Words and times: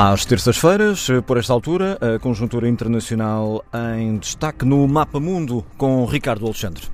Às 0.00 0.24
terças-feiras, 0.24 1.08
por 1.26 1.38
esta 1.38 1.52
altura, 1.52 1.98
a 2.00 2.20
conjuntura 2.20 2.68
internacional 2.68 3.64
em 3.96 4.16
destaque 4.18 4.64
no 4.64 4.86
Mapa 4.86 5.18
Mundo 5.18 5.66
com 5.76 6.04
Ricardo 6.04 6.44
Alexandre. 6.46 6.84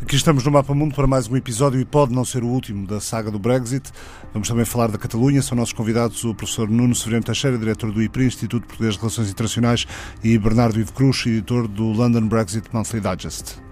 Aqui 0.00 0.14
estamos 0.14 0.44
no 0.44 0.52
Mapa 0.52 0.72
Mundo 0.72 0.94
para 0.94 1.08
mais 1.08 1.26
um 1.26 1.36
episódio 1.36 1.80
e 1.80 1.84
pode 1.84 2.14
não 2.14 2.24
ser 2.24 2.44
o 2.44 2.46
último 2.46 2.86
da 2.86 3.00
saga 3.00 3.28
do 3.28 3.40
Brexit. 3.40 3.90
Vamos 4.32 4.46
também 4.46 4.64
falar 4.64 4.86
da 4.86 4.98
Catalunha. 4.98 5.42
São 5.42 5.58
nossos 5.58 5.72
convidados 5.72 6.22
o 6.22 6.32
professor 6.32 6.70
Nuno 6.70 6.94
Severino 6.94 7.24
Teixeira, 7.24 7.58
diretor 7.58 7.90
do 7.90 8.00
IPRI, 8.00 8.26
Instituto 8.26 8.68
Português 8.68 8.94
de 8.94 9.00
Relações 9.00 9.30
Internacionais, 9.30 9.84
e 10.22 10.38
Bernardo 10.38 10.78
Ivo 10.78 10.92
Cruz, 10.92 11.26
editor 11.26 11.66
do 11.66 11.86
London 11.86 12.28
Brexit 12.28 12.68
Monthly 12.72 13.00
Digest. 13.00 13.67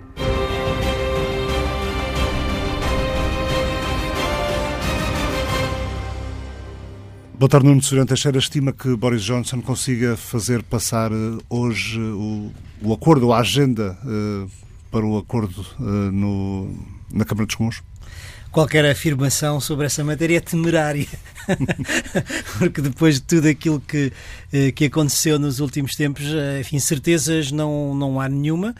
Tarde, 7.48 7.66
Nuno 7.66 7.82
Severino 7.82 8.06
Teixeira. 8.06 8.38
Estima 8.38 8.72
que 8.72 8.96
Boris 8.96 9.22
Johnson 9.22 9.60
consiga 9.60 10.16
fazer 10.16 10.62
passar 10.62 11.12
eh, 11.12 11.38
hoje 11.50 12.00
o, 12.00 12.50
o 12.80 12.94
acordo, 12.94 13.30
a 13.30 13.40
agenda 13.40 13.96
uh, 14.02 14.50
para 14.90 15.04
o 15.04 15.18
acordo 15.18 15.60
uh, 15.78 15.82
no, 15.84 16.74
na 17.12 17.26
Câmara 17.26 17.46
dos 17.46 17.54
Comuns? 17.54 17.82
Qualquer 18.50 18.86
afirmação 18.86 19.60
sobre 19.60 19.84
essa 19.84 20.02
matéria 20.02 20.38
é 20.38 20.40
temerária, 20.40 21.06
porque 22.58 22.80
depois 22.80 23.16
de 23.16 23.20
tudo 23.20 23.48
aquilo 23.48 23.80
que, 23.80 24.10
que 24.74 24.86
aconteceu 24.86 25.38
nos 25.38 25.60
últimos 25.60 25.94
tempos, 25.94 26.24
enfim, 26.58 26.78
certezas 26.78 27.52
não, 27.52 27.94
não 27.94 28.18
há 28.18 28.30
nenhuma 28.30 28.74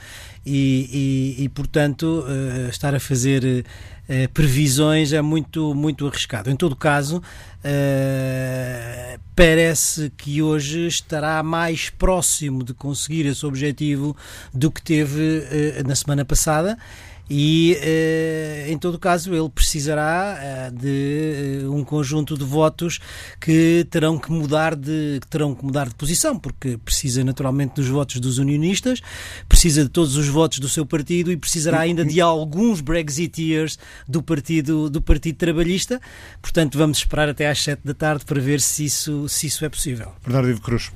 e, 0.47 1.37
e, 1.39 1.45
e 1.45 1.49
portanto, 1.51 2.25
estar 2.71 2.95
a 2.95 3.01
fazer 3.01 3.67
eh, 4.09 4.29
previsões 4.29 5.13
é 5.13 5.21
muito, 5.21 5.75
muito 5.75 6.07
arriscado. 6.07 6.49
Em 6.49 6.57
todo 6.57 6.77
caso, 6.77 7.19
uh, 7.19 9.21
parece 9.35 10.13
que 10.17 10.41
hoje 10.41 10.87
estará 10.87 11.43
mais 11.43 11.91
próximo 11.91 12.63
de 12.63 12.73
conseguir 12.73 13.27
esse 13.27 13.45
objetivo 13.45 14.17
do 14.55 14.71
que 14.71 14.81
teve 14.81 15.21
uh, 15.21 15.89
na 15.89 15.97
semana 15.97 16.25
passada 16.25 16.79
e, 17.29 17.77
eh, 17.81 18.67
em 18.69 18.79
todo 18.79 18.99
caso, 18.99 19.35
ele 19.35 19.49
precisará 19.49 20.39
eh, 20.41 20.71
de 20.71 21.63
eh, 21.65 21.69
um 21.69 21.83
conjunto 21.83 22.37
de 22.39 22.45
votos 22.45 23.01
que 23.41 23.85
terão 23.91 24.17
que 24.17 24.31
mudar 24.31 24.77
de 24.77 25.19
que 25.21 25.27
terão 25.27 25.53
que 25.55 25.65
mudar 25.65 25.89
de 25.89 25.95
posição, 25.97 26.39
porque 26.39 26.79
precisa 26.79 27.25
naturalmente 27.25 27.75
dos 27.75 27.89
votos 27.89 28.21
dos 28.21 28.39
unionistas, 28.39 29.01
precisa 29.49 29.83
de 29.83 29.91
todos 29.91 30.17
os 30.17 30.29
votos 30.29 30.61
do 30.61 30.69
seu 30.69 30.87
partido 30.87 31.33
e 31.33 31.37
precisará 31.37 31.81
ainda 31.81 32.05
de 32.05 32.21
alguns 32.21 32.81
Brexiteers 32.81 33.77
do 34.07 34.23
partido 34.23 34.89
do 34.89 35.03
Partido 35.03 35.37
Trabalhista. 35.37 36.01
Portanto, 36.41 36.79
vamos 36.79 36.99
esperar 36.99 37.29
até 37.29 37.49
às 37.49 37.61
sete 37.61 37.81
da 37.85 37.95
tarde 37.95 38.25
para 38.25 38.41
ver 38.41 38.61
se 38.61 38.85
isso 38.85 39.29
se 39.29 39.49
isso 39.49 39.65
é 39.65 39.69
possível. 39.69 40.13
Bernardo 40.25 40.61
Cruz. 40.61 40.93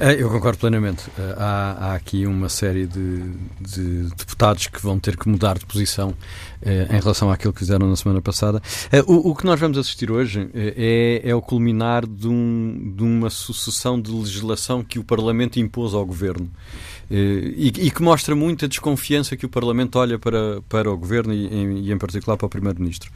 É, 0.00 0.14
eu 0.14 0.30
concordo 0.30 0.58
plenamente. 0.58 1.10
É, 1.18 1.34
há, 1.36 1.76
há 1.78 1.94
aqui 1.94 2.26
uma 2.26 2.48
série 2.48 2.86
de, 2.86 3.22
de, 3.60 4.04
deputados 4.16 4.66
que 4.66 4.80
vão 4.80 4.98
ter 4.98 5.14
que 5.14 5.28
mudar 5.28 5.58
de 5.58 5.66
posição 5.66 6.14
eh, 6.62 6.88
em 6.90 6.98
relação 6.98 7.30
àquilo 7.30 7.52
que 7.52 7.58
fizeram 7.58 7.86
na 7.86 7.94
semana 7.96 8.22
passada. 8.22 8.62
Eh, 8.90 9.02
o, 9.06 9.28
o, 9.28 9.34
que 9.34 9.44
nós 9.44 9.60
vamos 9.60 9.76
assistir 9.76 10.10
hoje 10.10 10.48
é, 10.54 11.20
é 11.22 11.34
o 11.34 11.42
culminar 11.42 12.06
de, 12.06 12.26
um, 12.26 12.94
de, 12.96 13.02
uma 13.02 13.28
sucessão 13.28 14.00
de 14.00 14.10
legislação 14.10 14.82
que 14.82 14.98
o 14.98 15.04
Parlamento 15.04 15.60
impôs 15.60 15.92
ao 15.92 16.06
Governo. 16.06 16.50
E, 17.12 17.72
e, 17.76 17.90
que 17.90 18.02
mostra 18.02 18.36
muita 18.36 18.68
desconfiança 18.68 19.36
que 19.36 19.44
o 19.44 19.48
Parlamento 19.48 19.98
olha 19.98 20.16
para, 20.16 20.62
para 20.68 20.88
o 20.88 20.96
Governo 20.96 21.34
e, 21.34 21.46
em, 21.48 21.78
e 21.78 21.92
em 21.92 21.98
particular 21.98 22.36
para 22.36 22.46
o 22.46 22.48
Primeiro-Ministro. 22.48 23.10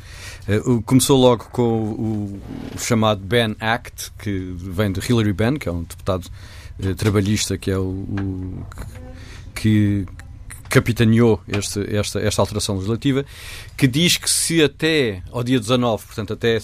Começou 0.85 1.17
logo 1.17 1.45
com 1.53 1.63
o, 1.63 2.41
o 2.75 2.79
chamado 2.79 3.25
Ben 3.25 3.55
Act, 3.61 4.11
que 4.19 4.53
vem 4.57 4.91
de 4.91 4.99
Hillary 4.99 5.33
Benn, 5.33 5.59
que 5.61 5.69
é 5.69 5.73
um 5.73 5.85
deputado 5.85 6.29
eh, 6.74 6.74
trabalhista, 6.97 7.57
que 7.57 7.71
é 7.71 7.79
o, 7.79 7.83
o 7.83 8.67
que 9.55 10.07
capitaneou 10.69 11.41
este, 11.47 11.95
esta, 11.95 12.21
esta 12.21 12.43
alteração 12.43 12.75
legislativa, 12.75 13.25
que 13.77 13.87
diz 13.87 14.17
que 14.17 14.29
se 14.29 14.63
até 14.63 15.23
ao 15.31 15.45
dia 15.45 15.61
19, 15.61 16.05
portanto 16.05 16.33
até 16.33 16.57
eh, 16.57 16.61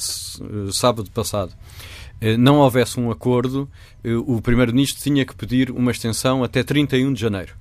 sábado 0.73 1.09
passado, 1.13 1.53
eh, 2.21 2.37
não 2.37 2.59
houvesse 2.59 2.99
um 2.99 3.11
acordo, 3.11 3.71
o 4.27 4.41
Primeiro-Ministro 4.43 5.01
tinha 5.03 5.25
que 5.25 5.35
pedir 5.35 5.71
uma 5.71 5.91
extensão 5.91 6.43
até 6.43 6.63
31 6.63 7.13
de 7.13 7.21
janeiro. 7.21 7.55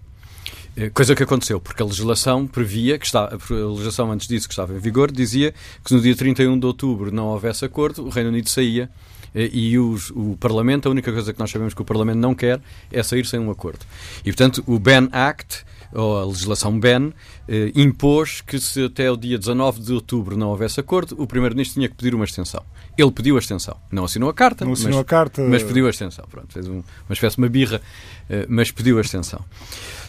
Coisa 0.94 1.14
que 1.14 1.22
aconteceu, 1.22 1.60
porque 1.60 1.84
a 1.84 1.86
legislação 1.86 2.48
previa, 2.48 2.98
que 2.98 3.06
está, 3.06 3.26
a 3.26 3.54
legislação 3.54 4.10
antes 4.12 4.28
disso 4.28 4.48
que 4.48 4.54
estava 4.54 4.74
em 4.74 4.80
vigor, 4.80 5.12
dizia 5.12 5.52
que 5.84 5.90
se 5.90 5.94
no 5.94 6.00
dia 6.00 6.16
31 6.16 6.58
de 6.58 6.66
outubro 6.66 7.12
não 7.12 7.26
houvesse 7.26 7.66
acordo, 7.66 8.06
o 8.06 8.10
Reino 8.10 8.30
Unido 8.30 8.48
saía 8.48 8.84
eh, 8.84 9.19
e 9.34 9.78
os, 9.78 10.10
o 10.12 10.38
Parlamento, 10.40 10.88
a 10.88 10.92
única 10.92 11.12
coisa 11.12 11.34
que 11.34 11.40
nós 11.40 11.52
sabemos 11.52 11.74
que 11.74 11.82
o 11.82 11.86
Parlamento 11.86 12.18
não 12.18 12.34
quer 12.34 12.60
é 12.92 13.04
sair 13.04 13.26
sem 13.26 13.40
um 13.40 13.52
acordo. 13.52 13.86
E, 14.22 14.32
portanto, 14.32 14.64
o 14.66 14.80
Ben 14.80 15.10
Act, 15.12 15.66
ou 15.94 16.20
a 16.20 16.26
legislação 16.26 16.80
Ben, 16.80 17.14
eh, 17.48 17.72
impôs 17.76 18.42
que 18.42 18.60
se 18.60 18.86
até 18.86 19.10
o 19.10 19.18
dia 19.18 19.38
19 19.38 19.82
de 19.82 19.94
outubro 19.94 20.38
não 20.38 20.50
houvesse 20.50 20.80
acordo, 20.80 21.16
o 21.18 21.26
Primeiro-Ministro 21.26 21.76
tinha 21.76 21.90
que 21.90 21.96
pedir 21.96 22.14
uma 22.14 22.26
extensão. 22.26 22.64
Ele 22.98 23.12
pediu 23.12 23.36
a 23.36 23.40
extensão. 23.40 23.76
Não 23.92 24.06
assinou 24.06 24.30
a 24.30 24.34
carta, 24.34 24.66
não 24.66 24.74
assinou 24.74 24.98
mas, 24.98 25.02
a 25.02 25.06
carta. 25.06 25.42
mas 25.44 25.64
pediu 25.64 25.88
a 25.88 25.90
extensão. 25.90 26.26
Pronto, 26.30 26.54
fez 26.54 26.68
um, 26.68 26.76
uma 26.78 27.14
espécie 27.14 27.36
de 27.36 27.42
uma 27.42 27.50
birra, 27.50 27.82
eh, 28.30 28.46
mas 28.48 28.72
pediu 28.72 28.98
a 28.98 29.02
extensão. 29.02 29.44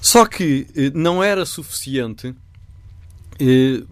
Só 0.00 0.26
que 0.26 0.66
eh, 0.76 0.90
não 0.94 1.22
era 1.22 1.46
suficiente 1.46 2.34
eh, 3.38 3.82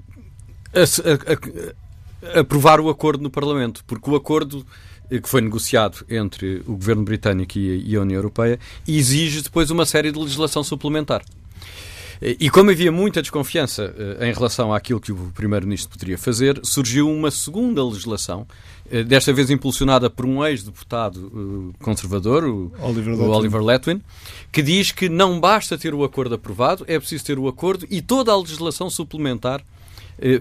a, 0.74 0.80
a, 0.80 2.36
a, 2.36 2.40
aprovar 2.40 2.80
o 2.80 2.90
acordo 2.90 3.22
no 3.22 3.30
Parlamento, 3.30 3.82
porque 3.86 4.10
o 4.10 4.16
acordo 4.16 4.66
que 5.08 5.28
foi 5.28 5.40
negociado 5.40 6.04
entre 6.08 6.62
o 6.66 6.72
governo 6.72 7.02
britânico 7.02 7.58
e 7.58 7.96
a 7.96 8.00
União 8.00 8.18
Europeia, 8.18 8.58
exige 8.86 9.42
depois 9.42 9.70
uma 9.70 9.86
série 9.86 10.12
de 10.12 10.18
legislação 10.18 10.62
suplementar. 10.62 11.22
E 12.20 12.50
como 12.50 12.70
havia 12.70 12.90
muita 12.90 13.22
desconfiança 13.22 13.94
eh, 13.96 14.28
em 14.28 14.32
relação 14.32 14.74
àquilo 14.74 15.00
que 15.00 15.12
o 15.12 15.32
Primeiro-Ministro 15.32 15.90
poderia 15.90 16.18
fazer, 16.18 16.60
surgiu 16.64 17.08
uma 17.08 17.30
segunda 17.30 17.84
legislação, 17.84 18.44
eh, 18.90 19.04
desta 19.04 19.32
vez 19.32 19.50
impulsionada 19.50 20.10
por 20.10 20.26
um 20.26 20.44
ex-deputado 20.44 21.72
eh, 21.72 21.84
conservador, 21.84 22.42
o 22.44 22.72
Oliver, 22.80 23.14
o 23.14 23.30
Oliver 23.30 23.62
Letwin, 23.62 24.02
que 24.50 24.62
diz 24.62 24.90
que 24.90 25.08
não 25.08 25.38
basta 25.38 25.78
ter 25.78 25.94
o 25.94 26.02
acordo 26.02 26.34
aprovado, 26.34 26.84
é 26.88 26.98
preciso 26.98 27.24
ter 27.24 27.38
o 27.38 27.46
acordo 27.46 27.86
e 27.88 28.02
toda 28.02 28.32
a 28.32 28.36
legislação 28.36 28.90
suplementar 28.90 29.62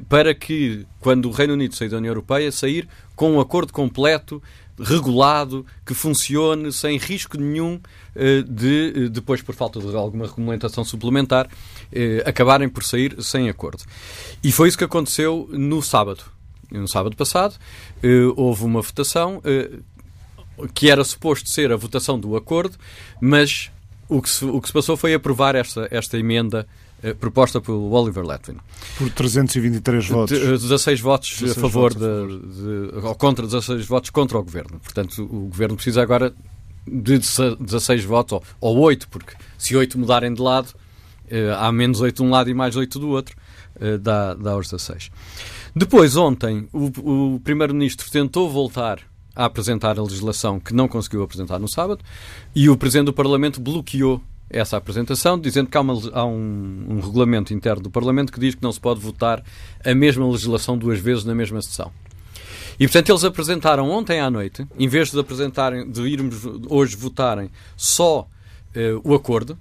para 0.09 0.33
que, 0.33 0.85
quando 0.99 1.29
o 1.29 1.31
Reino 1.31 1.53
Unido 1.53 1.75
sair 1.75 1.89
da 1.89 1.97
União 1.97 2.11
Europeia, 2.11 2.51
sair 2.51 2.87
com 3.15 3.33
um 3.33 3.39
acordo 3.39 3.71
completo, 3.71 4.41
regulado, 4.79 5.65
que 5.85 5.93
funcione 5.93 6.71
sem 6.71 6.97
risco 6.97 7.37
nenhum 7.37 7.79
eh, 8.15 8.43
de, 8.47 8.93
eh, 8.95 9.09
depois, 9.09 9.41
por 9.41 9.55
falta 9.55 9.79
de 9.79 9.95
alguma 9.95 10.27
regulamentação 10.27 10.85
suplementar, 10.85 11.49
eh, 11.91 12.23
acabarem 12.25 12.69
por 12.69 12.83
sair 12.83 13.15
sem 13.21 13.49
acordo. 13.49 13.83
E 14.43 14.51
foi 14.51 14.67
isso 14.67 14.77
que 14.77 14.83
aconteceu 14.83 15.49
no 15.51 15.81
sábado. 15.81 16.23
No 16.69 16.87
sábado 16.87 17.15
passado, 17.15 17.55
houve 18.35 18.65
uma 18.65 18.81
votação 18.81 19.41
que 20.73 20.89
era 20.89 21.01
suposto 21.05 21.49
ser 21.49 21.71
a 21.71 21.77
votação 21.77 22.19
do 22.19 22.35
acordo, 22.35 22.77
mas 23.21 23.71
o 24.09 24.21
que 24.21 24.29
se, 24.29 24.43
o 24.43 24.59
que 24.59 24.67
se 24.67 24.73
passou 24.73 24.97
foi 24.97 25.13
aprovar 25.13 25.55
esta, 25.55 25.87
esta 25.89 26.17
emenda 26.17 26.67
eh, 26.69 26.86
proposta 27.19 27.61
pelo 27.61 27.91
Oliver 27.91 28.25
Letwin. 28.25 28.57
Por 28.97 29.09
323 29.11 30.07
votos. 30.07 30.39
16 30.39 30.99
votos 30.99 31.29
16 31.39 31.57
a 31.57 31.61
favor, 31.61 31.93
votos. 31.93 32.55
De, 32.57 32.91
de, 32.91 33.05
ou 33.05 33.15
contra 33.15 33.45
16 33.45 33.85
votos 33.85 34.09
contra 34.09 34.37
o 34.37 34.43
governo. 34.43 34.79
Portanto, 34.79 35.23
o 35.23 35.47
governo 35.47 35.75
precisa 35.75 36.01
agora 36.01 36.33
de 36.87 37.19
16 37.19 38.05
votos, 38.05 38.33
ou, 38.33 38.75
ou 38.75 38.79
8, 38.79 39.09
porque 39.09 39.33
se 39.57 39.75
8 39.75 39.99
mudarem 39.99 40.33
de 40.33 40.41
lado, 40.41 40.69
eh, 41.29 41.53
há 41.57 41.71
menos 41.71 41.99
8 41.99 42.15
de 42.15 42.23
um 42.23 42.29
lado 42.29 42.49
e 42.49 42.53
mais 42.53 42.75
8 42.75 42.97
do 42.97 43.09
outro, 43.09 43.35
eh, 43.79 43.97
dá, 43.97 44.33
dá 44.33 44.57
os 44.57 44.69
16. 44.69 45.11
Depois, 45.75 46.15
ontem, 46.15 46.67
o, 46.71 47.35
o 47.35 47.39
Primeiro-Ministro 47.41 48.09
tentou 48.09 48.49
voltar 48.49 48.99
a 49.35 49.45
apresentar 49.45 49.99
a 49.99 50.01
legislação 50.01 50.59
que 50.59 50.73
não 50.73 50.87
conseguiu 50.87 51.21
apresentar 51.21 51.59
no 51.59 51.67
sábado 51.67 52.03
e 52.55 52.69
o 52.69 52.75
Presidente 52.75 53.05
do 53.05 53.13
Parlamento 53.13 53.61
bloqueou 53.61 54.21
essa 54.49 54.77
apresentação, 54.77 55.39
dizendo 55.39 55.69
que 55.69 55.77
há, 55.77 55.81
uma, 55.81 55.93
há 56.13 56.25
um, 56.25 56.85
um, 56.89 56.99
regulamento 56.99 57.53
interno 57.53 57.83
do 57.83 57.89
Parlamento 57.89 58.31
que 58.31 58.39
diz 58.39 58.55
que 58.55 58.63
não 58.63 58.71
se 58.71 58.79
pode 58.79 58.99
votar 58.99 59.43
a 59.83 59.93
mesma 59.93 60.29
legislação 60.29 60.77
duas 60.77 60.99
vezes 60.99 61.25
na 61.25 61.35
mesma 61.35 61.61
sessão. 61.61 61.91
E, 62.79 62.85
portanto, 62.85 63.09
eles 63.09 63.23
apresentaram 63.23 63.89
ontem 63.89 64.19
à 64.19 64.29
noite, 64.29 64.65
em 64.77 64.87
vez 64.87 65.11
de 65.11 65.19
apresentarem, 65.19 65.89
de 65.89 66.01
irmos 66.03 66.45
hoje 66.69 66.95
votarem 66.95 67.49
só 67.75 68.21
uh, 68.21 69.01
o 69.03 69.15
acordo, 69.15 69.57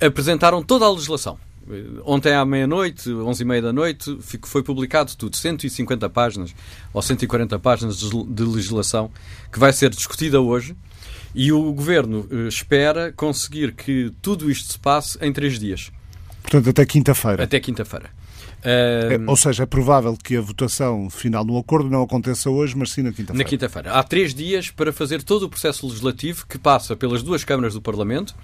apresentaram 0.00 0.62
toda 0.62 0.84
a 0.86 0.90
legislação. 0.90 1.36
Uh, 1.66 2.00
ontem 2.04 2.32
à 2.32 2.44
meia-noite, 2.44 3.12
onze 3.12 3.42
e 3.42 3.46
meia 3.46 3.60
da 3.60 3.72
noite, 3.72 4.16
foi 4.44 4.62
publicado 4.62 5.14
tudo, 5.16 5.36
150 5.36 6.08
páginas 6.08 6.54
ou 6.94 7.02
140 7.02 7.58
páginas 7.58 7.98
de 7.98 8.44
legislação 8.44 9.10
que 9.52 9.58
vai 9.58 9.72
ser 9.72 9.90
discutida 9.90 10.40
hoje 10.40 10.76
e 11.34 11.52
o 11.52 11.72
governo 11.72 12.26
uh, 12.30 12.48
espera 12.48 13.12
conseguir 13.12 13.72
que 13.72 14.12
tudo 14.20 14.50
isto 14.50 14.72
se 14.72 14.78
passe 14.78 15.18
em 15.20 15.32
três 15.32 15.58
dias. 15.58 15.90
Portanto, 16.42 16.70
até 16.70 16.84
quinta-feira. 16.84 17.44
Até 17.44 17.60
quinta-feira. 17.60 18.10
É, 18.62 19.18
ou 19.26 19.36
seja, 19.36 19.62
é 19.62 19.66
provável 19.66 20.16
que 20.22 20.36
a 20.36 20.40
votação 20.40 21.08
final 21.08 21.44
no 21.44 21.56
acordo 21.56 21.88
não 21.88 22.02
aconteça 22.02 22.50
hoje, 22.50 22.76
mas 22.76 22.90
sim 22.90 23.02
na 23.02 23.10
quinta-feira. 23.10 23.38
Na 23.38 23.48
quinta-feira. 23.48 23.92
Há 23.92 24.02
três 24.02 24.34
dias 24.34 24.70
para 24.70 24.92
fazer 24.92 25.22
todo 25.22 25.44
o 25.44 25.48
processo 25.48 25.86
legislativo 25.86 26.46
que 26.46 26.58
passa 26.58 26.94
pelas 26.94 27.22
duas 27.22 27.42
câmaras 27.42 27.72
do 27.72 27.80
Parlamento. 27.80 28.34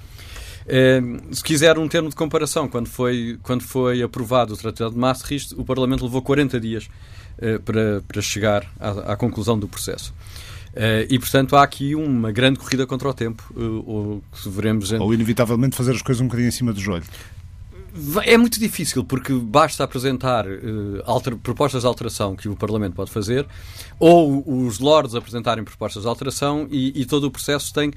se 1.33 1.45
quiser 1.45 1.79
um 1.79 1.87
termo 1.87 2.09
de 2.09 2.17
comparação, 2.17 2.67
quando 2.67 2.89
foi, 2.89 3.39
quando 3.43 3.63
foi 3.63 4.03
aprovado 4.03 4.55
o 4.55 4.57
Tratado 4.57 4.93
de 4.93 4.99
Maastricht, 4.99 5.55
o 5.55 5.65
Parlamento 5.65 6.05
levou 6.05 6.23
40 6.23 6.59
dias 6.61 6.89
para, 7.65 8.03
para 8.09 8.23
chegar 8.23 8.67
à, 8.81 9.13
à 9.13 9.17
conclusão 9.17 9.59
do 9.59 9.69
processo. 9.69 10.15
Uh, 10.77 11.09
e, 11.09 11.19
portanto, 11.19 11.57
há 11.57 11.63
aqui 11.63 11.95
uma 11.95 12.31
grande 12.31 12.59
corrida 12.59 12.87
contra 12.87 13.09
o 13.09 13.15
tempo. 13.15 13.43
Uh, 13.57 13.83
ou, 13.87 14.23
veremos... 14.45 14.93
ou, 14.93 15.15
inevitavelmente, 15.15 15.75
fazer 15.75 15.93
as 15.93 16.03
coisas 16.03 16.21
um 16.21 16.27
bocadinho 16.27 16.49
em 16.49 16.53
cima 16.53 16.71
do 16.71 16.79
joelho. 16.79 17.07
É 18.25 18.37
muito 18.37 18.61
difícil, 18.61 19.03
porque 19.03 19.33
basta 19.33 19.83
apresentar 19.83 20.47
uh, 20.47 21.03
alter, 21.07 21.35
propostas 21.37 21.81
de 21.81 21.87
alteração 21.87 22.37
que 22.37 22.47
o 22.47 22.55
Parlamento 22.55 22.93
pode 22.93 23.11
fazer, 23.11 23.47
ou 23.99 24.45
os 24.47 24.79
Lords 24.79 25.15
apresentarem 25.15 25.65
propostas 25.65 26.03
de 26.03 26.09
alteração, 26.11 26.69
e, 26.71 27.01
e 27.01 27.07
todo 27.07 27.25
o 27.25 27.31
processo 27.31 27.73
tem. 27.73 27.91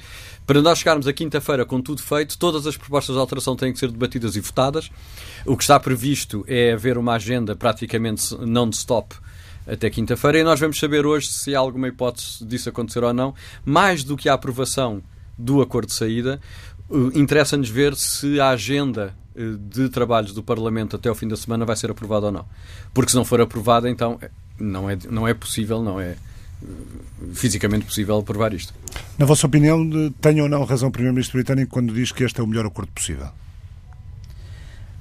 Para 0.48 0.62
nós 0.62 0.80
chegarmos 0.80 1.06
à 1.06 1.12
quinta-feira 1.12 1.66
com 1.66 1.82
tudo 1.82 2.02
feito, 2.02 2.38
todas 2.38 2.66
as 2.66 2.78
propostas 2.78 3.14
de 3.14 3.20
alteração 3.20 3.58
têm 3.58 3.74
que 3.74 3.80
ser 3.80 3.92
debatidas 3.92 4.38
e 4.38 4.40
votadas. 4.40 4.90
O 5.46 5.58
que 5.58 5.64
está 5.64 5.78
previsto 5.78 6.46
é 6.48 6.72
haver 6.72 6.98
uma 6.98 7.16
agenda 7.16 7.54
praticamente 7.54 8.34
non-stop 8.38 9.16
até 9.72 9.90
quinta-feira, 9.90 10.40
e 10.40 10.44
nós 10.44 10.60
vamos 10.60 10.80
saber 10.80 11.06
hoje 11.06 11.28
se 11.28 11.56
há 11.56 11.60
alguma 11.60 11.88
hipótese 11.88 12.44
disso 12.46 12.70
acontecer 12.70 13.04
ou 13.04 13.14
não. 13.14 13.34
Mais 13.64 14.04
do 14.04 14.18
que 14.18 14.28
a 14.28 14.34
aprovação 14.34 15.02
do 15.38 15.62
acordo 15.62 15.88
de 15.88 15.94
saída, 15.94 16.40
uh, 16.90 17.18
interessa-nos 17.18 17.70
ver 17.70 17.96
se 17.96 18.40
a 18.40 18.50
agenda 18.50 19.16
uh, 19.36 19.58
de 19.58 19.90
trabalhos 19.90 20.34
do 20.34 20.44
Parlamento 20.44 20.96
até 20.96 21.08
ao 21.08 21.16
fim 21.16 21.28
da 21.28 21.38
semana 21.38 21.66
vai 21.66 21.76
ser 21.76 21.90
aprovada 21.92 22.28
ou 22.28 22.32
não. 22.32 22.46
Porque 22.94 23.12
se 23.12 23.16
não 23.16 23.24
for 23.24 23.40
aprovada, 23.40 23.90
então 23.90 24.18
eh, 24.22 24.30
não 24.60 24.90
é, 24.90 24.98
não 25.10 25.28
é 25.28 25.34
possível, 25.34 25.82
não 25.82 26.00
é 26.00 26.18
fisicamente 27.34 27.86
possível 27.86 28.18
aprovar 28.18 28.54
isto. 28.54 28.74
Na 29.18 29.26
vossa 29.26 29.48
opinião, 29.48 29.80
tem 30.20 30.42
ou 30.42 30.50
não 30.50 30.66
razão 30.66 30.90
o 30.90 30.92
Primeiro-Ministro 30.92 31.38
britânico 31.38 31.72
quando 31.72 31.94
diz 31.94 32.12
que 32.12 32.24
este 32.24 32.42
é 32.42 32.44
o 32.44 32.48
melhor 32.48 32.66
acordo 32.66 32.92
possível? 32.92 33.30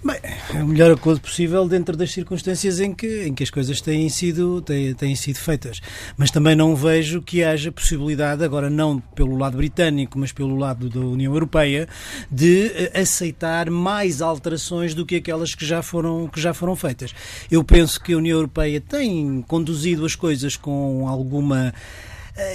Bem, 0.02 0.16
é 0.54 0.62
o 0.62 0.66
melhor 0.68 0.92
acordo 0.92 1.20
possível 1.20 1.66
dentro 1.66 1.96
das 1.96 2.12
circunstâncias 2.12 2.78
em 2.78 2.94
que, 2.94 3.24
em 3.26 3.34
que 3.34 3.42
as 3.42 3.50
coisas 3.50 3.80
têm 3.80 4.08
sido, 4.08 4.62
têm, 4.62 4.94
têm 4.94 5.16
sido 5.16 5.38
feitas. 5.38 5.80
Mas 6.16 6.30
também 6.30 6.54
não 6.54 6.76
vejo 6.76 7.20
que 7.20 7.42
haja 7.42 7.72
possibilidade, 7.72 8.44
agora 8.44 8.70
não 8.70 9.00
pelo 9.00 9.36
lado 9.36 9.56
britânico, 9.56 10.16
mas 10.16 10.30
pelo 10.30 10.54
lado 10.56 10.88
da 10.88 11.00
União 11.00 11.34
Europeia, 11.34 11.88
de 12.30 12.70
eh, 12.74 13.00
aceitar 13.00 13.70
mais 13.70 14.22
alterações 14.22 14.94
do 14.94 15.04
que 15.04 15.16
aquelas 15.16 15.52
que 15.52 15.66
já 15.66 15.82
foram, 15.82 16.28
que 16.28 16.40
já 16.40 16.54
foram 16.54 16.76
feitas. 16.76 17.12
Eu 17.50 17.64
penso 17.64 18.00
que 18.00 18.12
a 18.12 18.18
União 18.18 18.36
Europeia 18.36 18.80
tem 18.80 19.42
conduzido 19.48 20.06
as 20.06 20.14
coisas 20.14 20.56
com 20.56 21.08
alguma 21.08 21.74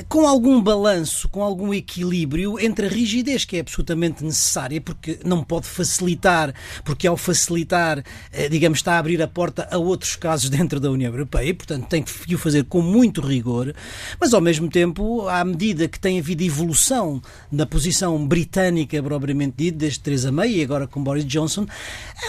com 0.08 0.28
algum 0.28 0.62
balanço, 0.62 1.28
com 1.30 1.44
algum 1.44 1.74
equilíbrio 1.74 2.60
entre 2.60 2.86
a 2.86 2.90
rigidez 2.90 3.44
que 3.44 3.58
é 3.58 3.60
absolutamente 3.60 4.24
necessária, 4.24 4.80
porque 4.80 5.20
não 5.26 5.44
pode 5.44 5.68
facilitar, 5.68 6.54
porque 6.86 7.06
ao 7.06 7.18
facilitar, 7.18 8.04
eh, 8.32 8.48
digamos, 8.48 8.80
está 8.80 8.94
a 8.94 9.00
abrir 9.00 9.22
a 9.22 9.28
porta 9.28 9.68
a 9.70 9.78
outros 9.78 10.16
casos 10.16 10.50
dentro 10.52 10.80
da 10.80 10.90
União 10.90 11.12
Europeia, 11.12 11.50
e, 11.50 11.54
portanto 11.54 11.88
tem 11.88 12.02
que 12.02 12.34
o 12.34 12.38
fazer 12.38 12.64
com 12.64 12.82
muito 12.82 13.22
rigor, 13.22 13.74
mas 14.20 14.34
ao 14.34 14.42
mesmo 14.42 14.70
tempo, 14.70 15.28
à 15.28 15.44
medida 15.44 15.88
que 15.88 16.00
tem 16.00 16.20
havido 16.20 16.44
evolução 16.44 17.22
na 17.52 17.66
posição 17.66 18.26
britânica, 18.26 19.02
propriamente 19.04 19.56
dita, 19.58 19.80
desde 19.80 20.00
Theresa 20.00 20.32
May 20.32 20.60
e 20.60 20.64
agora 20.64 20.88
com 20.88 21.04
Boris 21.04 21.26
Johnson, 21.26 21.66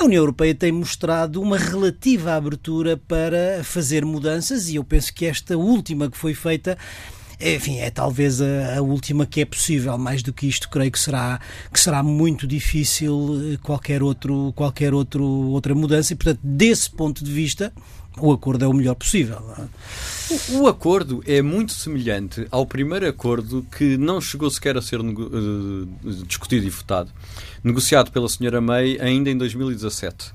a 0.01 0.05
União 0.05 0.23
Europeia 0.23 0.55
tem 0.55 0.73
mostrado 0.73 1.41
uma 1.41 1.59
relativa 1.59 2.35
abertura 2.35 2.97
para 2.97 3.63
fazer 3.63 4.05
mudanças, 4.05 4.69
e 4.69 4.77
eu 4.77 4.85
penso 4.85 5.15
que 5.15 5.27
esta 5.27 5.57
última 5.57 6.11
que 6.11 6.17
foi 6.17 6.35
feita 6.35 6.77
enfim, 7.41 7.79
é 7.79 7.91
talvez 7.91 8.41
a, 8.41 8.79
a, 8.79 8.83
última 8.83 9.27
que 9.27 9.41
é 9.41 9.45
possível. 9.45 9.97
Mais 9.99 10.23
do 10.23 10.33
que 10.33 10.47
isto, 10.47 10.69
creio 10.69 10.91
que 10.91 10.99
será, 10.99 11.41
que 11.73 11.81
será 11.81 12.03
muito 12.03 12.47
difícil 12.47 13.53
eh, 13.53 13.59
qualquer, 13.63 14.03
outro, 14.03 14.53
qualquer 14.55 14.95
outro, 14.95 15.25
outra 15.25 15.75
mudança 15.75 16.13
e, 16.13 16.17
portanto, 16.17 16.41
desse 16.43 16.91
ponto 16.91 17.25
de 17.25 17.33
vista, 17.33 17.73
o 18.19 18.33
acordo 18.33 18.65
é 18.65 18.69
o 18.69 18.73
melhor 18.73 18.95
possível. 18.95 19.43
É? 19.59 20.53
O, 20.53 20.63
o, 20.63 20.69
acordo 20.69 21.23
é 21.27 21.43
muito 21.43 21.73
semelhante 21.73 22.47
ao 22.51 22.67
primeiro 22.67 23.09
acordo 23.09 23.67
que 23.77 23.97
não 23.97 24.21
chegou 24.21 24.51
sequer 24.51 24.77
a 24.77 24.83
ser 24.83 25.01
uh, 25.01 25.87
discutido 26.27 26.67
e 26.67 26.71
votado, 26.71 27.11
negociado 27.63 28.11
pela 28.11 28.29
senhora 28.29 28.61
May 28.61 28.99
ainda 29.01 29.31
em 29.31 29.37
2017. 29.37 30.33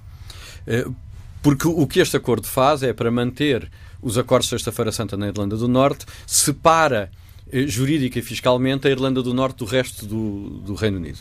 Uh, 0.67 0.93
porque 1.41 1.67
o 1.67 1.87
que 1.87 1.99
este 1.99 2.17
acordo 2.17 2.47
faz 2.47 2.83
é 2.83 2.91
para 2.91 3.09
manter 3.09 3.69
os 4.01 4.17
acordos 4.17 4.47
de 4.47 4.51
Sexta-feira 4.51 4.91
Santa 4.91 5.17
na 5.17 5.27
Irlanda 5.27 5.57
do 5.57 5.67
Norte, 5.67 6.05
separa 6.25 7.11
eh, 7.51 7.65
jurídica 7.67 8.19
e 8.19 8.21
fiscalmente 8.21 8.87
a 8.87 8.91
Irlanda 8.91 9.23
do 9.23 9.33
Norte 9.33 9.57
do 9.57 9.65
resto 9.65 10.05
do, 10.05 10.61
do 10.63 10.75
Reino 10.75 10.97
Unido. 10.97 11.19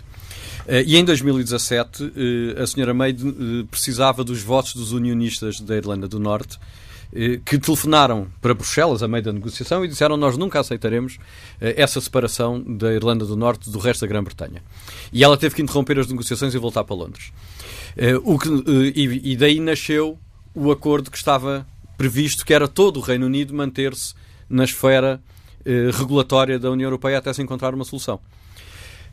Eh, 0.67 0.85
e 0.87 0.97
em 0.97 1.05
2017, 1.05 2.13
eh, 2.57 2.63
a 2.63 2.67
senhora 2.67 2.93
May 2.93 3.17
precisava 3.71 4.23
dos 4.23 4.43
votos 4.43 4.75
dos 4.75 4.93
unionistas 4.93 5.61
da 5.61 5.75
Irlanda 5.75 6.07
do 6.07 6.19
Norte, 6.19 6.59
que 7.47 7.59
telefonaram 7.59 8.29
para 8.39 8.53
Bruxelas 8.53 9.03
a 9.03 9.09
meio 9.09 9.25
da 9.25 9.33
negociação 9.33 9.83
e 9.83 9.89
disseram 9.89 10.15
nós 10.15 10.37
nunca 10.37 10.61
aceitaremos 10.61 11.19
essa 11.59 12.03
separação 12.03 12.61
da 12.61 12.93
Irlanda 12.93 13.25
do 13.25 13.35
Norte 13.35 13.71
do 13.71 13.79
resto 13.79 14.03
da 14.03 14.07
Grã-Bretanha. 14.07 14.63
E 15.11 15.25
ela 15.25 15.39
teve 15.39 15.55
que 15.55 15.63
interromper 15.63 15.99
as 15.99 16.07
negociações 16.07 16.55
e 16.55 16.59
voltar 16.59 16.85
para 16.85 16.95
Londres. 16.95 17.33
O 18.25 18.39
que, 18.39 18.51
e 18.95 19.37
daí 19.39 19.59
nasceu 19.59 20.19
o 20.55 20.71
acordo 20.71 21.11
que 21.11 21.17
estava 21.17 21.67
previsto 21.99 22.47
que 22.47 22.55
era 22.55 22.69
todo 22.69 22.99
o 22.99 23.03
Reino 23.03 23.27
Unido 23.27 23.53
manter-se 23.53 24.15
na 24.49 24.65
esfera 24.65 25.21
eh, 25.67 25.91
regulatória 25.93 26.59
da 26.59 26.71
União 26.71 26.87
Europeia 26.87 27.19
até 27.19 27.33
se 27.33 27.43
encontrar 27.43 27.75
uma 27.75 27.85
solução. 27.85 28.21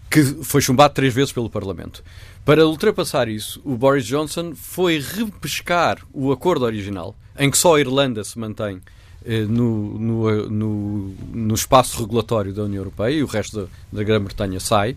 Que 0.10 0.24
foi 0.44 0.62
chumbado 0.62 0.94
três 0.94 1.14
vezes 1.14 1.34
pelo 1.34 1.50
Parlamento. 1.50 2.04
Para 2.46 2.66
ultrapassar 2.68 3.28
isso, 3.28 3.60
o 3.66 3.76
Boris 3.76 4.06
Johnson 4.06 4.54
foi 4.56 5.00
repescar 5.00 5.98
o 6.14 6.32
acordo 6.32 6.64
original, 6.64 7.16
em 7.38 7.50
que 7.50 7.58
só 7.58 7.76
a 7.76 7.80
Irlanda 7.80 8.24
se 8.24 8.38
mantém 8.38 8.80
eh, 9.26 9.42
no, 9.42 9.98
no, 9.98 10.50
no, 10.50 11.16
no, 11.34 11.56
espaço 11.56 12.00
regulatório 12.00 12.54
da 12.54 12.62
União 12.62 12.82
Europeia 12.82 13.16
e 13.16 13.24
o 13.24 13.26
resto 13.26 13.62
da, 13.62 13.68
da 13.98 14.04
Grã-Bretanha 14.04 14.60
sai, 14.60 14.96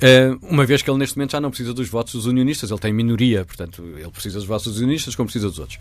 eh, 0.00 0.30
uma 0.42 0.64
vez 0.64 0.80
que 0.80 0.88
ele 0.88 0.98
neste 0.98 1.16
momento 1.16 1.32
já 1.32 1.40
não 1.40 1.50
precisa 1.50 1.74
dos 1.74 1.88
votos 1.88 2.12
dos 2.12 2.26
unionistas, 2.26 2.70
ele 2.70 2.78
tem 2.78 2.92
minoria, 2.92 3.44
portanto 3.44 3.82
ele 3.96 4.10
precisa 4.12 4.38
dos 4.38 4.46
votos 4.46 4.66
dos 4.66 4.78
unionistas 4.78 5.16
como 5.16 5.26
precisa 5.26 5.48
dos 5.48 5.58
outros. 5.58 5.80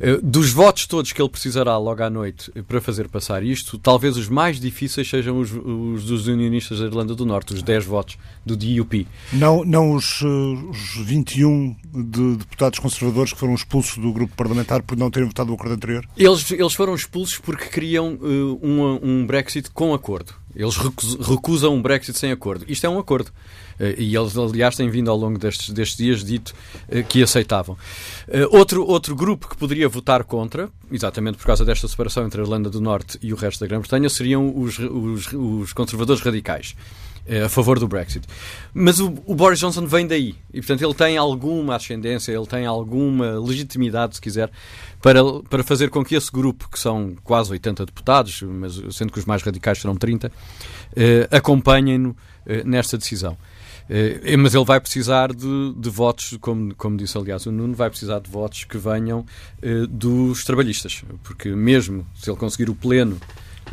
Eh, 0.00 0.18
dos 0.22 0.50
votos 0.52 0.86
todos 0.86 1.12
que 1.12 1.20
ele 1.20 1.28
precisará 1.28 1.76
logo 1.78 2.02
à 2.02 2.10
noite 2.10 2.50
para 2.66 2.80
fazer 2.80 3.08
passar 3.08 3.42
isto, 3.42 3.78
talvez 3.78 4.16
os 4.16 4.28
mais 4.28 4.60
difíceis 4.60 5.08
sejam 5.08 5.38
os, 5.38 5.52
os 5.52 6.04
dos 6.04 6.26
unionistas 6.26 6.80
da 6.80 6.86
Irlanda 6.86 7.14
do 7.14 7.24
Norte, 7.24 7.54
os 7.54 7.62
10 7.62 7.84
votos 7.84 8.18
do 8.44 8.56
DUP. 8.56 9.06
Não, 9.32 9.64
não 9.64 9.94
os, 9.94 10.22
eh, 10.22 10.26
os 10.70 11.06
21 11.06 11.76
de 11.94 12.36
deputados 12.36 12.78
conservadores 12.78 13.32
que 13.32 13.38
foram 13.38 13.54
expulsos 13.54 13.96
do 13.98 14.12
grupo 14.12 14.34
parlamentar 14.36 14.82
por 14.82 14.96
não 14.96 15.10
terem 15.10 15.28
votado 15.28 15.50
o 15.50 15.54
acordo 15.54 15.74
anterior? 15.74 16.06
Eles, 16.16 16.50
eles 16.50 16.74
foram 16.74 16.94
expulsos 16.94 17.38
porque 17.38 17.66
queriam 17.66 18.14
uh, 18.14 18.60
um, 18.62 19.00
um 19.02 19.26
Brexit 19.26 19.70
com 19.70 19.94
acordo. 19.94 20.34
Eles 20.54 20.76
recusam 20.76 21.74
um 21.74 21.82
Brexit 21.82 22.18
sem 22.18 22.32
acordo. 22.32 22.64
Isto 22.66 22.86
é 22.86 22.88
um 22.88 22.98
acordo. 22.98 23.30
Eh, 23.78 23.96
e 23.98 24.16
eles, 24.16 24.36
aliás, 24.36 24.76
têm 24.76 24.88
vindo 24.88 25.10
ao 25.10 25.16
longo 25.16 25.38
destes, 25.38 25.70
destes 25.70 25.96
dias 25.96 26.24
dito 26.24 26.54
eh, 26.88 27.02
que 27.02 27.22
aceitavam. 27.22 27.76
Eh, 28.28 28.46
outro, 28.50 28.84
outro 28.86 29.14
grupo 29.14 29.48
que 29.48 29.56
poderia 29.56 29.88
votar 29.88 30.24
contra, 30.24 30.68
exatamente 30.90 31.38
por 31.38 31.46
causa 31.46 31.64
desta 31.64 31.86
separação 31.88 32.24
entre 32.26 32.40
a 32.40 32.44
Irlanda 32.44 32.70
do 32.70 32.80
Norte 32.80 33.18
e 33.22 33.32
o 33.32 33.36
resto 33.36 33.60
da 33.60 33.66
Grã-Bretanha, 33.66 34.08
seriam 34.08 34.52
os, 34.56 34.78
os, 34.78 35.32
os 35.32 35.72
conservadores 35.72 36.22
radicais 36.22 36.74
a 37.44 37.48
favor 37.48 37.78
do 37.80 37.88
Brexit. 37.88 38.24
Mas 38.72 39.00
o, 39.00 39.12
o, 39.26 39.34
Boris 39.34 39.58
Johnson 39.58 39.84
vem 39.84 40.06
daí 40.06 40.36
e, 40.54 40.60
portanto, 40.60 40.82
ele 40.82 40.94
tem 40.94 41.16
alguma 41.16 41.74
ascendência, 41.74 42.30
ele 42.30 42.46
tem 42.46 42.66
alguma 42.66 43.38
legitimidade, 43.40 44.14
se 44.14 44.20
quiser, 44.20 44.48
para, 45.02 45.20
para 45.50 45.64
fazer 45.64 45.90
com 45.90 46.04
que 46.04 46.14
esse 46.14 46.30
grupo, 46.30 46.68
que 46.70 46.78
são 46.78 47.16
quase 47.24 47.50
80 47.50 47.86
deputados, 47.86 48.42
mas 48.42 48.80
sendo 48.94 49.12
que 49.12 49.18
os 49.18 49.24
mais 49.24 49.42
radicais 49.42 49.78
serão 49.78 49.96
30, 49.96 50.30
eh, 50.94 51.28
acompanhem-no 51.30 52.16
eh, 52.46 52.62
nesta 52.64 52.96
decisão. 52.96 53.36
Eh, 53.88 54.36
mas 54.36 54.54
ele 54.54 54.64
vai 54.64 54.80
precisar 54.80 55.32
de, 55.32 55.72
de, 55.76 55.90
votos, 55.90 56.36
como, 56.40 56.74
como 56.74 56.96
disse 56.96 57.16
aliás 57.16 57.46
o 57.46 57.52
Nuno, 57.52 57.74
vai 57.74 57.88
precisar 57.88 58.18
de 58.18 58.28
votos 58.28 58.64
que 58.64 58.76
venham 58.76 59.24
eh, 59.62 59.86
dos 59.88 60.44
trabalhistas, 60.44 61.04
porque 61.22 61.50
mesmo 61.50 62.04
se 62.14 62.28
ele 62.28 62.36
conseguir 62.36 62.68
o 62.68 62.74
pleno 62.74 63.16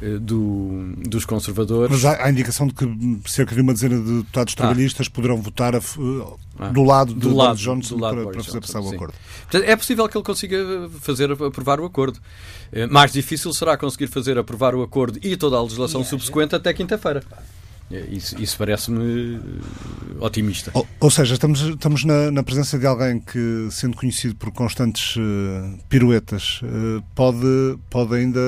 eh, 0.02 0.20
do, 0.20 0.94
dos 0.98 1.26
conservadores. 1.26 1.92
Mas 1.92 2.06
há 2.06 2.26
a 2.26 2.30
indicação 2.30 2.68
de 2.68 2.76
que 2.76 2.86
cerca 3.26 3.56
de 3.56 3.62
uma 3.62 3.74
dezena 3.74 4.00
de 4.00 4.18
deputados 4.18 4.54
ah. 4.54 4.58
trabalhistas 4.58 5.08
ah. 5.08 5.12
poderão 5.12 5.42
votar 5.42 5.76
a, 5.76 5.82
ah. 6.60 6.70
do 6.70 6.84
lado 6.84 7.12
de 7.16 7.20
do 7.20 7.36
lado, 7.36 7.58
Johnson 7.58 7.98
lado 7.98 8.18
para, 8.18 8.32
para, 8.34 8.44
fazer 8.44 8.62
passar 8.62 8.82
o 8.82 8.90
acordo. 8.90 9.16
Portanto, 9.50 9.68
é 9.68 9.76
possível 9.76 10.08
que 10.08 10.16
ele 10.16 10.24
consiga 10.24 10.58
fazer 11.02 11.32
aprovar 11.32 11.80
o 11.80 11.86
acordo. 11.86 12.20
Mais 12.90 13.12
difícil 13.12 13.54
será 13.54 13.78
conseguir 13.78 14.08
fazer 14.08 14.38
aprovar 14.38 14.74
o 14.76 14.82
acordo 14.84 15.20
e 15.24 15.36
toda 15.36 15.58
a 15.58 15.62
legislação 15.62 16.04
subsequente 16.04 16.56
até 16.56 16.72
quinta-feira. 16.74 17.24
Isso, 17.92 18.42
isso 18.42 18.58
parece-me 18.58 19.40
otimista. 20.20 20.72
Ou, 20.74 20.88
ou, 21.00 21.12
seja, 21.12 21.36
estamos, 21.36 21.62
estamos 21.62 22.04
na, 22.04 22.32
na, 22.32 22.42
presença 22.42 22.80
de 22.80 22.88
alguém 22.88 23.20
que, 23.20 23.68
sendo 23.70 23.96
conhecido 23.96 24.36
por 24.36 24.52
constantes 24.52 25.16
uh, 25.16 25.78
piruetas, 25.90 26.62
uh, 26.64 27.04
pode, 27.14 27.78
pode 27.92 28.16
ainda 28.16 28.40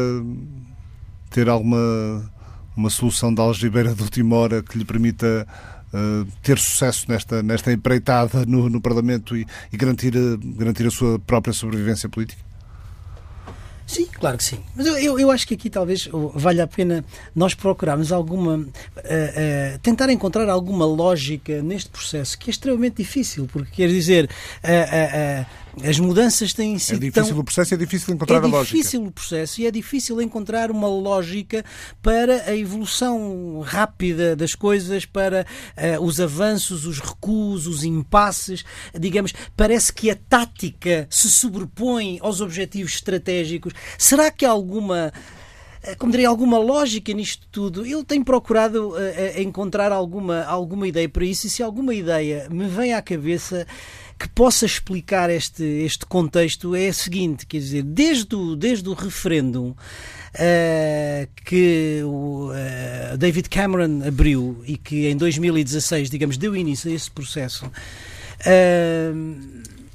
ter 1.30 1.48
alguma 1.48 1.78
uma 2.76 2.90
solução 2.90 3.34
da 3.34 3.42
algibeira 3.42 3.94
de 3.96 4.02
última 4.02 4.36
hora 4.36 4.62
que 4.62 4.78
lhe 4.78 4.86
permita 4.86 5.48
uh, 5.94 6.30
ter 6.44 6.60
sucesso 6.60 7.06
nesta, 7.10 7.42
nesta 7.42 7.72
empreitada 7.72 8.46
no, 8.46 8.70
no 8.70 8.82
Parlamento 8.82 9.36
e, 9.36 9.46
e 9.72 9.78
garantir, 9.78 10.14
garantir 10.58 10.86
a 10.86 10.92
sua 10.92 11.18
própria 11.20 11.54
sobrevivência 11.54 12.10
política? 12.10 12.42
Sim, 13.88 14.08
claro 14.12 14.38
que 14.38 14.44
sim. 14.44 14.60
Mas 14.76 14.88
eu, 14.88 15.20
eu, 15.20 15.30
acho 15.30 15.48
que 15.48 15.54
aqui 15.54 15.70
talvez 15.70 16.10
valha 16.34 16.64
a 16.64 16.68
pena 16.68 17.06
nós 17.36 17.54
procurarmos 17.54 18.12
alguma. 18.12 18.56
Uh, 18.56 18.60
uh, 18.60 19.80
tentar 19.82 20.10
encontrar 20.10 20.50
alguma 20.50 20.86
lógica 20.86 21.62
neste 21.62 21.90
processo 21.90 22.38
que 22.38 22.50
é 22.50 22.52
extremamente 22.52 22.98
difícil, 22.98 23.48
porque 23.52 23.72
quer 23.84 23.90
dizer. 23.90 24.30
Uh, 24.64 25.65
as 25.84 26.00
mudanças 26.00 26.54
têm 26.54 26.78
sido. 26.80 26.98
É 26.98 27.00
difícil 27.00 27.34
tão... 27.34 27.40
o 27.40 27.44
processo 27.44 27.74
e 27.74 27.76
é 27.76 27.78
difícil 27.78 28.14
encontrar 28.14 28.36
é 28.36 28.40
a 28.40 28.48
lógica. 28.48 28.76
É 28.76 28.78
difícil 28.78 29.06
o 29.06 29.12
processo 29.12 29.62
e 29.62 29.68
é 29.68 29.72
difícil 29.72 30.22
encontrar 30.22 30.72
uma 30.72 30.88
lógica 30.88 31.64
para 32.02 32.44
a 32.50 32.56
evolução 32.56 33.62
rápida 33.62 34.36
das 34.36 34.56
coisas, 34.56 35.06
para 35.06 35.46
uh, 35.78 36.04
os 36.04 36.20
avanços, 36.20 36.86
os 36.86 37.00
recuos, 37.00 37.68
os 37.68 37.84
impasses. 37.84 38.64
Digamos, 38.98 39.34
parece 39.56 39.92
que 39.92 40.10
a 40.10 40.16
tática 40.16 41.08
se 41.10 41.30
sobrepõe 41.30 42.20
aos 42.22 42.42
objetivos 42.42 42.94
estratégicos. 42.94 43.74
Será 43.98 44.32
que 44.32 44.46
há 44.46 44.52
alguma 44.52 45.12
eh, 45.84 45.96
como 45.96 46.12
diria, 46.12 46.28
alguma 46.28 46.58
lógica 46.58 47.14
nisto 47.14 47.48
tudo. 47.52 47.86
Eu 47.86 48.04
tenho 48.04 48.26
procurado 48.26 48.90
uh, 48.90 49.42
encontrar 49.42 49.92
alguma, 49.92 50.44
alguma 50.44 50.88
ideia 50.88 51.08
para 51.08 51.26
isso 51.26 51.48
e 51.48 51.50
se 51.50 51.62
alguma 51.62 51.94
ideia 51.94 52.48
me 52.50 52.68
vem 52.68 52.94
à 52.94 53.02
cabeça 53.02 53.68
que 54.18 54.30
possa 54.30 54.66
explicar 54.66 55.30
este, 55.30 55.64
este 55.64 56.06
contexto 56.06 56.76
é 56.76 56.88
a 56.88 56.94
seguinte, 56.94 57.46
quer 57.46 57.58
dizer, 57.58 57.84
desde 57.84 58.36
o, 58.36 58.56
desde 58.56 58.88
o 58.88 58.94
referêndum 58.94 59.72
uh, 59.72 59.76
que 61.44 62.02
o 62.04 62.52
uh, 62.52 63.18
David 63.18 63.50
Cameron 63.50 64.08
abriu 64.08 64.64
e 64.66 64.78
que 64.78 65.08
em 65.08 65.18
2016, 65.18 66.10
digamos, 66.10 66.38
deu 66.38 66.56
início 66.56 66.90
a 66.90 66.94
esse 66.94 67.12
processo, 67.12 67.66
uh, 67.66 67.72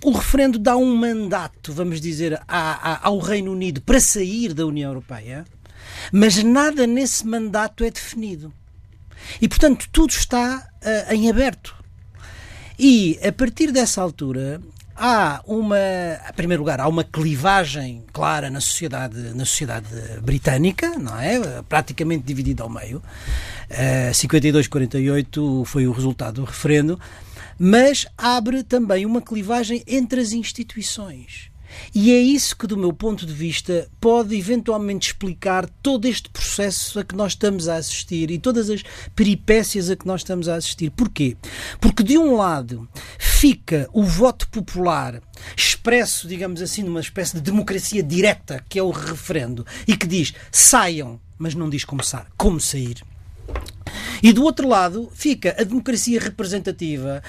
o 0.02 0.12
referendo 0.12 0.58
dá 0.58 0.76
um 0.76 0.96
mandato, 0.96 1.72
vamos 1.72 2.00
dizer, 2.00 2.40
ao 2.46 3.18
Reino 3.18 3.52
Unido 3.52 3.80
para 3.82 4.00
sair 4.00 4.54
da 4.54 4.66
União 4.66 4.90
Europeia, 4.90 5.44
mas 6.12 6.42
nada 6.42 6.86
nesse 6.86 7.26
mandato 7.26 7.84
é 7.84 7.90
definido. 7.90 8.52
E, 9.40 9.48
portanto, 9.48 9.88
tudo 9.92 10.10
está 10.10 10.66
uh, 10.82 11.12
em 11.12 11.28
aberto. 11.28 11.79
E 12.82 13.20
a 13.22 13.30
partir 13.30 13.72
dessa 13.72 14.00
altura 14.00 14.58
há 14.96 15.42
uma, 15.46 15.76
em 15.76 16.32
primeiro 16.34 16.62
lugar, 16.62 16.80
há 16.80 16.88
uma 16.88 17.04
clivagem 17.04 18.02
clara 18.10 18.49
na 18.49 18.58
sociedade, 18.58 19.18
na 19.34 19.44
sociedade 19.44 19.87
britânica, 20.22 20.99
não 20.99 21.20
é? 21.20 21.60
Praticamente 21.68 22.25
dividida 22.25 22.62
ao 22.62 22.70
meio. 22.70 23.02
Uh, 23.70 24.12
52-48 24.12 25.66
foi 25.66 25.87
o 25.87 25.92
resultado 25.92 26.37
do 26.37 26.44
referendo, 26.44 26.99
mas 27.58 28.06
abre 28.16 28.62
também 28.62 29.04
uma 29.04 29.20
clivagem 29.20 29.82
entre 29.87 30.18
as 30.18 30.32
instituições. 30.32 31.50
E 31.94 32.12
é 32.12 32.18
isso 32.18 32.56
que, 32.56 32.66
do 32.66 32.76
meu 32.76 32.92
ponto 32.92 33.26
de 33.26 33.32
vista, 33.32 33.88
pode 34.00 34.36
eventualmente 34.36 35.08
explicar 35.08 35.68
todo 35.82 36.06
este 36.06 36.28
processo 36.30 36.98
a 36.98 37.04
que 37.04 37.14
nós 37.14 37.32
estamos 37.32 37.68
a 37.68 37.76
assistir 37.76 38.30
e 38.30 38.38
todas 38.38 38.70
as 38.70 38.82
peripécias 39.14 39.90
a 39.90 39.96
que 39.96 40.06
nós 40.06 40.20
estamos 40.20 40.48
a 40.48 40.56
assistir. 40.56 40.90
Porquê? 40.90 41.36
Porque, 41.80 42.02
de 42.02 42.16
um 42.18 42.36
lado, 42.36 42.88
fica 43.18 43.88
o 43.92 44.02
voto 44.02 44.48
popular 44.48 45.20
expresso, 45.56 46.28
digamos 46.28 46.60
assim, 46.60 46.82
numa 46.82 47.00
espécie 47.00 47.34
de 47.34 47.40
democracia 47.40 48.02
direta, 48.02 48.64
que 48.68 48.78
é 48.78 48.82
o 48.82 48.90
referendo, 48.90 49.66
e 49.86 49.96
que 49.96 50.06
diz 50.06 50.34
saiam, 50.52 51.20
mas 51.38 51.54
não 51.54 51.70
diz 51.70 51.84
como, 51.84 52.02
como 52.36 52.60
sair. 52.60 53.02
E 54.22 54.32
do 54.32 54.44
outro 54.44 54.68
lado 54.68 55.10
fica 55.14 55.56
a 55.58 55.64
democracia 55.64 56.20
representativa 56.20 57.22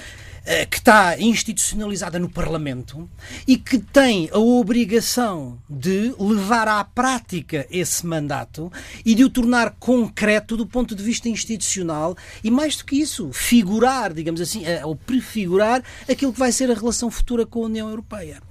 que 0.70 0.78
está 0.78 1.18
institucionalizada 1.18 2.18
no 2.18 2.28
Parlamento 2.28 3.08
e 3.46 3.56
que 3.56 3.78
tem 3.78 4.28
a 4.32 4.38
obrigação 4.38 5.58
de 5.68 6.14
levar 6.18 6.66
à 6.66 6.82
prática 6.82 7.66
esse 7.70 8.04
mandato 8.06 8.70
e 9.04 9.14
de 9.14 9.24
o 9.24 9.30
tornar 9.30 9.76
concreto 9.78 10.56
do 10.56 10.66
ponto 10.66 10.94
de 10.94 11.02
vista 11.02 11.28
institucional 11.28 12.16
e, 12.42 12.50
mais 12.50 12.76
do 12.76 12.84
que 12.84 12.96
isso, 12.96 13.32
figurar, 13.32 14.12
digamos 14.12 14.40
assim, 14.40 14.64
eh, 14.64 14.84
ou 14.84 14.96
prefigurar 14.96 15.82
aquilo 16.10 16.32
que 16.32 16.38
vai 16.38 16.50
ser 16.50 16.70
a 16.70 16.74
relação 16.74 17.10
futura 17.10 17.46
com 17.46 17.62
a 17.62 17.66
União 17.66 17.88
Europeia. 17.88 18.42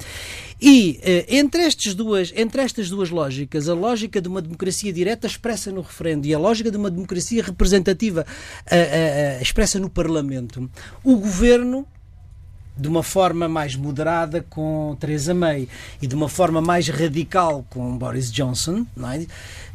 E 0.61 0.99
eh, 1.01 1.25
entre, 1.37 1.63
estas 1.63 1.95
duas, 1.95 2.31
entre 2.35 2.61
estas 2.61 2.87
duas 2.87 3.09
lógicas, 3.09 3.67
a 3.67 3.73
lógica 3.73 4.21
de 4.21 4.27
uma 4.27 4.41
democracia 4.41 4.93
direta 4.93 5.25
expressa 5.25 5.71
no 5.71 5.81
referendo 5.81 6.27
e 6.27 6.33
a 6.35 6.37
lógica 6.37 6.69
de 6.69 6.77
uma 6.77 6.91
democracia 6.91 7.41
representativa 7.41 8.25
eh, 8.69 8.77
eh, 8.77 9.39
expressa 9.41 9.79
no 9.79 9.89
Parlamento, 9.89 10.69
o 11.03 11.15
governo 11.15 11.87
de 12.77 12.87
uma 12.87 13.03
forma 13.03 13.47
mais 13.47 13.75
moderada 13.75 14.45
com 14.49 14.95
Theresa 14.99 15.33
May 15.33 15.67
e 16.01 16.07
de 16.07 16.15
uma 16.15 16.29
forma 16.29 16.61
mais 16.61 16.87
radical 16.87 17.65
com 17.69 17.97
Boris 17.97 18.31
Johnson, 18.31 18.85
é? 18.97 19.25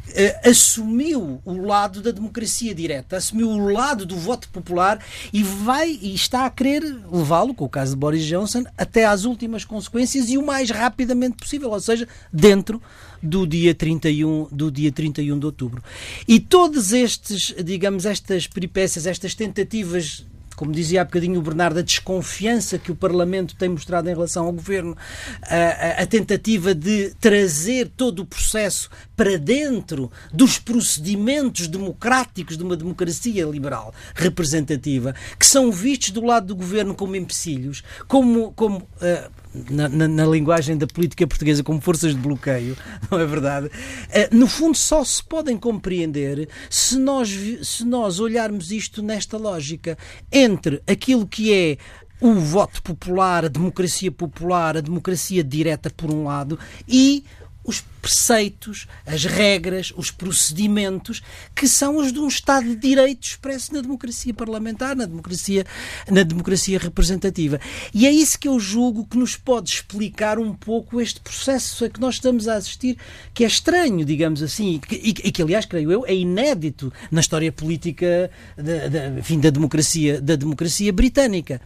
uh, 0.07 0.49
assumiu 0.49 1.41
o 1.45 1.53
lado 1.57 2.01
da 2.01 2.11
democracia 2.11 2.73
direta, 2.73 3.17
assumiu 3.17 3.49
o 3.49 3.69
lado 3.69 4.05
do 4.05 4.15
voto 4.15 4.49
popular 4.49 5.03
e 5.31 5.43
vai 5.43 5.97
e 6.01 6.13
está 6.13 6.45
a 6.45 6.49
querer 6.49 6.83
levá-lo, 7.11 7.53
com 7.53 7.65
o 7.65 7.69
caso 7.69 7.91
de 7.91 7.97
Boris 7.97 8.25
Johnson, 8.25 8.65
até 8.77 9.05
às 9.05 9.25
últimas 9.25 9.63
consequências 9.63 10.29
e 10.29 10.37
o 10.37 10.45
mais 10.45 10.69
rapidamente 10.69 11.37
possível, 11.37 11.71
ou 11.71 11.79
seja, 11.79 12.07
dentro 12.31 12.81
do 13.21 13.47
dia 13.47 13.73
31, 13.73 14.47
do 14.51 14.71
dia 14.71 14.91
31 14.91 15.39
de 15.39 15.45
outubro. 15.45 15.83
E 16.27 16.39
todos 16.39 16.93
estes, 16.93 17.53
digamos, 17.63 18.05
estas 18.05 18.47
peripécias, 18.47 19.05
estas 19.05 19.33
tentativas 19.33 20.25
como 20.57 20.71
dizia 20.71 21.03
há 21.03 21.05
bocadinho 21.05 21.39
o 21.39 21.43
Bernardo, 21.43 21.77
a 21.77 21.83
desconfiança 21.83 22.79
que 22.79 22.91
o 22.91 22.95
Parlamento 22.95 23.55
tem 23.55 23.69
mostrado 23.69 24.09
em 24.09 24.13
relação 24.13 24.47
ao 24.47 24.51
Governo, 24.51 24.97
a, 25.43 25.55
a, 25.55 26.01
a, 26.01 26.05
tentativa 26.07 26.73
de 26.73 27.13
trazer 27.21 27.91
todo 27.95 28.23
o 28.23 28.25
processo 28.25 28.89
para 29.15 29.37
dentro 29.37 30.11
dos 30.33 30.57
procedimentos 30.57 31.67
democráticos 31.67 32.57
de 32.57 32.63
uma 32.63 32.75
democracia 32.75 33.45
liberal 33.45 33.93
representativa, 34.15 35.13
que 35.37 35.45
são 35.45 35.71
vistos 35.71 36.09
do 36.09 36.25
lado 36.25 36.47
do 36.47 36.55
Governo 36.55 36.95
como 36.95 37.15
empecilhos, 37.15 37.83
como, 38.07 38.51
como 38.53 38.77
uh, 38.77 39.31
na, 39.69 39.89
na, 39.89 40.07
na, 40.07 40.25
linguagem 40.25 40.77
da 40.77 40.87
política 40.87 41.25
portuguesa 41.27 41.63
como 41.63 41.81
forças 41.81 42.13
de 42.13 42.19
bloqueio, 42.19 42.77
não 43.09 43.19
é 43.19 43.25
verdade? 43.25 43.67
Uh, 43.67 44.35
no 44.35 44.47
fundo, 44.47 44.77
só 44.77 45.03
se 45.03 45.23
podem 45.23 45.57
compreender 45.57 46.49
se 46.69 46.97
nós, 46.97 47.29
se 47.61 47.85
nós 47.85 48.19
olharmos 48.19 48.71
isto 48.71 49.01
nesta 49.01 49.37
lógica 49.37 49.97
entre 50.31 50.81
aquilo 50.87 51.27
que 51.27 51.53
é 51.53 51.77
o 52.19 52.33
voto 52.33 52.81
popular, 52.81 53.45
a 53.45 53.49
democracia 53.49 54.11
popular, 54.11 54.77
a 54.77 54.81
democracia 54.81 55.43
direta 55.43 55.89
por 55.89 56.11
um 56.11 56.23
lado 56.23 56.57
e 56.87 57.23
os 57.63 57.83
preceitos, 58.07 58.87
as 59.05 59.25
regras, 59.25 59.91
os 59.97 60.09
procedimentos 60.09 61.21
que 61.53 61.67
são 61.67 61.97
os 61.97 62.13
de 62.13 62.19
um 62.19 62.27
Estado 62.29 62.69
de 62.69 62.77
Direito 62.77 63.27
expresso 63.27 63.73
na 63.73 63.81
democracia 63.81 64.33
parlamentar, 64.33 64.95
na 64.95 65.05
democracia, 65.05 65.65
na 66.09 66.23
democracia 66.23 66.79
representativa. 66.79 67.59
E 67.93 68.07
é 68.07 68.11
isso 68.11 68.39
que 68.39 68.47
eu 68.47 68.57
julgo 68.61 69.05
que 69.05 69.17
nos 69.17 69.35
pode 69.35 69.71
explicar 69.71 70.39
um 70.39 70.53
pouco 70.53 71.01
este 71.01 71.19
processo 71.19 71.83
a 71.83 71.89
que 71.89 71.99
nós 71.99 72.15
estamos 72.15 72.47
a 72.47 72.55
assistir, 72.55 72.97
que 73.33 73.43
é 73.43 73.47
estranho, 73.47 74.05
digamos 74.05 74.41
assim, 74.41 74.75
e 74.75 74.79
que, 74.79 74.95
e 75.27 75.31
que 75.31 75.41
aliás, 75.41 75.65
creio 75.65 75.91
eu, 75.91 76.05
é 76.05 76.15
inédito 76.15 76.93
na 77.11 77.19
história 77.19 77.51
política 77.51 78.31
da, 78.55 78.87
da, 78.87 79.19
enfim, 79.19 79.37
da, 79.41 79.49
democracia, 79.49 80.21
da 80.21 80.37
democracia 80.37 80.93
britânica. 80.93 81.59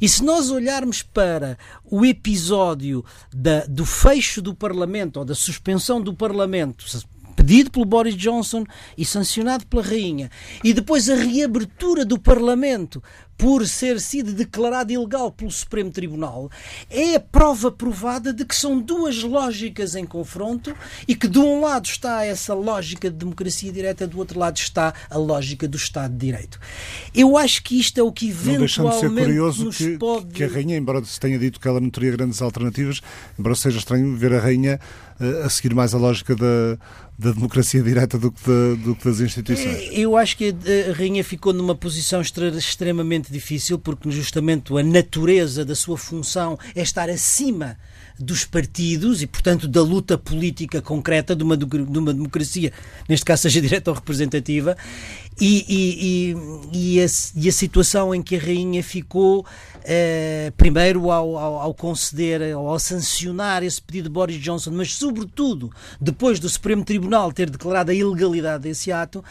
E 0.00 0.08
se 0.08 0.22
nós 0.22 0.48
olharmos 0.48 1.02
para 1.02 1.58
o 1.84 2.06
episódio 2.06 3.04
da, 3.32 3.64
do 3.66 3.84
fecho 3.84 4.40
do 4.40 4.54
Parlamento 4.54 5.16
ou 5.18 5.24
da 5.24 5.34
suspensão 5.34 5.87
do 6.02 6.12
Parlamento 6.12 6.84
pedido 7.34 7.70
pelo 7.70 7.84
Boris 7.84 8.16
Johnson 8.16 8.64
e 8.96 9.04
sancionado 9.04 9.64
pela 9.66 9.80
Rainha, 9.80 10.28
e 10.64 10.74
depois 10.74 11.08
a 11.08 11.14
reabertura 11.14 12.04
do 12.04 12.18
Parlamento 12.18 13.00
por 13.38 13.64
ser 13.68 14.00
sido 14.00 14.32
declarado 14.32 14.92
ilegal 14.92 15.30
pelo 15.30 15.50
Supremo 15.50 15.92
Tribunal, 15.92 16.50
é 16.90 17.14
a 17.14 17.20
prova 17.20 17.70
provada 17.70 18.32
de 18.32 18.44
que 18.44 18.54
são 18.54 18.80
duas 18.80 19.22
lógicas 19.22 19.94
em 19.94 20.04
confronto 20.04 20.74
e 21.06 21.14
que 21.14 21.28
de 21.28 21.38
um 21.38 21.60
lado 21.60 21.86
está 21.86 22.24
essa 22.24 22.52
lógica 22.52 23.08
de 23.08 23.16
democracia 23.16 23.70
direta, 23.70 24.08
do 24.08 24.18
outro 24.18 24.40
lado 24.40 24.56
está 24.56 24.92
a 25.08 25.16
lógica 25.16 25.68
do 25.68 25.76
Estado 25.76 26.12
de 26.14 26.18
Direito. 26.18 26.58
Eu 27.14 27.38
acho 27.38 27.62
que 27.62 27.78
isto 27.78 28.00
é 28.00 28.02
o 28.02 28.10
que 28.10 28.28
eventualmente 28.28 28.80
não 28.80 28.90
deixando 28.90 28.90
de 28.90 29.16
ser 29.16 29.24
curioso 29.24 29.70
que, 29.70 29.98
pode... 29.98 30.26
que 30.34 30.42
a 30.42 30.48
Rainha, 30.48 30.76
embora 30.76 31.04
se 31.04 31.20
tenha 31.20 31.38
dito 31.38 31.60
que 31.60 31.68
ela 31.68 31.80
não 31.80 31.90
teria 31.90 32.10
grandes 32.10 32.42
alternativas, 32.42 33.00
embora 33.38 33.54
seja 33.54 33.78
estranho 33.78 34.16
ver 34.16 34.34
a 34.34 34.40
Rainha 34.40 34.80
a 35.44 35.48
seguir 35.48 35.74
mais 35.74 35.94
a 35.94 35.98
lógica 35.98 36.34
da, 36.36 36.78
da 37.18 37.32
democracia 37.32 37.82
direta 37.82 38.18
do 38.18 38.30
que, 38.30 38.40
da, 38.46 38.74
do 38.84 38.94
que 38.94 39.04
das 39.04 39.20
instituições? 39.20 39.78
Eh, 39.78 40.00
eu 40.00 40.16
acho 40.16 40.36
que 40.36 40.54
a 40.90 40.92
rainha 40.92 41.24
ficou 41.24 41.52
numa 41.52 41.74
posição 41.74 42.20
extremamente 42.20 43.32
difícil 43.32 43.78
porque 43.78 44.10
justamente 44.10 44.72
a 44.78 44.82
natureza 44.82 45.64
da 45.64 45.74
sua 45.74 45.98
função 45.98 46.58
é 46.74 46.82
estar 46.82 47.10
acima 47.10 47.76
dos 48.18 48.44
partidos 48.44 49.22
e, 49.22 49.26
portanto, 49.26 49.68
da 49.68 49.82
luta 49.82 50.18
política 50.18 50.82
concreta 50.82 51.36
de 51.36 51.44
uma, 51.44 51.56
de 51.56 51.98
uma 51.98 52.12
democracia, 52.12 52.72
neste 53.08 53.24
caso 53.24 53.42
seja 53.42 53.60
direta 53.60 53.90
ou 53.90 53.94
representativa, 53.94 54.76
e, 55.40 55.64
e, 55.68 56.34
e, 56.72 56.96
e, 56.96 57.00
a, 57.00 57.06
e 57.36 57.48
a 57.48 57.52
situação 57.52 58.12
em 58.12 58.20
que 58.20 58.34
a 58.34 58.40
rainha 58.40 58.82
ficou 58.82 59.46
Uh, 59.88 60.52
primeiro 60.52 61.10
ao, 61.10 61.38
ao, 61.38 61.58
ao, 61.60 61.72
conceder, 61.72 62.52
ao, 62.52 62.68
ao 62.68 62.78
sancionar 62.78 63.62
esse 63.62 63.80
pedido 63.80 64.04
de 64.04 64.10
Boris 64.10 64.36
Johnson, 64.36 64.70
mas 64.70 64.94
sobretudo 64.94 65.70
depois 65.98 66.38
do 66.38 66.46
Supremo 66.46 66.84
Tribunal 66.84 67.32
ter 67.32 67.48
declarado 67.48 67.90
a 67.90 67.94
ilegalidade 67.94 68.64
desse 68.64 68.92
ato, 68.92 69.24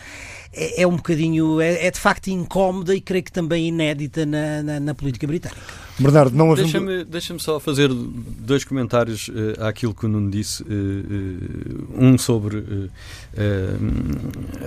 é, 0.52 0.82
é 0.82 0.88
um 0.88 0.96
bocadinho, 0.96 1.62
é, 1.62 1.86
é, 1.86 1.92
de 1.92 2.00
facto 2.00 2.30
incómoda 2.30 2.96
e 2.96 3.02
creio 3.02 3.24
que 3.24 3.32
também 3.32 3.68
inédita 3.68 4.26
na, 4.26 4.64
na, 4.64 4.80
na 4.80 4.96
política 4.96 5.28
britânica. 5.28 5.62
Bernardo, 6.00 6.36
não 6.36 6.52
havendo... 6.52 6.66
Deixa-me 6.66 7.04
deixa 7.04 7.40
só 7.40 7.60
fazer 7.60 7.90
dois 7.92 8.64
comentários 8.64 9.30
uh, 9.30 9.64
àquilo 9.64 9.96
que 9.96 10.06
o 10.06 10.10
Nuno 10.10 10.30
disse. 10.30 10.62
Uh, 10.64 10.66
uh, 10.66 12.06
um 12.06 12.18
sobre 12.18 12.64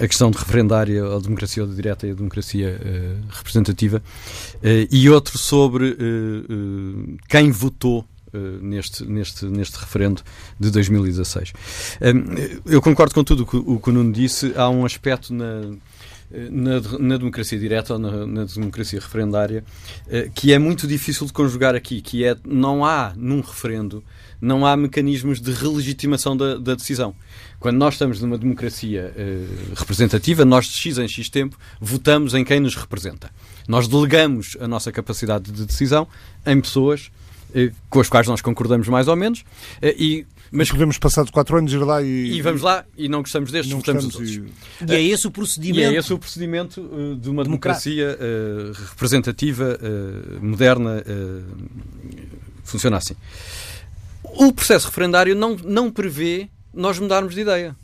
a 0.01 0.07
questão 0.07 0.31
de 0.31 0.39
referendária 0.39 1.05
à 1.05 1.19
democracia 1.19 1.67
direta 1.67 2.07
e 2.07 2.11
a 2.11 2.15
democracia 2.15 2.81
representativa, 3.31 4.03
e 4.91 5.11
outro 5.11 5.37
sobre 5.39 5.80
quem 7.29 7.51
votou 7.51 8.05
Uh, 8.33 8.65
neste, 8.65 9.05
neste, 9.05 9.45
neste 9.47 9.77
referendo 9.77 10.23
de 10.57 10.71
2016. 10.71 11.53
eu 12.65 12.81
concordo 12.81 13.13
com 13.13 13.25
tudo 13.25 13.43
o 13.43 13.81
que 13.81 13.91
o 13.91 13.93
Nuno 13.93 14.13
disse. 14.13 14.53
Há 14.55 14.71
um 14.71 14.85
aspecto 14.87 15.35
na, 15.35 15.63
na, 16.31 16.81
na, 16.99 17.17
democracia 17.17 17.59
direta 17.59 17.95
ou 17.95 17.99
na, 17.99 18.25
na, 18.25 18.45
democracia 18.45 19.01
referendária, 19.01 19.65
eh, 20.09 20.31
que 20.33 20.53
é 20.53 20.61
muito 20.61 20.87
difícil 20.87 21.27
de 21.27 21.33
conjugar 21.33 21.75
aqui, 21.75 22.01
que 22.01 22.25
é 22.25 22.37
não 22.45 22.85
há 22.85 23.13
num 23.17 23.41
referendo, 23.41 24.03
não 24.41 24.65
há 24.65 24.77
mecanismos 24.77 25.41
de 25.41 25.51
relegitimação 25.51 26.37
da, 26.37 26.57
da 26.57 26.77
decisão. 26.77 27.15
Quando 27.59 27.79
nós 27.79 27.95
estamos 27.95 28.21
numa 28.23 28.39
democracia 28.39 29.13
representativa, 29.75 30.45
nós 30.45 30.67
de 30.67 30.73
X 30.73 30.99
em 30.99 31.09
X 31.09 31.29
tempo 31.29 31.59
votamos 31.81 32.33
em 32.33 32.45
quem 32.45 32.61
nos 32.61 32.75
representa. 32.75 33.31
Nós 33.71 33.87
delegamos 33.87 34.57
a 34.61 34.67
nossa 34.67 34.91
capacidade 34.91 35.53
de 35.53 35.65
decisão 35.65 36.09
em 36.45 36.61
pessoas 36.61 37.13
eh, 37.55 37.71
com 37.89 38.01
as 38.01 38.09
quais 38.09 38.27
nós 38.27 38.41
concordamos 38.41 38.89
mais 38.89 39.07
ou 39.07 39.15
menos 39.15 39.45
e 39.81 40.27
mas 40.53 40.69
podemos 40.69 40.99
passar 40.99 41.25
de 41.25 41.31
4 41.31 41.59
anos 41.59 41.73
ir 41.73 41.79
lá 41.79 42.03
e. 42.03 42.33
E 42.33 42.43
vamos 42.43 42.63
lá 42.63 42.85
e 42.99 43.09
não 43.09 43.21
gostamos 43.21 43.53
destes, 43.53 43.71
não 43.71 43.79
gostamos 43.79 44.05
dos 44.07 44.15
outros. 44.17 44.35
E... 44.35 44.93
e 44.93 44.95
é 44.95 45.01
esse 45.01 45.25
o 45.29 45.31
procedimento. 45.31 45.79
E 45.79 45.85
é 45.85 45.97
esse 45.97 46.13
o 46.13 46.19
procedimento 46.19 46.81
uh, 46.81 47.15
de 47.15 47.31
uma 47.31 47.45
democracia 47.45 48.19
uh, 48.19 48.73
representativa, 48.91 49.79
uh, 49.81 50.45
moderna, 50.45 51.05
funciona 52.65 52.97
assim. 52.97 53.15
O 54.25 54.53
processo 54.53 54.89
referendário 54.89 55.37
não, 55.37 55.55
não 55.57 55.89
prevê 55.89 56.49
nós 56.75 56.99
mudarmos 56.99 57.35
de 57.35 57.43
ideia 57.43 57.77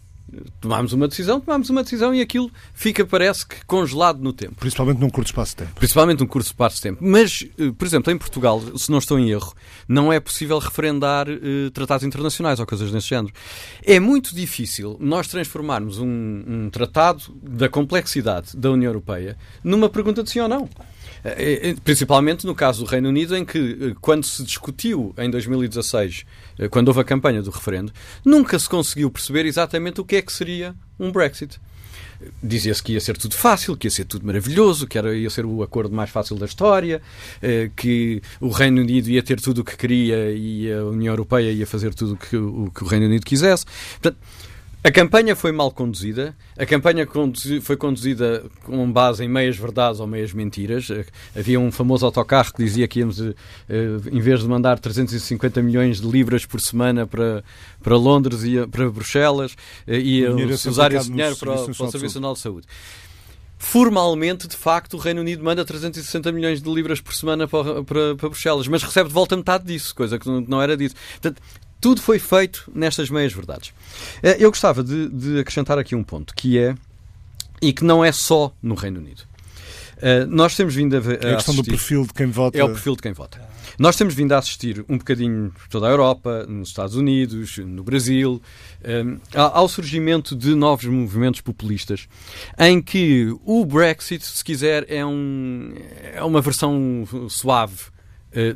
tomámos 0.61 0.93
uma 0.93 1.09
decisão, 1.09 1.41
tomámos 1.41 1.71
uma 1.71 1.83
decisão 1.83 2.15
e 2.15 2.21
aquilo 2.21 2.51
fica, 2.75 3.07
parece 3.07 3.47
que, 3.47 3.65
congelado 3.65 4.21
no 4.21 4.33
tempo. 4.33 4.57
Principalmente 4.57 4.99
num 4.99 5.11
curto 5.11 5.29
espaço 5.29 5.53
de 5.53 5.57
tempo. 5.57 5.73
Principalmente 5.75 6.21
num 6.21 6.27
curto 6.27 6.47
espaço 6.47 6.77
de 6.77 6.83
tempo. 6.83 6.99
Mas, 7.01 7.47
eh, 7.59 7.73
por 7.77 7.87
exemplo, 7.87 8.13
em 8.13 8.19
Portugal, 8.19 8.61
se 8.77 8.91
não 8.91 8.99
estou 8.99 9.19
em 9.19 9.31
erro, 9.31 9.55
não 9.89 10.13
é 10.13 10.19
possível 10.19 10.59
referendar 10.59 11.29
uh, 11.29 11.71
tratados 11.71 12.05
internacionais 12.05 12.59
ou 12.59 12.67
coisas 12.67 12.91
desse 12.91 13.09
género. 13.09 13.33
É 13.85 14.01
muito 14.01 14.35
difícil 14.35 14.97
nós 15.01 15.29
transformarmos 15.29 15.99
um, 15.99 16.43
um 16.47 16.71
tratado 16.71 17.23
da 17.43 17.69
complexidade 17.69 18.57
da 18.57 18.71
União 18.71 18.91
Europeia 18.91 19.37
numa 19.63 19.89
pergunta 19.89 20.23
de 20.23 20.31
sim 20.31 20.41
ou 20.41 20.49
não. 20.49 20.69
Eh, 21.27 21.71
eh, 21.71 21.77
principalmente 21.83 22.47
no 22.47 22.55
caso 22.55 22.85
do 22.85 22.91
Reino 22.91 23.09
Unido, 23.09 23.37
em 23.37 23.45
que, 23.45 23.59
eh, 23.59 23.95
quando 24.01 24.25
se 24.25 24.45
discutiu 24.45 25.13
em 25.19 25.29
2016, 25.29 26.25
quando 26.71 26.89
houve 26.89 27.01
a 27.01 27.05
campanha 27.05 27.43
do 27.43 27.51
referendo, 27.51 27.93
nunca 28.25 28.59
se 28.59 28.69
conseguiu 28.69 29.11
perceber 29.11 29.45
exatamente 29.45 30.01
o 30.01 30.05
que 30.05 30.17
é 30.17 30.23
que 30.23 30.33
seria 30.33 30.75
um 30.99 31.11
Brexit. 31.11 31.59
Dizia-se 32.43 32.83
que 32.83 32.93
ia 32.93 33.01
ser 33.01 33.19
tudo 33.19 33.35
fácil, 33.35 33.77
que 33.77 33.89
ia 33.89 33.91
ser 33.91 34.05
tudo 34.05 34.25
maravilhoso, 34.25 34.87
que 34.87 34.97
era, 34.97 35.15
ia 35.15 35.29
ser 35.29 35.45
o 35.45 35.63
acordo 35.63 35.95
mais 35.95 36.09
fácil 36.09 36.37
da 36.37 36.47
história, 36.47 37.03
que 37.77 38.23
o 38.41 38.49
Reino 38.49 38.81
Unido 38.81 39.11
ia 39.11 39.23
ter 39.23 39.39
tudo 39.39 39.61
o 39.61 39.65
que 39.65 39.77
queria 39.77 40.33
e 40.33 40.73
a 40.73 40.83
União 40.85 41.13
Europeia 41.13 41.51
ia 41.53 41.67
fazer 41.67 41.93
tudo 41.93 42.15
o 42.15 42.17
que 42.17 42.37
o, 42.37 42.87
Reino 42.87 43.05
Unido 43.05 43.23
quisesse. 43.23 43.67
Portanto, 44.01 44.17
a 44.87 44.93
campanha 44.93 45.35
foi 45.35 45.51
mal 45.51 45.73
conduzida, 45.73 46.33
a 46.57 46.65
campanha 46.65 47.09
foi 47.61 47.77
conduzida 47.77 48.45
com 48.63 48.93
base 48.93 49.25
em 49.25 49.29
meias 49.29 49.57
verdades 49.57 49.99
ou 49.99 50.07
meias 50.07 50.33
mentiras. 50.33 50.89
Eh, 50.89 51.05
havia 51.35 51.59
um 51.59 51.73
famoso 51.73 52.07
autocarro 52.07 52.53
que 52.53 52.63
dizia 52.63 52.87
que 52.87 53.01
íamos, 53.01 53.21
eh, 53.21 53.35
em 54.13 54.21
vez 54.21 54.43
de 54.43 54.47
mandar 54.47 54.79
350 54.79 55.61
milhões 55.61 56.01
de 56.01 56.07
libras 56.07 56.47
por 56.47 56.61
semana 56.61 57.05
para, 57.05 57.43
para 57.83 57.97
Londres 57.97 58.45
e 58.45 58.65
para 58.69 58.89
Bruxelas, 58.89 59.57
eh, 59.89 59.99
íamos 59.99 60.65
usar 60.65 60.93
esse 60.93 61.11
dinheiro 61.11 61.35
para, 61.35 61.55
para 61.55 61.63
o 61.63 61.75
Serviço 61.75 62.05
Nacional 62.05 62.35
de 62.35 62.39
Saúde. 62.39 62.67
Formalmente, 63.59 64.47
de 64.47 64.57
facto, 64.57 64.95
o 64.95 64.99
Reino 64.99 65.21
Unido 65.21 65.43
manda 65.43 65.65
360 65.65 66.31
milhões 66.31 66.63
de 66.63 66.73
libras 66.73 67.01
por 67.01 67.13
semana 67.13 67.49
para, 67.49 67.83
para, 67.83 68.15
para 68.15 68.29
Bruxelas, 68.29 68.69
mas 68.69 68.85
recebe 68.85 69.09
de 69.09 69.15
volta 69.15 69.37
metade 69.37 69.65
disso, 69.65 69.93
coisa 69.97 70.17
que 70.17 70.29
não, 70.29 70.63
era 70.63 70.77
disso. 70.77 70.95
Portanto, 71.21 71.43
tudo 71.81 72.01
foi 72.01 72.19
feito 72.19 72.71
nestas 72.75 73.11
meias 73.11 73.33
verdades. 73.33 73.73
Eh, 74.23 74.37
eu 74.39 74.51
gostava 74.51 74.83
de, 74.83 75.09
de 75.09 75.41
acrescentar 75.41 75.79
aqui 75.79 75.95
um 75.95 76.03
ponto, 76.03 76.35
que 76.35 76.59
é, 76.59 76.75
e 77.61 77.73
que 77.73 77.85
não 77.85 78.05
é 78.05 78.13
só 78.13 78.53
no 78.63 78.75
Reino 78.75 79.01
Unido. 79.01 79.23
Uh, 79.97 80.27
nós 80.29 80.55
temos 80.55 80.75
vindo 80.75 80.95
a, 80.95 80.99
é 80.99 81.01
a 81.01 81.37
questão 81.37 81.55
assistir, 81.55 81.63
do 81.63 81.65
perfil 81.65 82.07
de 82.07 82.13
quem 82.13 82.27
vota. 82.27 82.59
É 82.59 82.65
o 82.65 82.69
perfil 82.69 82.97
de 82.97 83.03
quem 83.03 83.13
vota. 83.13 83.41
Nós 83.79 83.97
temos 83.97 84.15
vindo 84.15 84.33
a 84.33 84.39
assistir 84.39 84.85
um 84.89 84.97
bocadinho 84.97 85.53
por 85.53 85.69
toda 85.69 85.87
a 85.87 85.91
Europa, 85.91 86.47
nos 86.49 86.69
Estados 86.69 86.97
Unidos, 86.97 87.59
no 87.59 87.83
Brasil, 87.83 88.41
eh, 88.83 89.05
ao 89.35 89.69
surgimento 89.69 90.35
de 90.35 90.55
novos 90.55 90.87
movimentos 90.87 91.43
populistas, 91.43 92.09
em 92.59 92.81
que 92.81 93.35
o 93.45 93.65
Brexit, 93.67 94.25
se 94.25 94.43
quiser, 94.43 94.87
é, 94.89 95.05
um, 95.05 95.75
é 96.15 96.23
uma 96.23 96.41
versão 96.41 97.07
suave 97.29 97.75
eh, 97.75 97.96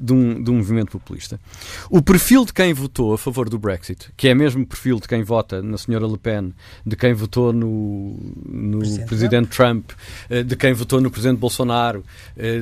de 0.00 0.12
um, 0.12 0.42
de 0.42 0.50
um 0.50 0.56
movimento 0.56 0.92
populista. 0.92 1.40
O 1.88 2.02
perfil 2.02 2.44
de 2.44 2.52
quem 2.52 2.72
votou 2.72 3.14
a 3.14 3.18
favor 3.18 3.48
do 3.48 3.58
Brexit, 3.58 4.10
que 4.16 4.28
é 4.28 4.34
mesmo 4.34 4.62
o 4.62 4.66
perfil 4.66 5.00
de 5.00 5.08
quem 5.08 5.22
vota 5.22 5.62
na 5.62 5.78
senhora 5.78 6.06
Le 6.06 6.18
Pen, 6.18 6.52
de 6.84 6.96
quem 6.96 7.14
votou 7.14 7.52
no, 7.52 8.16
no 8.46 8.78
presidente, 8.78 9.06
presidente 9.06 9.48
Trump, 9.48 9.70
Trump 9.70 9.90
eh, 10.28 10.42
de 10.42 10.56
quem 10.56 10.72
votou 10.72 11.00
no 11.00 11.10
presidente 11.10 11.38
Bolsonaro, 11.38 12.04
eh, 12.36 12.58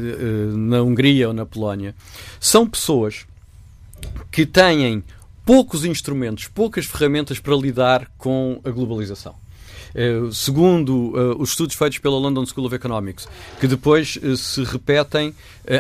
na 0.55 0.83
Hungria 0.83 1.29
ou 1.29 1.35
na 1.35 1.47
Polónia, 1.47 1.95
são 2.41 2.69
pessoas 2.69 3.27
que 4.31 4.47
têm 4.47 5.03
poucos 5.45 5.85
instrumentos, 5.85 6.47
poucas 6.47 6.87
ferramentas 6.87 7.39
para 7.39 7.57
lidar 7.57 8.11
com 8.19 8.61
a 8.65 8.71
globalização. 8.71 9.35
Eh, 9.95 10.29
segundo 10.33 11.15
uh, 11.17 11.41
os 11.41 11.51
estudos 11.51 11.75
feitos 11.75 11.99
pela 11.99 12.17
London 12.19 12.45
School 12.45 12.67
of 12.67 12.75
Economics, 12.75 13.29
que 13.61 13.67
depois 13.67 14.17
uh, 14.17 14.37
se 14.37 14.63
repetem 14.65 15.35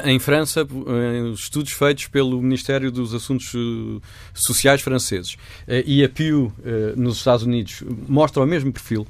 em 0.05 0.18
França, 0.18 0.66
os 1.33 1.40
estudos 1.40 1.73
feitos 1.73 2.09
pelo 2.09 2.42
Ministério 2.42 2.92
dos 2.92 3.14
Assuntos 3.14 3.55
Sociais 4.35 4.83
franceses 4.83 5.38
e 5.87 6.05
a 6.05 6.09
Pew 6.11 6.53
nos 6.94 7.16
Estados 7.16 7.47
Unidos, 7.47 7.83
mostram 8.07 8.44
o 8.44 8.47
mesmo 8.47 8.71
perfil. 8.71 9.07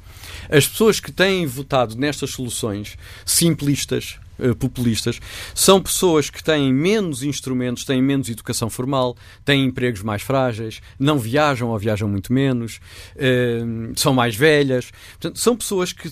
As 0.49 0.69
pessoas 0.69 1.01
que 1.01 1.11
têm 1.11 1.47
votado 1.47 1.97
nestas 1.97 2.31
soluções 2.31 2.97
simplistas, 3.27 4.21
eh, 4.39 4.55
populistas, 4.55 5.21
são 5.55 5.81
pessoas 5.83 6.31
que 6.31 6.43
têm 6.43 6.73
menos 6.73 7.23
instrumentos, 7.23 7.85
têm 7.85 8.03
menos 8.03 8.29
educação 8.29 8.71
formal, 8.71 9.17
têm 9.45 9.65
empregos 9.65 10.03
mais 10.03 10.23
frágeis, 10.23 10.81
não 10.99 11.19
viajam 11.19 11.71
ou 11.71 11.79
viajam 11.79 12.09
muito 12.09 12.33
menos, 12.33 12.81
eh, 13.17 13.61
são 13.97 14.15
mais 14.15 14.35
velhas. 14.37 14.91
Portanto, 15.13 15.39
são 15.39 15.57
pessoas 15.57 15.93
que 15.93 16.11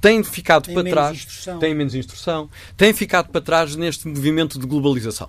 têm 0.00 0.22
ficado 0.22 0.66
tem 0.66 0.74
para 0.74 0.84
trás, 0.84 1.46
têm 1.58 1.74
menos 1.74 1.94
instrução, 1.94 2.48
têm 2.76 2.92
ficado 2.92 3.30
para 3.30 3.40
trás 3.40 3.76
neste 3.76 4.06
movimento 4.06 4.58
de 4.58 4.66
globalização. 4.66 5.28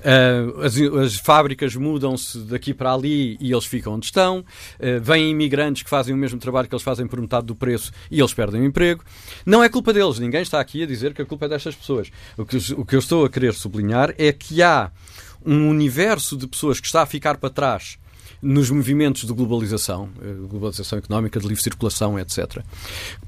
Uh, 0.00 0.62
as, 0.62 0.76
as, 0.76 1.16
fábricas 1.16 1.74
mudam-se 1.74 2.38
daqui 2.40 2.72
para 2.72 2.92
ali 2.92 3.36
e 3.40 3.52
eles 3.52 3.64
ficam 3.64 3.94
onde 3.94 4.06
estão. 4.06 4.40
Uh, 4.40 5.00
vêm 5.02 5.30
imigrantes 5.30 5.82
que 5.82 5.90
fazem 5.90 6.14
o 6.14 6.16
mesmo 6.16 6.38
trabalho 6.38 6.68
que 6.68 6.74
eles 6.74 6.82
fazem 6.82 7.06
por 7.06 7.20
metade 7.20 7.46
do 7.46 7.54
preço 7.54 7.92
e 8.10 8.20
eles 8.20 8.32
perdem 8.34 8.60
o 8.60 8.64
emprego. 8.64 9.04
Não 9.44 9.62
é 9.62 9.68
culpa 9.68 9.92
deles. 9.92 10.18
Ninguém 10.18 10.42
está 10.42 10.60
aqui 10.60 10.82
a 10.82 10.86
dizer 10.86 11.14
que 11.14 11.22
a 11.22 11.26
culpa 11.26 11.46
é 11.46 11.48
destas 11.48 11.74
pessoas. 11.74 12.10
O 12.36 12.44
que, 12.44 12.56
o 12.74 12.84
que 12.84 12.94
eu 12.94 13.00
estou 13.00 13.24
a 13.24 13.30
querer 13.30 13.54
sublinhar 13.54 14.14
é 14.18 14.32
que 14.32 14.62
há 14.62 14.90
um 15.44 15.68
universo 15.68 16.36
de 16.36 16.46
pessoas 16.46 16.80
que 16.80 16.86
está 16.86 17.02
a 17.02 17.06
ficar 17.06 17.36
para 17.36 17.50
trás 17.50 17.98
nos 18.46 18.70
movimentos 18.70 19.24
de 19.24 19.32
globalização, 19.32 20.08
eh, 20.22 20.32
globalização 20.48 20.98
económica, 20.98 21.40
de 21.40 21.48
livre 21.48 21.62
circulação, 21.62 22.16
etc. 22.16 22.62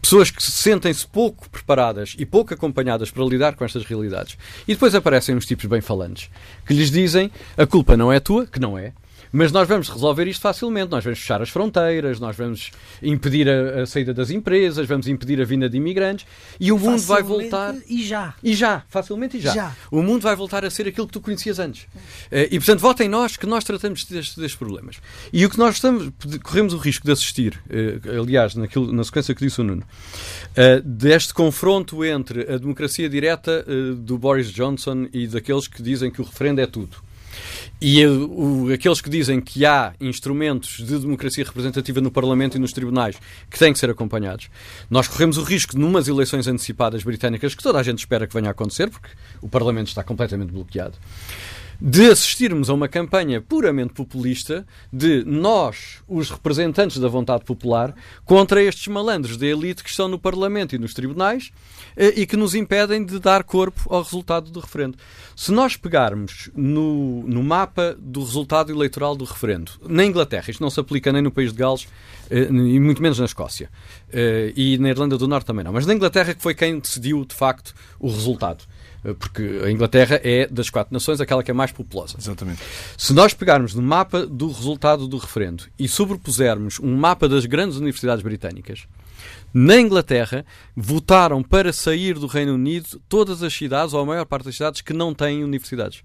Pessoas 0.00 0.30
que 0.30 0.40
sentem-se 0.40 1.06
pouco 1.06 1.50
preparadas 1.50 2.14
e 2.16 2.24
pouco 2.24 2.54
acompanhadas 2.54 3.10
para 3.10 3.24
lidar 3.24 3.56
com 3.56 3.64
estas 3.64 3.84
realidades. 3.84 4.38
E 4.66 4.74
depois 4.74 4.94
aparecem 4.94 5.34
uns 5.34 5.44
tipos 5.44 5.64
bem 5.66 5.80
falantes 5.80 6.30
que 6.64 6.72
lhes 6.72 6.90
dizem 6.90 7.30
a 7.56 7.66
culpa 7.66 7.96
não 7.96 8.12
é 8.12 8.20
tua, 8.20 8.46
que 8.46 8.60
não 8.60 8.78
é, 8.78 8.92
Mas 9.32 9.52
nós 9.52 9.68
vamos 9.68 9.88
resolver 9.88 10.26
isto 10.26 10.40
facilmente. 10.40 10.90
Nós 10.90 11.04
vamos 11.04 11.18
fechar 11.18 11.42
as 11.42 11.50
fronteiras, 11.50 12.18
nós 12.20 12.36
vamos 12.36 12.70
impedir 13.02 13.48
a, 13.48 13.82
a 13.82 13.86
saída 13.86 14.14
das 14.14 14.30
empresas, 14.30 14.86
vamos 14.86 15.06
impedir 15.08 15.40
a 15.40 15.44
vinda 15.44 15.68
de 15.68 15.76
imigrantes 15.76 16.26
e 16.58 16.72
o 16.72 16.78
mundo 16.78 17.02
vai 17.02 17.22
voltar. 17.22 17.74
E 17.86 18.02
já. 18.04 18.34
E 18.42 18.54
já, 18.54 18.82
facilmente 18.88 19.36
e 19.36 19.40
já. 19.40 19.52
Já. 19.52 19.76
O 19.90 20.02
mundo 20.02 20.22
vai 20.22 20.34
voltar 20.34 20.64
a 20.64 20.70
ser 20.70 20.88
aquilo 20.88 21.06
que 21.06 21.12
tu 21.12 21.20
conhecias 21.20 21.58
antes. 21.58 21.86
Eh, 22.30 22.48
E, 22.50 22.58
portanto, 22.58 22.80
votem 22.80 23.08
nós 23.08 23.36
que 23.36 23.46
nós 23.46 23.64
tratamos 23.64 24.04
destes, 24.04 24.36
destes 24.36 24.56
problemas. 24.56 24.96
E 25.32 25.44
o 25.44 25.50
que 25.50 25.58
nós 25.58 25.76
estamos, 25.76 26.10
corremos 26.42 26.72
o 26.72 26.78
risco 26.78 27.04
de 27.06 27.12
assistir, 27.12 27.60
eh, 27.70 27.98
aliás, 28.18 28.54
naquilo, 28.54 28.92
na 28.92 29.04
sequência 29.04 29.34
que 29.34 29.44
disse 29.44 29.60
o 29.60 29.64
Nuno, 29.64 29.82
eh, 30.56 30.80
deste 30.84 31.34
confronto 31.34 32.04
entre 32.04 32.50
a 32.52 32.56
democracia 32.58 33.08
direta 33.08 33.64
do 33.96 34.18
Boris 34.18 34.50
Johnson 34.50 35.08
e 35.12 35.26
daqueles 35.26 35.66
que 35.68 35.82
dizem 35.82 36.10
que 36.10 36.20
o 36.20 36.24
referendo 36.24 36.60
é 36.60 36.66
tudo. 36.66 36.96
E 37.80 38.04
o- 38.04 38.72
aqueles 38.72 39.00
que 39.00 39.08
dizem 39.08 39.40
que 39.40 39.64
há 39.64 39.92
instrumentos 40.00 40.78
de 40.84 40.98
democracia 40.98 41.44
representativa 41.44 42.00
no 42.00 42.10
Parlamento 42.10 42.56
e 42.56 42.58
nos 42.58 42.72
tribunais 42.72 43.16
que 43.48 43.58
têm 43.58 43.72
que 43.72 43.78
ser 43.78 43.88
acompanhados, 43.88 44.50
nós 44.90 45.06
corremos 45.06 45.38
o 45.38 45.42
risco, 45.44 45.78
numas 45.78 46.08
eleições 46.08 46.48
antecipadas 46.48 47.04
britânicas, 47.04 47.54
que 47.54 47.62
toda 47.62 47.78
a 47.78 47.82
gente 47.82 48.00
espera 48.00 48.26
que 48.26 48.34
venha 48.34 48.48
a 48.48 48.50
acontecer, 48.50 48.90
porque 48.90 49.08
o 49.40 49.48
Parlamento 49.48 49.88
está 49.88 50.02
completamente 50.02 50.50
bloqueado, 50.50 50.96
de 51.80 52.10
assistirmos 52.10 52.68
a 52.68 52.74
uma 52.74 52.88
campanha 52.88 53.40
puramente 53.40 53.94
populista 53.94 54.66
de 54.92 55.22
nós, 55.24 56.02
os 56.08 56.28
representantes 56.28 56.98
da 56.98 57.06
vontade 57.06 57.44
popular, 57.44 57.94
contra 58.24 58.62
estes 58.62 58.88
malandros 58.88 59.36
da 59.36 59.46
elite 59.46 59.84
que 59.84 59.90
estão 59.90 60.08
no 60.08 60.18
Parlamento 60.18 60.74
e 60.74 60.78
nos 60.78 60.92
tribunais 60.92 61.52
eh, 61.96 62.14
e 62.16 62.26
que 62.26 62.36
nos 62.36 62.54
impedem 62.54 63.04
de 63.04 63.20
dar 63.20 63.44
corpo 63.44 63.82
ao 63.94 64.02
resultado 64.02 64.50
do 64.50 64.58
referendo. 64.58 64.98
Se 65.36 65.52
nós 65.52 65.76
pegarmos 65.76 66.50
no, 66.56 67.22
no 67.22 67.44
mapa 67.44 67.96
do 67.96 68.24
resultado 68.24 68.72
eleitoral 68.72 69.14
do 69.14 69.24
referendo, 69.24 69.72
na 69.88 70.04
Inglaterra, 70.04 70.50
isto 70.50 70.62
não 70.62 70.70
se 70.70 70.80
aplica 70.80 71.12
nem 71.12 71.22
no 71.22 71.30
país 71.30 71.52
de 71.52 71.58
Gales 71.58 71.86
eh, 72.28 72.48
e 72.50 72.80
muito 72.80 73.00
menos 73.00 73.20
na 73.20 73.24
Escócia, 73.24 73.70
eh, 74.12 74.52
e 74.56 74.78
na 74.78 74.88
Irlanda 74.88 75.16
do 75.16 75.28
Norte 75.28 75.46
também 75.46 75.64
não, 75.64 75.72
mas 75.72 75.86
na 75.86 75.94
Inglaterra 75.94 76.34
que 76.34 76.42
foi 76.42 76.54
quem 76.54 76.80
decidiu 76.80 77.24
de 77.24 77.36
facto 77.36 77.72
o 78.00 78.08
resultado. 78.08 78.64
Eh, 79.04 79.14
Porque 79.14 79.60
a 79.64 79.70
Inglaterra 79.70 80.20
é, 80.22 80.46
das 80.46 80.70
quatro 80.70 80.92
nações, 80.92 81.20
aquela 81.20 81.42
que 81.42 81.50
é 81.50 81.54
mais 81.54 81.72
populosa. 81.72 82.16
Exatamente. 82.18 82.60
Se 82.96 83.12
nós 83.12 83.32
pegarmos 83.34 83.74
no 83.74 83.82
mapa 83.82 84.26
do 84.26 84.48
resultado 84.50 85.06
do 85.08 85.16
referendo 85.18 85.64
e 85.78 85.86
sobrepusermos 85.88 86.78
um 86.80 86.96
mapa 86.96 87.28
das 87.28 87.46
grandes 87.46 87.76
universidades 87.76 88.22
britânicas, 88.22 88.86
na 89.52 89.76
Inglaterra 89.80 90.44
votaram 90.76 91.42
para 91.42 91.72
sair 91.72 92.14
do 92.18 92.26
Reino 92.26 92.54
Unido 92.54 93.00
todas 93.08 93.42
as 93.42 93.52
cidades, 93.54 93.94
ou 93.94 94.00
a 94.00 94.06
maior 94.06 94.24
parte 94.24 94.44
das 94.44 94.56
cidades, 94.56 94.80
que 94.80 94.92
não 94.92 95.14
têm 95.14 95.42
universidades. 95.42 96.02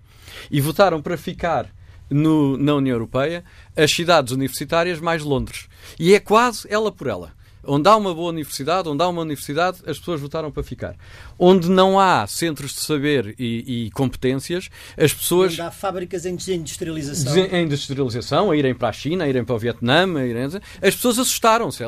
E 0.49 0.59
votaram 0.61 1.01
para 1.01 1.17
ficar 1.17 1.67
no- 2.09 2.57
na 2.57 2.75
União 2.75 2.95
Europeia 2.95 3.43
as 3.75 3.91
cidades 3.91 4.31
universitárias 4.33 4.99
mais 4.99 5.23
Londres. 5.23 5.67
E 5.99 6.13
é 6.13 6.19
quase 6.19 6.67
ela 6.69 6.91
por 6.91 7.07
ela. 7.07 7.31
Onde 7.65 7.87
há 7.87 7.95
uma 7.95 8.13
boa 8.13 8.29
universidade, 8.29 8.89
onde 8.89 9.01
há 9.03 9.07
uma 9.07 9.21
universidade, 9.21 9.79
as 9.85 9.97
pessoas 9.97 10.19
votaram 10.19 10.51
para 10.51 10.63
ficar. 10.63 10.95
Onde 11.37 11.69
não 11.69 11.99
há 11.99 12.25
centros 12.27 12.73
de 12.73 12.81
saber 12.81 13.35
e, 13.39 13.85
e 13.85 13.91
competências, 13.91 14.69
as 14.97 15.13
pessoas 15.13 15.53
Onde 15.53 15.61
há 15.61 15.71
fábricas 15.71 16.25
em 16.25 16.35
desindustrialização. 16.35 17.35
Em 17.37 17.63
industrialização, 17.63 18.51
a 18.51 18.57
irem 18.57 18.73
para 18.73 18.89
a 18.89 18.93
China, 18.93 19.23
a 19.23 19.29
irem 19.29 19.43
para 19.43 19.55
o 19.55 19.59
Vietnã, 19.59 20.05
a 20.17 20.25
irem... 20.25 20.45
as 20.45 20.95
pessoas 20.95 21.19
assustaram-se. 21.19 21.83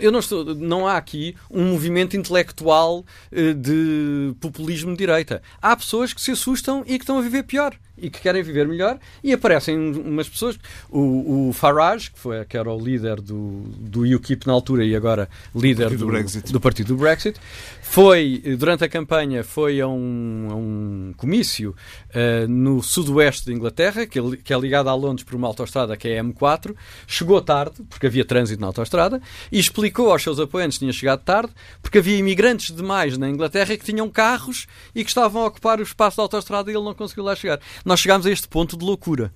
Eu 0.00 0.12
não, 0.12 0.20
estou, 0.20 0.54
não 0.54 0.86
há 0.86 0.96
aqui 0.96 1.34
um 1.50 1.64
movimento 1.64 2.16
intelectual 2.16 3.04
eh, 3.32 3.52
de 3.54 4.34
populismo 4.40 4.92
de 4.92 4.98
direita. 4.98 5.42
Há 5.60 5.76
pessoas 5.76 6.12
que 6.12 6.20
se 6.20 6.30
assustam 6.30 6.82
e 6.86 6.98
que 6.98 7.04
estão 7.04 7.18
a 7.18 7.22
viver 7.22 7.44
pior 7.44 7.74
e 8.00 8.10
que 8.10 8.20
querem 8.20 8.42
viver 8.42 8.66
melhor 8.66 8.98
e 9.22 9.32
aparecem 9.32 9.76
umas 9.76 10.28
pessoas. 10.28 10.58
O, 10.88 11.48
o 11.48 11.52
Farage, 11.52 12.10
que, 12.10 12.18
foi, 12.18 12.44
que 12.44 12.56
era 12.56 12.70
o 12.70 12.78
líder 12.78 13.20
do, 13.20 13.62
do 13.78 14.02
UKIP 14.02 14.46
na 14.46 14.52
altura 14.52 14.84
e 14.84 14.94
agora 14.94 15.28
líder 15.54 15.84
Partido 15.84 16.06
do, 16.06 16.52
do 16.52 16.52
do 16.52 16.60
partido 16.60 16.86
do 16.88 16.96
Brexit, 16.96 17.38
foi, 17.82 18.42
durante 18.56 18.84
a 18.84 18.88
campanha, 18.88 19.42
foi 19.42 19.80
a 19.80 19.88
um, 19.88 20.48
a 20.50 20.54
um 20.54 21.14
comício 21.16 21.74
eh, 22.12 22.46
no 22.46 22.82
sudoeste 22.82 23.46
da 23.46 23.52
Inglaterra, 23.52 24.06
que 24.06 24.18
é, 24.18 24.22
que 24.44 24.54
é 24.54 24.58
ligado 24.58 24.88
a 24.88 24.94
Londres 24.94 25.24
por 25.24 25.34
uma 25.34 25.48
autoestrada 25.48 25.96
que 25.96 26.08
é 26.08 26.20
a 26.20 26.24
M4, 26.24 26.74
chegou 27.06 27.40
tarde, 27.40 27.82
porque 27.88 28.06
havia 28.06 28.24
trânsito 28.24 28.60
na 28.60 28.68
autoestrada, 28.68 29.20
e 29.50 29.58
explicou 29.58 30.12
aos 30.12 30.22
seus 30.22 30.38
apoiantes 30.38 30.78
que 30.78 30.84
tinha 30.84 30.92
chegado 30.92 31.20
tarde, 31.24 31.52
porque 31.82 31.98
havia 31.98 32.16
imigrantes 32.16 32.74
demais 32.74 33.18
na 33.18 33.28
Inglaterra 33.28 33.76
que 33.76 33.84
tinham 33.84 34.08
carros 34.08 34.66
e 34.94 35.02
que 35.02 35.10
estavam 35.10 35.42
a 35.42 35.46
ocupar 35.46 35.80
o 35.80 35.82
espaço 35.82 36.16
da 36.16 36.22
autoestrada 36.22 36.70
e 36.70 36.74
ele 36.74 36.84
não 36.84 36.94
conseguiu 36.94 37.24
lá 37.24 37.34
chegar. 37.34 37.60
Nós 37.90 37.98
chegámos 37.98 38.24
a 38.24 38.30
este 38.30 38.46
ponto 38.46 38.76
de 38.76 38.84
loucura. 38.84 39.32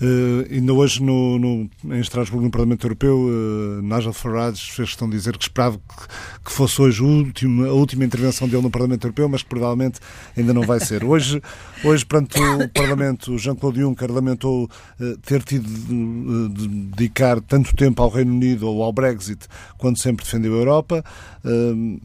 Eh, 0.00 0.54
ainda 0.54 0.72
hoje 0.72 1.02
no, 1.02 1.36
no- 1.36 1.68
em 1.96 1.98
Estrasburgo, 1.98 2.44
no 2.44 2.50
Parlamento 2.50 2.86
Europeu, 2.86 3.28
eh, 3.28 3.82
Nigel 3.82 4.12
Farage 4.12 4.70
fez 4.70 4.90
questão 4.90 5.10
de 5.10 5.16
dizer 5.16 5.36
que 5.36 5.42
esperava 5.42 5.76
que, 5.78 6.44
que 6.44 6.52
fosse 6.52 6.80
hoje 6.80 7.02
o 7.02 7.06
último- 7.06 7.64
a 7.66 7.72
última 7.72 8.04
intervenção 8.04 8.46
dele 8.46 8.62
no 8.62 8.70
Parlamento 8.70 9.02
Europeu, 9.04 9.28
mas 9.28 9.42
que 9.42 9.48
provavelmente 9.48 9.98
ainda 10.36 10.54
não 10.54 10.62
vai 10.62 10.78
ser. 10.78 11.02
Hoje, 11.02 11.42
hoje 11.82 12.06
perante 12.06 12.38
o 12.38 12.68
Parlamento, 12.68 13.36
Jean-Claude 13.36 13.80
Juncker 13.80 14.12
lamentou 14.12 14.70
eh, 15.00 15.16
ter 15.26 15.42
tido 15.42 15.66
de, 15.66 16.48
de 16.50 16.68
dedicar 16.68 17.40
tanto 17.40 17.74
tempo 17.74 18.00
ao 18.00 18.08
Reino 18.08 18.32
Unido 18.32 18.68
ou 18.68 18.84
ao 18.84 18.92
Brexit 18.92 19.48
quando 19.76 19.98
sempre 19.98 20.24
defendeu 20.24 20.54
a 20.54 20.58
Europa. 20.58 21.04
Eh, 21.44 21.98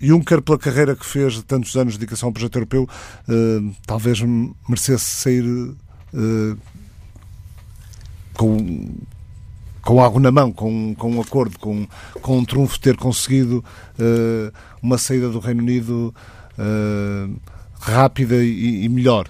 Juncker, 0.00 0.40
pela 0.42 0.58
carreira 0.58 0.94
que 0.94 1.04
fez 1.04 1.34
de 1.34 1.42
tantos 1.42 1.76
anos 1.76 1.94
de 1.94 1.98
dedicação 1.98 2.28
ao 2.28 2.32
projeto 2.32 2.56
europeu, 2.56 2.88
eh, 3.28 3.74
talvez 3.86 4.20
merecesse 4.68 5.04
sair 5.04 5.44
eh, 6.14 6.56
com, 8.34 8.88
com 9.82 10.00
algo 10.00 10.20
na 10.20 10.30
mão, 10.30 10.52
com, 10.52 10.94
com 10.94 11.10
um 11.10 11.20
acordo, 11.20 11.58
com, 11.58 11.86
com 12.22 12.38
um 12.38 12.44
trunfo, 12.44 12.78
ter 12.78 12.96
conseguido 12.96 13.64
eh, 13.98 14.52
uma 14.82 14.98
saída 14.98 15.28
do 15.28 15.40
Reino 15.40 15.62
Unido 15.62 16.14
rápida 17.80 18.36
e, 18.36 18.84
e 18.84 18.88
melhor. 18.88 19.28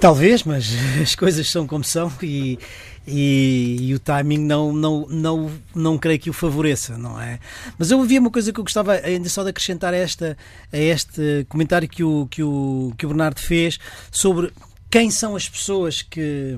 Talvez, 0.00 0.42
mas 0.44 0.70
as 1.00 1.14
coisas 1.14 1.50
são 1.50 1.66
como 1.66 1.84
são 1.84 2.12
e, 2.22 2.58
e, 3.06 3.76
e 3.80 3.94
o 3.94 3.98
timing 3.98 4.38
não, 4.38 4.72
não, 4.72 5.06
não, 5.08 5.50
não 5.74 5.98
creio 5.98 6.18
que 6.18 6.30
o 6.30 6.32
favoreça, 6.32 6.96
não 6.96 7.20
é? 7.20 7.38
Mas 7.78 7.90
eu 7.90 8.00
havia 8.00 8.20
uma 8.20 8.30
coisa 8.30 8.52
que 8.52 8.58
eu 8.58 8.64
gostava 8.64 8.92
ainda 8.92 9.28
só 9.28 9.42
de 9.42 9.50
acrescentar 9.50 9.92
a, 9.92 9.96
esta, 9.96 10.36
a 10.72 10.78
este 10.78 11.46
comentário 11.48 11.88
que 11.88 12.02
o, 12.02 12.26
que, 12.30 12.42
o, 12.42 12.92
que 12.96 13.04
o 13.04 13.08
Bernardo 13.08 13.40
fez 13.40 13.78
sobre 14.10 14.52
quem 14.94 15.10
são 15.10 15.34
as 15.34 15.48
pessoas 15.48 16.02
que 16.02 16.56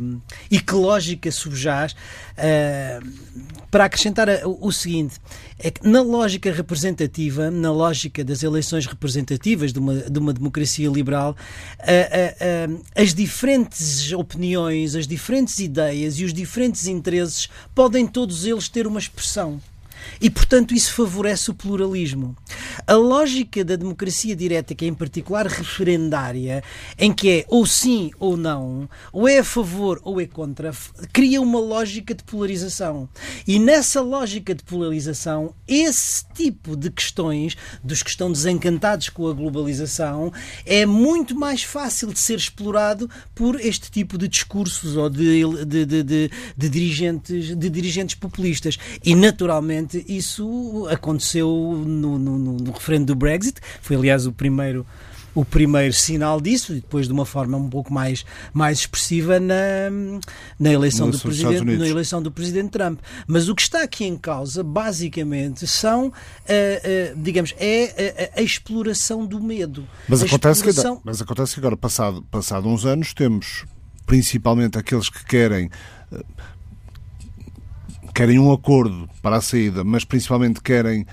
e 0.51 0.61
que 0.61 0.75
lógica 0.75 1.33
subjaz 1.33 1.97
eh, 2.37 3.01
para 3.71 3.87
acrescentar 3.87 4.29
o, 4.45 4.71
seguinte 4.71 5.19
é 5.59 5.71
que 5.71 5.89
na 5.89 6.03
lógica 6.03 6.53
representativa 6.53 7.51
na 7.51 7.73
lógica 7.73 8.23
das 8.23 8.43
eleições 8.43 8.85
representativas 8.85 9.73
de 9.73 9.79
uma, 9.79 9.95
de 9.95 10.19
uma 10.19 10.35
democracia 10.35 10.87
liberal 10.87 11.35
eh, 11.79 12.37
eh, 12.39 12.69
as 12.95 13.15
diferentes 13.15 14.13
opiniões 14.13 14.95
as 14.95 15.07
diferentes 15.07 15.59
ideias 15.59 16.19
e 16.19 16.25
os 16.27 16.35
diferentes 16.35 16.87
interesses 16.87 17.49
podem 17.75 18.07
todos 18.07 18.45
eles 18.45 18.69
ter 18.69 18.87
uma 18.87 18.99
expressão 18.99 19.59
e, 20.21 20.29
portanto, 20.31 20.75
isso 20.75 20.93
favorece 20.93 21.51
o 21.51 21.55
pluralismo. 21.55 22.37
A 22.87 22.95
lógica 22.95 23.65
da 23.65 23.77
democracia 23.77 24.35
direta, 24.37 24.75
que 24.75 24.85
é 24.85 24.89
em 24.89 24.95
particular 24.95 25.47
referendária, 25.47 26.63
em 26.99 27.13
que 27.13 27.31
é 27.31 27.45
ou 27.49 27.65
sim 27.67 28.11
ou 28.19 28.37
não, 28.37 28.89
ou 29.13 29.29
é 29.29 29.39
a 29.39 29.45
favor 29.45 30.01
ou 30.03 30.21
é 30.21 30.27
contra, 30.27 30.73
cria 31.13 31.41
uma 31.41 31.61
lógica 31.61 32.15
de 32.15 32.25
polarização. 32.25 33.09
E 33.47 33.59
nessa 33.59 34.01
lógica 34.01 34.55
de 34.55 34.63
polarização, 34.65 35.55
esse 35.67 36.25
tipo 36.35 36.77
de 36.77 36.91
questões, 36.91 37.57
dos 37.83 38.03
que 38.03 38.11
estão 38.11 38.31
desencantados 38.33 39.09
com 39.09 39.29
a 39.29 39.33
globalização, 39.33 40.33
é 40.65 40.85
muito 40.87 41.35
mais 41.35 41.63
fácil 41.63 42.13
de 42.13 42.19
ser 42.19 42.37
explorado 42.39 43.09
por 43.35 43.61
este 43.61 43.91
tipo 43.91 44.19
de 44.19 44.29
discursos 44.29 44.97
ou 44.97 45.09
de, 45.09 45.43
de, 45.65 45.85
de- 45.87 46.31
de 46.57 46.69
dirigentes, 46.69 47.57
de 47.57 47.71
dirigentes 47.71 48.15
populistas. 48.15 48.79
E, 49.05 49.15
naturalmente, 49.15 49.96
isso 50.09 50.87
aconteceu 50.91 51.49
no, 51.87 52.19
no, 52.19 52.39
no- 52.39 52.73
referendo 52.73 53.07
do 53.07 53.15
Brexit, 53.15 53.61
foi, 53.81 53.97
aliás, 53.97 54.27
o 54.27 54.33
primeiro 54.33 54.87
o 55.35 55.45
primeiro 55.45 55.93
sinal 55.93 56.41
disso, 56.41 56.73
e 56.73 56.77
depois 56.77 57.07
de 57.07 57.13
uma 57.13 57.27
forma 57.27 57.59
um 57.59 57.69
pouco 57.69 57.93
mais, 57.93 58.25
mais 58.55 58.79
expressiva 58.79 59.39
na, 59.39 59.55
na, 60.59 60.73
eleição 60.73 61.11
do 61.11 61.19
presidente, 61.19 61.63
na 61.79 61.87
eleição 61.87 62.23
do 62.23 62.33
presidente 62.33 62.71
Trump. 62.71 63.01
Mas 63.27 63.47
o 63.47 63.55
que 63.55 63.61
está 63.61 63.83
aqui 63.83 64.07
em 64.07 64.17
causa, 64.17 64.63
basicamente, 64.63 65.67
são, 65.67 66.11
eh, 66.49 66.81
eh, 66.83 67.15
digamos, 67.19 67.55
é 67.59 68.31
a, 68.35 68.39
a- 68.39 68.41
a 68.41 68.43
exploração 68.43 69.27
do 69.27 69.39
medo. 69.39 69.87
Mas 70.09 70.23
A 70.23 70.25
acontece, 70.25 70.63
que, 70.63 70.71
exploração- 70.71 71.03
mas 71.05 71.21
acontece 71.21 71.53
que 71.53 71.61
agora, 71.61 71.77
passado, 71.77 72.23
passado 72.31 72.67
uns 72.67 72.87
anos, 72.87 73.13
temos 73.13 73.67
principalmente 74.07 74.79
aqueles 74.79 75.11
que 75.11 75.23
querem 75.27 75.69
eh, 76.13 76.25
querem 78.17 78.39
um 78.39 78.51
acordo 78.51 79.07
para 79.21 79.37
a 79.37 79.41
saída, 79.43 79.85
mas 79.85 80.03
principalmente 80.03 80.63
querem 80.63 81.05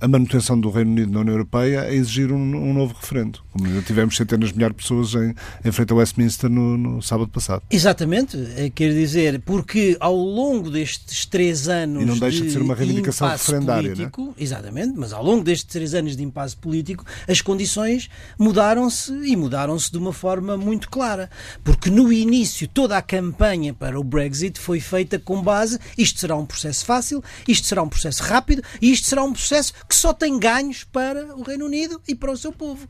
a 0.00 0.08
manutenção 0.08 0.58
do 0.58 0.70
Reino 0.70 0.90
Unido 0.90 1.12
na 1.12 1.20
União 1.20 1.34
Europeia, 1.34 1.82
a 1.82 1.92
exigir 1.92 2.32
um, 2.32 2.36
um 2.36 2.72
novo 2.72 2.94
referendo. 2.98 3.40
Como 3.52 3.72
já 3.72 3.82
tivemos 3.82 4.16
centenas 4.16 4.50
de 4.50 4.56
milhares 4.56 4.76
de 4.76 4.82
pessoas 4.82 5.14
em, 5.14 5.34
em 5.64 5.72
frente 5.72 5.92
a 5.92 5.96
Westminster 5.96 6.50
no, 6.50 6.76
no 6.76 7.02
sábado 7.02 7.28
passado. 7.28 7.62
Exatamente, 7.70 8.36
eh, 8.56 8.70
quer 8.74 8.92
dizer, 8.92 9.40
porque 9.40 9.96
ao 10.00 10.16
longo 10.16 10.70
destes 10.70 11.26
três 11.26 11.68
anos. 11.68 12.02
E 12.02 12.06
não 12.06 12.18
deixa 12.18 12.40
de, 12.40 12.46
de 12.46 12.52
ser 12.52 12.62
uma 12.62 12.74
reivindicação 12.74 13.28
referendária, 13.28 13.88
é? 13.88 13.94
político, 13.94 14.26
né? 14.26 14.32
Exatamente, 14.38 14.94
mas 14.96 15.12
ao 15.12 15.24
longo 15.24 15.44
destes 15.44 15.64
três 15.64 15.94
anos 15.94 16.16
de 16.16 16.22
impasse 16.22 16.56
político, 16.56 17.04
as 17.28 17.40
condições 17.40 18.08
mudaram-se 18.38 19.12
e 19.12 19.36
mudaram-se 19.36 19.90
de 19.90 19.98
uma 19.98 20.12
forma 20.12 20.56
muito 20.56 20.88
clara. 20.88 21.30
Porque 21.62 21.90
no 21.90 22.12
início 22.12 22.68
toda 22.68 22.96
a 22.96 23.02
campanha 23.02 23.74
para 23.74 23.98
o 23.98 24.04
Brexit 24.04 24.58
foi 24.58 24.80
feita 24.80 25.18
com 25.18 25.42
base 25.42 25.78
isto 25.96 26.20
será 26.20 26.36
um 26.36 26.46
processo 26.46 26.84
fácil, 26.84 27.22
isto 27.46 27.66
será 27.66 27.82
um 27.82 27.88
processo 27.88 28.22
rápido 28.22 28.62
e 28.80 28.90
isto 28.92 29.06
será 29.06 29.22
um 29.22 29.31
processo 29.32 29.72
que 29.88 29.94
só 29.94 30.12
tem 30.12 30.38
ganhos 30.38 30.84
para 30.84 31.34
o 31.36 31.42
Reino 31.42 31.66
Unido 31.66 32.00
e 32.06 32.14
para 32.14 32.30
o 32.30 32.36
seu 32.36 32.52
povo. 32.52 32.88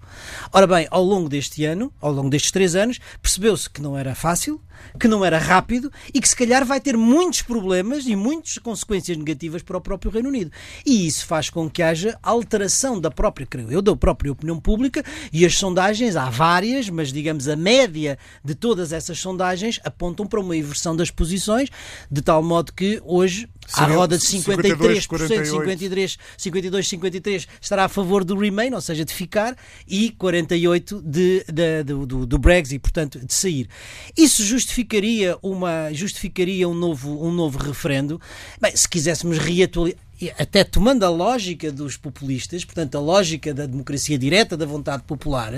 Ora 0.53 0.67
bem, 0.67 0.87
ao 0.91 1.03
longo 1.03 1.29
deste 1.29 1.65
ano, 1.65 1.93
ao 2.01 2.13
longo 2.13 2.31
destes 2.31 2.51
três 2.51 2.75
anos, 2.75 2.99
percebeu-se 3.21 3.69
que 3.69 3.83
não 3.83 3.97
era 3.97 4.15
fácil, 4.15 4.61
que 4.99 5.09
não 5.09 5.25
era 5.25 5.39
rápido 5.39 5.91
e 6.13 6.21
que 6.21 6.29
se 6.29 6.37
calhar 6.37 6.65
vai 6.65 6.81
ter 6.81 6.97
muitos 6.97 7.43
problemas 7.43 8.07
e 8.07 8.17
muitas 8.17 8.59
consequências 8.59 9.17
negativas 9.17 9.63
para 9.63 9.77
o 9.77 9.81
próprio 9.81 10.11
Reino 10.11 10.29
Unido. 10.29 10.51
E 10.85 11.07
isso 11.07 11.27
faz 11.27 11.51
com 11.51 11.69
que 11.69 11.83
haja 11.83 12.19
alteração 12.23 13.01
da 13.01 13.11
própria, 13.11 13.47
creio 13.47 13.71
eu, 13.71 13.83
da 13.83 13.95
própria 13.97 14.33
opinião 14.33 14.59
pública 14.59 15.05
e 15.33 15.45
as 15.45 15.57
sondagens, 15.57 16.17
há 16.17 16.29
várias, 16.31 16.89
mas 16.89 17.13
digamos 17.13 17.49
a 17.49 17.57
média 17.57 18.19
de 18.45 18.55
todas 18.55 18.93
essas 18.93 19.19
sondagens 19.19 19.81
apontam 19.85 20.27
para 20.27 20.41
uma 20.41 20.57
inversão 20.57 20.95
das 20.97 21.11
posições, 21.11 21.69
de 22.11 22.23
tal 22.23 22.43
modo 22.43 22.73
que 22.73 23.01
hoje 23.05 23.49
à 23.73 23.87
roda 23.87 24.19
de 24.19 24.25
53%, 24.25 25.03
52, 25.03 25.49
53, 25.49 26.19
52, 26.37 26.89
53 26.89 27.49
estará 27.61 27.85
a 27.85 27.89
favor 27.89 28.25
do 28.25 28.37
Remain, 28.37 28.73
ou 28.75 28.81
seja, 28.81 29.05
de 29.05 29.13
ficar, 29.13 29.57
e 29.87 30.11
48% 30.19 31.01
de, 31.03 31.45
de, 31.47 31.85
de, 31.85 32.07
do, 32.07 32.27
do 32.27 32.39
Brexit, 32.39 32.79
portanto, 32.81 33.25
de 33.25 33.33
sair. 33.33 33.69
Isso 34.17 34.45
justificaria, 34.73 35.37
uma, 35.43 35.93
justificaria 35.93 36.69
um, 36.69 36.75
novo, 36.75 37.25
um 37.25 37.31
novo 37.31 37.59
referendo? 37.59 38.21
Bem, 38.61 38.75
se 38.75 38.89
quiséssemos 38.89 39.39
reatualizar 39.39 40.01
até 40.39 40.63
tomando 40.63 41.05
a 41.05 41.09
lógica 41.09 41.73
dos 41.73 41.97
populistas, 41.97 42.65
portanto, 42.65 42.97
a 42.97 43.01
lógica 43.01 43.53
da 43.53 43.67
democracia 43.67 44.17
direta, 44.17 44.57
da 44.57 44.65
vontade 44.65 45.03
popular, 45.03 45.53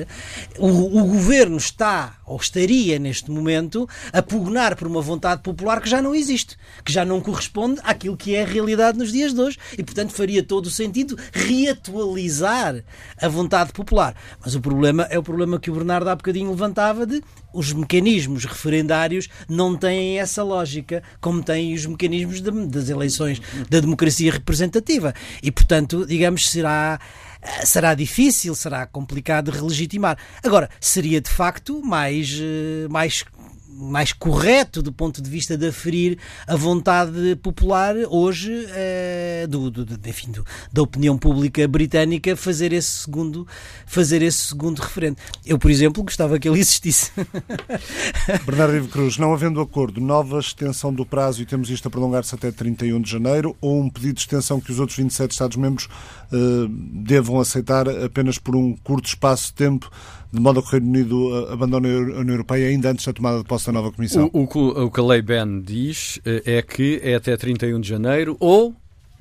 o, 0.59 0.69
o, 1.01 1.05
governo 1.05 1.59
está, 1.59 2.17
ou 2.25 2.37
estaria 2.39 2.99
neste 2.99 3.31
momento, 3.31 3.87
a 4.11 4.23
pugnar 4.23 4.75
por 4.75 4.87
uma 4.87 5.03
vontade 5.03 5.43
popular 5.43 5.83
que 5.83 5.89
já 5.91 6.01
não 6.01 6.15
existe, 6.15 6.57
que 6.83 6.91
já 6.91 7.05
não 7.05 7.21
corresponde 7.21 7.79
àquilo 7.85 8.17
que 8.17 8.35
é 8.35 8.43
a 8.43 8.47
realidade 8.47 8.97
nos 8.97 9.13
dias 9.13 9.35
de 9.35 9.41
hoje. 9.41 9.59
E, 9.77 9.83
portanto, 9.83 10.13
faria 10.13 10.43
todo 10.43 10.65
o 10.67 10.71
sentido 10.71 11.19
reatualizar 11.31 12.83
a 13.21 13.29
vontade 13.29 13.71
popular. 13.71 14.17
Mas 14.43 14.55
o 14.55 14.61
problema 14.61 15.07
é 15.11 15.19
o 15.19 15.23
problema 15.23 15.61
que 15.61 15.71
o 15.71 15.75
Bernardo 15.75 16.09
há 16.09 16.17
bocadinho 16.17 16.51
levantava 16.51 17.05
de 17.05 17.23
os 17.55 17.73
mecanismos 17.73 18.45
referendários 18.45 19.29
não 19.49 19.77
têm 19.77 20.19
essa 20.19 20.43
lógica, 20.43 21.03
como 21.21 21.43
têm 21.43 21.73
os 21.73 21.87
mecanismos 21.87 22.41
de, 22.41 22.51
das 22.67 22.89
eleições 22.89 23.41
da 23.71 23.81
democracia 23.81 24.33
representativa. 24.33 25.15
E, 25.43 25.51
portanto, 25.51 26.05
digamos, 26.05 26.51
será 26.51 26.99
será 27.65 27.95
difícil, 27.95 28.55
será 28.55 28.87
complicado 28.87 29.51
de 29.51 29.59
relegitimar. 29.59 30.17
Agora, 30.43 30.69
seria 30.81 31.21
de 31.21 31.31
facto 31.31 31.83
mais, 31.85 32.39
eh, 32.41 32.89
mais 32.89 33.25
mais 33.77 34.13
correto 34.13 34.81
do 34.81 34.93
ponto 34.93 35.21
de 35.21 35.29
vista 35.29 35.57
de 35.57 35.67
aferir 35.67 36.19
a 36.47 36.55
vontade 36.55 37.37
popular 37.37 37.95
hoje 38.09 38.67
é, 38.71 39.47
do, 39.49 39.71
do, 39.71 40.09
enfim, 40.09 40.31
do, 40.31 40.45
da 40.73 40.83
opinião 40.83 41.19
pública 41.19 41.67
britânica 41.67 42.37
fazer 42.37 42.73
esse 42.73 42.91
segundo 42.91 43.47
fazer 43.87 44.23
esse 44.23 44.39
segundo 44.39 44.81
referendo. 44.81 45.17
Eu, 45.45 45.59
por 45.59 45.71
exemplo, 45.71 46.03
gostava 46.03 46.39
que 46.39 46.49
ele 46.49 46.61
existisse. 46.61 47.11
Bernardo 48.47 48.77
Ivo 48.77 48.89
Cruz, 48.89 49.19
não 49.19 49.33
havendo 49.33 49.61
acordo, 49.61 50.01
nova 50.01 50.39
extensão 50.39 50.93
do 50.93 51.05
prazo 51.05 51.43
e 51.43 51.47
temos 51.47 51.69
isto 51.71 51.89
a 51.89 51.91
prolongar-se 51.91 52.35
até 52.35 52.51
31 52.51 53.01
de 53.01 53.11
janeiro 53.11 53.57
ou 53.61 53.81
um 53.81 53.91
pedido 53.91 54.15
de 54.15 54.21
extensão 54.21 54.61
que 54.61 54.71
os 54.71 54.79
outros 54.79 54.97
27 54.97 55.33
Estados-membros 55.33 55.87
uh, 56.33 56.69
devam 56.69 57.41
aceitar 57.41 57.89
apenas 57.89 58.39
por 58.39 58.55
um 58.55 58.77
curto 58.77 59.09
espaço 59.09 59.49
de 59.49 59.55
tempo 59.55 59.91
de 60.35 60.41
modo 60.41 60.61
que 60.61 60.69
o 60.69 60.71
Reino 60.73 60.89
Unido 60.89 61.47
abandone 61.49 61.87
a 61.87 62.19
União 62.19 62.35
Europeia 62.35 62.67
ainda 62.67 62.91
antes 62.91 63.07
da 63.07 63.13
tomada 63.13 63.39
de 63.39 63.45
posse 63.45 63.64
nova 63.73 63.93
Comissão. 63.93 64.31
O, 64.33 64.41
o, 64.41 64.85
o 64.85 64.91
que 64.91 65.01
a 65.01 65.05
Lei 65.05 65.23
Ben 65.23 65.61
diz 65.61 66.21
eh, 66.25 66.43
é 66.59 66.63
que 66.63 67.01
é 67.03 67.15
até 67.15 67.37
31 67.37 67.81
de 67.81 67.89
janeiro 67.89 68.37
ou 68.41 68.75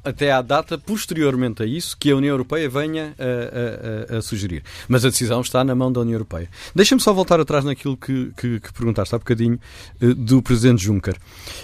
até 0.04 0.32
à 0.32 0.42
data 0.42 0.78
posteriormente 0.78 1.64
a 1.64 1.66
isso 1.66 1.98
que 1.98 2.12
a 2.12 2.16
União 2.16 2.34
Europeia 2.34 2.70
venha 2.70 3.16
a, 3.18 4.14
a, 4.14 4.16
a, 4.16 4.18
a 4.20 4.22
sugerir. 4.22 4.64
Mas 4.88 5.06
a 5.06 5.10
decisão 5.10 5.42
está 5.42 5.64
na 5.64 5.74
mão 5.74 5.92
da 5.92 6.02
União 6.02 6.16
Europeia. 6.16 6.50
Deixa-me 6.76 7.02
só 7.02 7.14
voltar 7.14 7.40
atrás 7.40 7.64
naquilo 7.64 7.96
que, 7.96 8.32
que, 8.36 8.60
que 8.60 8.74
perguntaste 8.74 9.16
há 9.16 9.18
bocadinho 9.18 9.60
eh, 10.02 10.14
do 10.14 10.42
Presidente 10.42 10.84
Juncker. 10.84 11.16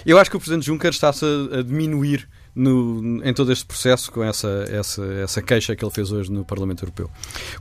Eu 0.06 0.18
acho 0.18 0.30
que 0.30 0.36
o 0.36 0.40
Presidente 0.40 0.66
Juncker 0.66 0.90
está-se 0.90 1.24
a 1.52 1.62
diminuir 1.62 2.28
no, 2.54 3.24
em 3.24 3.32
todo 3.32 3.52
este 3.52 3.64
processo 3.64 4.10
com 4.10 4.22
essa, 4.22 4.66
essa, 4.68 5.04
essa 5.04 5.42
queixa 5.42 5.76
que 5.76 5.84
ele 5.84 5.92
fez 5.92 6.10
hoje 6.10 6.30
no 6.30 6.44
Parlamento 6.44 6.82
Europeu. 6.82 7.10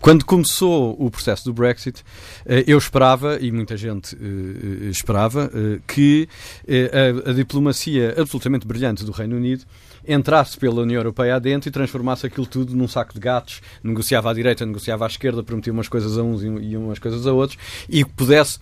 Quando 0.01 0.25
começou 0.25 0.95
o 0.99 1.09
processo 1.11 1.45
do 1.45 1.53
Brexit, 1.53 2.03
eh, 2.45 2.63
eu 2.67 2.77
esperava, 2.77 3.37
e 3.39 3.51
muita 3.51 3.77
gente 3.77 4.15
eh, 4.15 4.87
eh, 4.87 4.89
esperava, 4.89 5.51
que 5.87 6.27
a, 7.25 7.29
a 7.29 7.33
diplomacia 7.33 8.15
absolutamente 8.17 8.65
brilhante 8.65 9.03
do 9.03 9.11
Reino 9.11 9.35
Unido 9.35 9.65
entrasse 10.07 10.57
pela 10.57 10.81
União 10.81 10.99
Europeia 10.99 11.35
adentro 11.35 11.69
e 11.69 11.71
transformasse 11.71 12.25
aquilo 12.25 12.45
tudo 12.45 12.75
num 12.75 12.87
saco 12.87 13.13
de 13.13 13.19
gatos, 13.19 13.61
negociava 13.83 14.31
à 14.31 14.33
direita, 14.33 14.65
negociava 14.65 15.05
à 15.05 15.07
esquerda, 15.07 15.43
prometia 15.43 15.71
umas 15.71 15.87
coisas 15.87 16.17
a 16.17 16.23
uns 16.23 16.41
e 16.43 16.75
umas 16.75 16.99
coisas 16.99 17.25
a 17.27 17.33
outros, 17.33 17.59
e 17.87 18.03
pudesse 18.03 18.59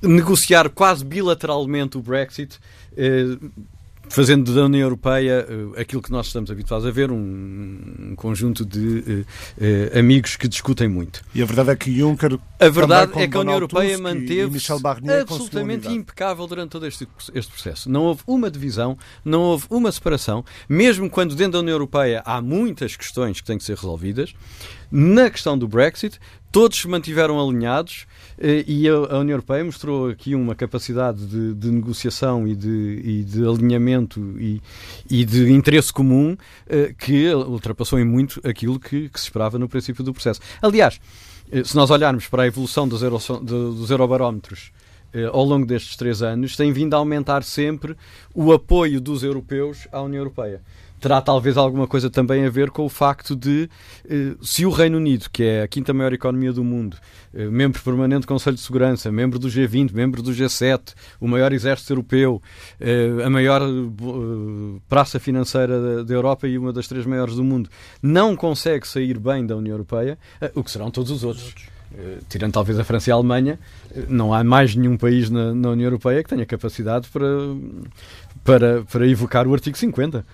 negociar 0.00 0.68
quase 0.70 1.04
bilateralmente 1.04 1.96
o 1.96 2.02
Brexit 2.02 2.58
fazendo 4.12 4.54
da 4.54 4.66
União 4.66 4.82
Europeia 4.82 5.46
uh, 5.48 5.80
aquilo 5.80 6.02
que 6.02 6.12
nós 6.12 6.26
estamos 6.26 6.50
habituados 6.50 6.86
a 6.86 6.90
ver, 6.90 7.10
um, 7.10 8.12
conjunto 8.14 8.64
de 8.64 9.24
uh, 9.58 9.98
amigos 9.98 10.36
que 10.36 10.46
discutem 10.46 10.86
muito. 10.86 11.24
E 11.34 11.42
a 11.42 11.46
verdade 11.46 11.70
é 11.70 11.76
que 11.76 11.90
Juncker. 11.96 12.38
A 12.60 12.68
verdade 12.68 13.12
é 13.18 13.26
que 13.26 13.36
a 13.36 13.40
União 13.40 13.54
Europeia 13.54 13.96
manteve 13.98 14.58
absolutamente 15.20 15.88
impecável 15.88 16.46
durante 16.46 16.70
todo 16.70 16.86
este, 16.86 17.08
este 17.34 17.52
processo. 17.52 17.90
Não 17.90 18.02
houve 18.02 18.22
uma 18.26 18.50
divisão, 18.50 18.98
não 19.24 19.40
houve 19.40 19.66
uma 19.70 19.90
separação, 19.90 20.44
mesmo 20.68 21.08
quando 21.08 21.34
dentro 21.34 21.52
da 21.52 21.60
União 21.60 21.74
Europeia 21.74 22.22
há 22.26 22.40
muitas 22.42 22.94
questões 22.94 23.40
que 23.40 23.46
têm 23.46 23.56
que 23.56 23.64
ser 23.64 23.76
resolvidas. 23.76 24.34
Na 24.94 25.30
questão 25.30 25.56
do 25.56 25.66
Brexit, 25.66 26.20
todos 26.52 26.78
se 26.78 26.86
mantiveram 26.86 27.40
alinhados 27.40 28.06
eh, 28.38 28.62
e 28.68 28.86
a, 28.86 29.16
União 29.16 29.30
Europeia 29.30 29.64
mostrou 29.64 30.10
aqui 30.10 30.34
uma 30.34 30.54
capacidade 30.54 31.26
de, 31.26 31.54
de 31.54 31.70
negociação 31.70 32.46
e 32.46 32.54
de, 32.54 33.00
e 33.02 33.24
de 33.24 33.42
alinhamento 33.42 34.20
e, 34.38 34.60
e, 35.10 35.24
de 35.24 35.50
interesse 35.50 35.90
comum 35.90 36.36
eh, 36.68 36.94
que 36.98 37.32
ultrapassou 37.32 37.98
em 37.98 38.04
muito 38.04 38.38
aquilo 38.46 38.78
que, 38.78 39.08
que, 39.08 39.18
se 39.18 39.24
esperava 39.24 39.58
no 39.58 39.66
princípio 39.66 40.04
do 40.04 40.12
processo. 40.12 40.42
Aliás, 40.60 41.00
eh, 41.50 41.64
se 41.64 41.74
nós 41.74 41.90
olharmos 41.90 42.28
para 42.28 42.42
a 42.42 42.46
evolução 42.46 42.86
dos, 42.86 43.02
euro, 43.02 43.18
dos 43.40 43.90
eurobarómetros 43.90 44.72
ao 45.30 45.44
longo 45.44 45.66
destes 45.66 45.94
três 45.94 46.22
anos, 46.22 46.56
tem 46.56 46.72
vindo 46.72 46.94
a 46.94 46.96
aumentar 46.96 47.42
sempre 47.42 47.94
o 48.34 48.50
apoio 48.50 48.98
dos 48.98 49.22
europeus 49.22 49.86
à 49.92 50.00
União 50.00 50.20
Europeia 50.20 50.62
terá 51.02 51.20
talvez 51.20 51.56
alguma 51.56 51.88
coisa 51.88 52.08
também 52.08 52.46
a 52.46 52.48
ver 52.48 52.70
com 52.70 52.84
o 52.84 52.88
facto 52.88 53.34
de, 53.34 53.68
eh, 54.08 54.36
se 54.40 54.64
o 54.64 54.70
Reino 54.70 54.98
Unido, 54.98 55.28
que 55.32 55.42
é 55.42 55.62
a 55.64 55.68
quinta 55.68 55.92
maior 55.92 56.12
economia 56.12 56.52
do 56.52 56.62
mundo, 56.62 56.96
eh, 57.34 57.46
membro 57.46 57.82
permanente 57.82 58.20
do 58.20 58.28
Conselho 58.28 58.54
de 58.54 58.62
Segurança, 58.62 59.10
membro 59.10 59.36
do 59.36 59.48
G20, 59.48 59.92
membro 59.92 60.22
do 60.22 60.30
G7, 60.30 60.94
o 61.20 61.26
maior 61.26 61.52
exército 61.52 61.92
europeu, 61.92 62.40
eh, 62.80 63.10
a 63.24 63.28
maior 63.28 63.60
praça 64.88 65.18
financeira 65.18 66.04
da 66.04 66.14
Europa 66.14 66.46
e 66.46 66.56
uma 66.56 66.72
das 66.72 66.86
três 66.86 67.04
maiores 67.04 67.34
do 67.34 67.42
mundo, 67.42 67.68
não 68.00 68.36
consegue 68.36 68.86
sair 68.86 69.18
bem 69.18 69.44
da 69.44 69.56
União 69.56 69.74
Europeia, 69.74 70.16
o 70.54 70.62
que 70.62 70.70
serão 70.70 70.88
todos 70.88 71.10
os 71.10 71.24
outros. 71.24 71.52
tirando 72.28 72.52
talvez 72.52 72.78
a 72.78 72.84
França 72.84 73.10
e 73.10 73.12
a 73.12 73.16
Alemanha, 73.16 73.58
não 74.08 74.32
há 74.32 74.42
mais 74.42 74.74
nenhum 74.74 74.96
país 74.96 75.28
na, 75.28 75.52
na 75.52 75.70
União 75.70 75.88
Europeia 75.88 76.22
que 76.22 76.30
tenha 76.30 76.46
capacidade 76.46 77.08
para, 77.08 77.26
para, 78.42 78.82
para 78.84 79.06
evocar 79.06 79.46
o 79.46 79.52
artigo 79.52 79.76
50. 79.76 80.24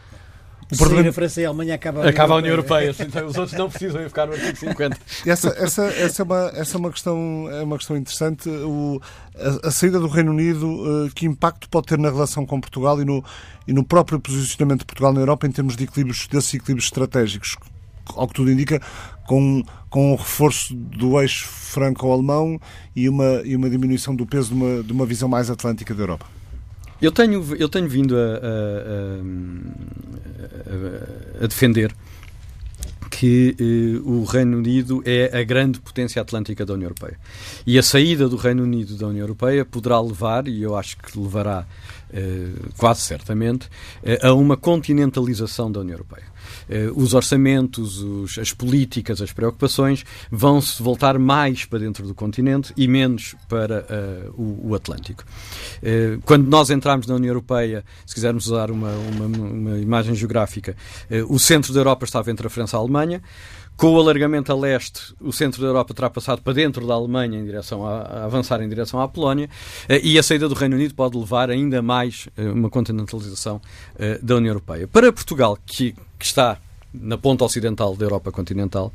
O 0.70 0.76
Sim, 0.76 1.08
a 1.08 1.12
França 1.12 1.40
e 1.40 1.46
a 1.46 1.48
Alemanha 1.48 1.74
acaba 1.74 2.04
a 2.04 2.08
Acaba 2.08 2.34
a 2.34 2.36
União 2.36 2.52
Europeia, 2.52 2.94
então 2.98 3.26
os 3.26 3.36
outros 3.38 3.58
não 3.58 3.70
precisam 3.70 4.02
ir 4.02 4.08
ficar 4.08 4.26
no 4.26 4.34
artigo 4.34 4.56
50. 4.56 4.98
Essa, 5.26 5.48
essa, 5.56 5.84
essa, 5.84 6.22
é 6.22 6.24
uma, 6.24 6.52
essa 6.54 6.76
é 6.76 6.78
uma 6.78 6.90
questão, 6.90 7.48
é 7.50 7.62
uma 7.62 7.78
questão 7.78 7.96
interessante. 7.96 8.48
O, 8.50 9.00
a, 9.34 9.68
a, 9.68 9.70
saída 9.70 9.98
do 9.98 10.08
Reino 10.08 10.30
Unido, 10.30 10.66
uh, 10.66 11.10
que 11.14 11.24
impacto 11.24 11.70
pode 11.70 11.86
ter 11.86 11.98
na 11.98 12.10
relação 12.10 12.44
com 12.44 12.60
Portugal 12.60 13.00
e 13.00 13.04
no, 13.04 13.24
e 13.66 13.72
no 13.72 13.82
próprio 13.82 14.20
posicionamento 14.20 14.80
de 14.80 14.86
Portugal 14.86 15.12
na 15.12 15.20
Europa 15.20 15.46
em 15.46 15.50
termos 15.50 15.74
de 15.74 15.84
equilíbrios, 15.84 16.26
desses 16.26 16.52
equilíbrios 16.52 16.84
estratégicos? 16.84 17.56
Ao 18.14 18.28
que 18.28 18.34
tudo 18.34 18.50
indica, 18.50 18.80
com, 19.26 19.62
com 19.88 20.12
o 20.12 20.16
reforço 20.16 20.74
do 20.74 21.18
eixo 21.18 21.46
franco-alemão 21.46 22.60
e 22.94 23.08
uma, 23.08 23.42
e 23.44 23.56
uma 23.56 23.70
diminuição 23.70 24.14
do 24.14 24.26
peso 24.26 24.48
de 24.48 24.54
uma, 24.54 24.82
de 24.82 24.92
uma 24.92 25.06
visão 25.06 25.28
mais 25.28 25.50
atlântica 25.50 25.94
da 25.94 26.02
Europa. 26.02 26.37
Eu 27.00 27.12
tenho, 27.12 27.56
eu 27.56 27.68
tenho 27.68 27.88
vindo 27.88 28.16
a, 28.16 28.40
a, 31.40 31.44
a 31.44 31.46
defender 31.46 31.94
que 33.18 33.56
eh, 33.58 34.00
o 34.04 34.22
Reino 34.22 34.58
Unido 34.58 35.02
é 35.04 35.36
a 35.36 35.42
grande 35.42 35.80
potência 35.80 36.22
atlântica 36.22 36.64
da 36.64 36.74
União 36.74 36.86
Europeia. 36.86 37.18
E 37.66 37.76
a 37.76 37.82
saída 37.82 38.28
do 38.28 38.36
Reino 38.36 38.62
Unido 38.62 38.96
da 38.96 39.08
União 39.08 39.24
Europeia 39.24 39.64
poderá 39.64 40.00
levar, 40.00 40.46
e 40.46 40.62
eu 40.62 40.76
acho 40.76 40.96
que 40.98 41.18
levará 41.18 41.66
eh, 42.12 42.50
quase 42.76 43.00
certamente, 43.00 43.68
eh, 44.04 44.20
a 44.22 44.32
uma 44.34 44.56
continentalização 44.56 45.70
da 45.72 45.80
União 45.80 45.94
Europeia. 45.94 46.26
Eh, 46.68 46.90
os 46.94 47.14
orçamentos, 47.14 48.02
os, 48.02 48.38
as 48.38 48.52
políticas, 48.52 49.22
as 49.22 49.32
preocupações 49.32 50.04
vão 50.30 50.60
se 50.60 50.82
voltar 50.82 51.18
mais 51.18 51.64
para 51.64 51.78
dentro 51.78 52.06
do 52.06 52.14
continente 52.14 52.72
e 52.76 52.86
menos 52.86 53.34
para 53.48 53.86
uh, 53.88 54.40
o, 54.40 54.68
o, 54.70 54.74
Atlântico. 54.74 55.24
Uh, 55.82 56.20
quando 56.24 56.46
nós 56.46 56.70
entramos 56.70 57.06
na 57.06 57.14
União 57.14 57.30
Europeia, 57.30 57.84
se 58.04 58.14
quisermos 58.14 58.46
usar 58.46 58.70
uma, 58.70 58.90
uma, 58.90 59.26
uma 59.26 59.78
imagem 59.78 60.14
geográfica, 60.14 60.76
o 61.28 61.38
centro 61.38 61.72
da 61.72 61.80
Europa 61.80 62.04
estava 62.04 62.30
entre 62.30 62.46
a 62.46 62.50
França 62.50 62.76
e 62.76 62.78
a 62.78 62.80
Alemanha. 62.80 63.22
Com 63.78 63.94
o 63.94 64.00
alargamento 64.00 64.50
a 64.50 64.56
leste, 64.56 65.14
o 65.20 65.32
centro 65.32 65.62
da 65.62 65.68
Europa 65.68 65.94
terá 65.94 66.10
passado 66.10 66.42
para 66.42 66.52
dentro 66.52 66.84
da 66.84 66.94
Alemanha 66.94 67.38
em 67.38 67.44
direção 67.44 67.86
a, 67.86 68.00
a 68.00 68.24
avançar 68.24 68.60
em 68.60 68.68
direção 68.68 69.00
à 69.00 69.06
Polónia 69.06 69.48
e 70.02 70.18
a 70.18 70.22
saída 70.24 70.48
do 70.48 70.54
Reino 70.56 70.74
Unido 70.74 70.96
pode 70.96 71.16
levar 71.16 71.48
ainda 71.48 71.80
mais 71.80 72.28
uma 72.36 72.68
continentalização 72.68 73.62
da 74.20 74.34
União 74.34 74.50
Europeia. 74.50 74.88
Para 74.88 75.12
Portugal, 75.12 75.56
que 75.64 75.94
que 76.18 76.24
está 76.24 76.58
na 76.92 77.16
ponta 77.16 77.44
ocidental 77.44 77.94
da 77.94 78.04
Europa 78.04 78.32
continental, 78.32 78.92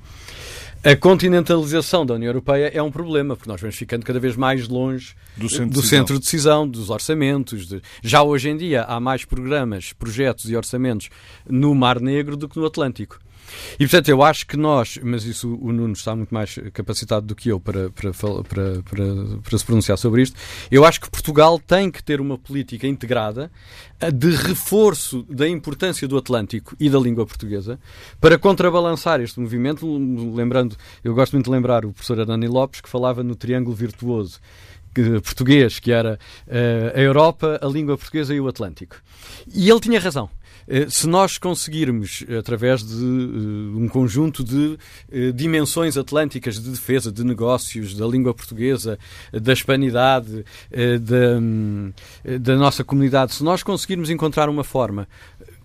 a 0.83 0.97
continentalização 0.97 2.05
da 2.05 2.15
União 2.15 2.27
Europeia 2.27 2.69
é 2.73 2.83
um 2.83 2.91
problema, 2.91 3.37
porque 3.37 3.49
nós 3.49 3.61
vamos 3.61 3.77
ficando 3.77 4.05
cada 4.05 4.19
vez 4.19 4.35
mais 4.35 4.67
longe 4.67 5.15
do 5.37 5.49
centro, 5.49 5.69
do 5.69 5.81
de, 5.81 5.87
centro 5.87 6.13
de 6.15 6.19
decisão, 6.19 6.67
dos 6.67 6.89
orçamentos. 6.89 7.67
De... 7.67 7.81
Já 8.03 8.21
hoje 8.21 8.49
em 8.49 8.57
dia 8.57 8.83
há 8.83 8.99
mais 8.99 9.23
programas, 9.23 9.93
projetos 9.93 10.49
e 10.49 10.57
orçamentos 10.57 11.09
no 11.49 11.73
Mar 11.73 12.01
Negro 12.01 12.35
do 12.35 12.49
que 12.49 12.59
no 12.59 12.65
Atlântico. 12.65 13.17
E, 13.75 13.85
portanto, 13.85 14.09
eu 14.09 14.21
acho 14.23 14.45
que 14.47 14.57
nós, 14.57 14.99
mas 15.01 15.23
isso 15.25 15.57
o 15.61 15.71
Nuno 15.71 15.93
está 15.93 16.15
muito 16.15 16.33
mais 16.33 16.57
capacitado 16.73 17.25
do 17.25 17.35
que 17.35 17.49
eu 17.49 17.59
para, 17.59 17.89
para, 17.89 18.11
para, 18.13 18.43
para, 18.83 19.05
para 19.41 19.57
se 19.57 19.65
pronunciar 19.65 19.97
sobre 19.97 20.21
isto, 20.21 20.37
eu 20.71 20.85
acho 20.85 21.01
que 21.01 21.09
Portugal 21.09 21.59
tem 21.59 21.89
que 21.89 22.03
ter 22.03 22.21
uma 22.21 22.37
política 22.37 22.87
integrada 22.87 23.51
eh, 23.99 24.11
de 24.11 24.29
reforço 24.29 25.23
da 25.29 25.47
importância 25.47 26.07
do 26.07 26.17
Atlântico 26.17 26.75
e 26.79 26.89
da 26.89 26.99
língua 26.99 27.25
portuguesa 27.25 27.79
para 28.19 28.37
contrabalançar 28.37 29.21
este 29.21 29.39
movimento. 29.39 29.85
Lembrando, 30.33 30.75
eu 31.03 31.13
gosto 31.13 31.33
muito 31.33 31.45
de 31.45 31.51
lembrar 31.51 31.85
o 31.85 31.91
professor 31.91 32.19
Anani 32.19 32.47
Lopes, 32.47 32.81
que 32.81 32.89
falava 32.89 33.23
no 33.23 33.35
triângulo 33.35 33.75
virtuoso 33.75 34.39
português, 35.23 35.79
que 35.79 35.91
era 35.91 36.19
uh, 36.47 36.97
a 36.97 37.01
Europa, 37.01 37.59
a 37.61 37.67
língua 37.67 37.97
portuguesa 37.97 38.33
e 38.33 38.39
o 38.39 38.47
Atlântico. 38.47 38.97
E 39.53 39.69
ele 39.69 39.79
tinha 39.79 39.99
razão. 39.99 40.29
Eh, 40.67 40.87
se 40.89 41.07
nós 41.07 41.37
conseguirmos, 41.37 42.23
através 42.37 42.83
de 42.83 42.95
uh, 42.95 43.77
um 43.77 43.87
conjunto 43.87 44.43
de 44.43 44.77
uh, 45.11 45.33
dimensões 45.33 45.97
atlânticas 45.97 46.61
de 46.61 46.69
defesa 46.69 47.11
de 47.11 47.23
negócios, 47.23 47.95
da 47.95 48.05
língua 48.05 48.33
portuguesa, 48.33 48.97
da 49.31 49.53
hispanidade, 49.53 50.45
da, 51.01 52.37
da 52.39 52.55
nossa 52.55 52.83
comunidade, 52.83 53.33
se 53.33 53.43
nós 53.43 53.63
conseguirmos 53.63 54.09
encontrar 54.09 54.49
uma 54.49 54.63
forma, 54.63 55.07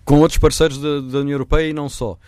com 0.04 0.20
outros 0.20 0.38
parceiros 0.38 0.78
da, 0.78 1.00
da 1.00 1.18
União 1.18 1.34
Europeia 1.34 1.68
e 1.68 1.72
não 1.72 1.88
só, 1.88 2.18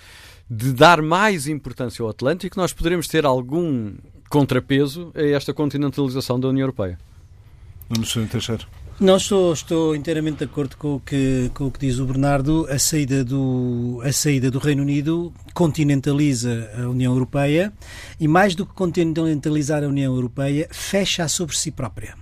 de 0.49 0.73
dar 0.73 1.01
mais 1.01 1.47
importância 1.47 2.03
ao 2.03 2.09
Atlântico, 2.09 2.59
nós 2.59 2.73
poderemos 2.73 3.07
ter 3.07 3.25
algum 3.25 3.95
contrapeso 4.29 5.13
a 5.15 5.23
esta 5.23 5.55
continentalização 5.55 6.39
da 6.39 6.49
União 6.49 6.65
Europeia. 6.65 6.99
Vamos, 7.89 8.13
Teixeira. 8.31 8.65
Não 9.01 9.17
estou, 9.17 9.55
estou 9.55 9.97
inteiramente 9.97 10.41
de 10.41 10.45
acordo 10.45 10.77
com 10.77 10.97
o, 10.97 11.01
que, 11.01 11.51
com 11.55 11.69
o 11.69 11.71
que 11.71 11.79
diz 11.79 11.99
o 11.99 12.05
Bernardo. 12.05 12.67
A 12.69 12.79
saída, 12.79 13.25
do, 13.25 13.99
a 14.05 14.13
saída 14.13 14.51
do 14.51 14.59
Reino 14.59 14.83
Unido 14.83 15.33
continentaliza 15.55 16.71
a 16.77 16.87
União 16.87 17.15
Europeia 17.15 17.73
e, 18.21 18.29
mais 18.29 18.55
do 18.55 18.67
que 18.67 18.75
continentalizar 18.75 19.83
a 19.83 19.87
União 19.87 20.15
Europeia, 20.15 20.69
fecha-a 20.71 21.29
sobre 21.29 21.57
si 21.57 21.71
própria 21.71 22.15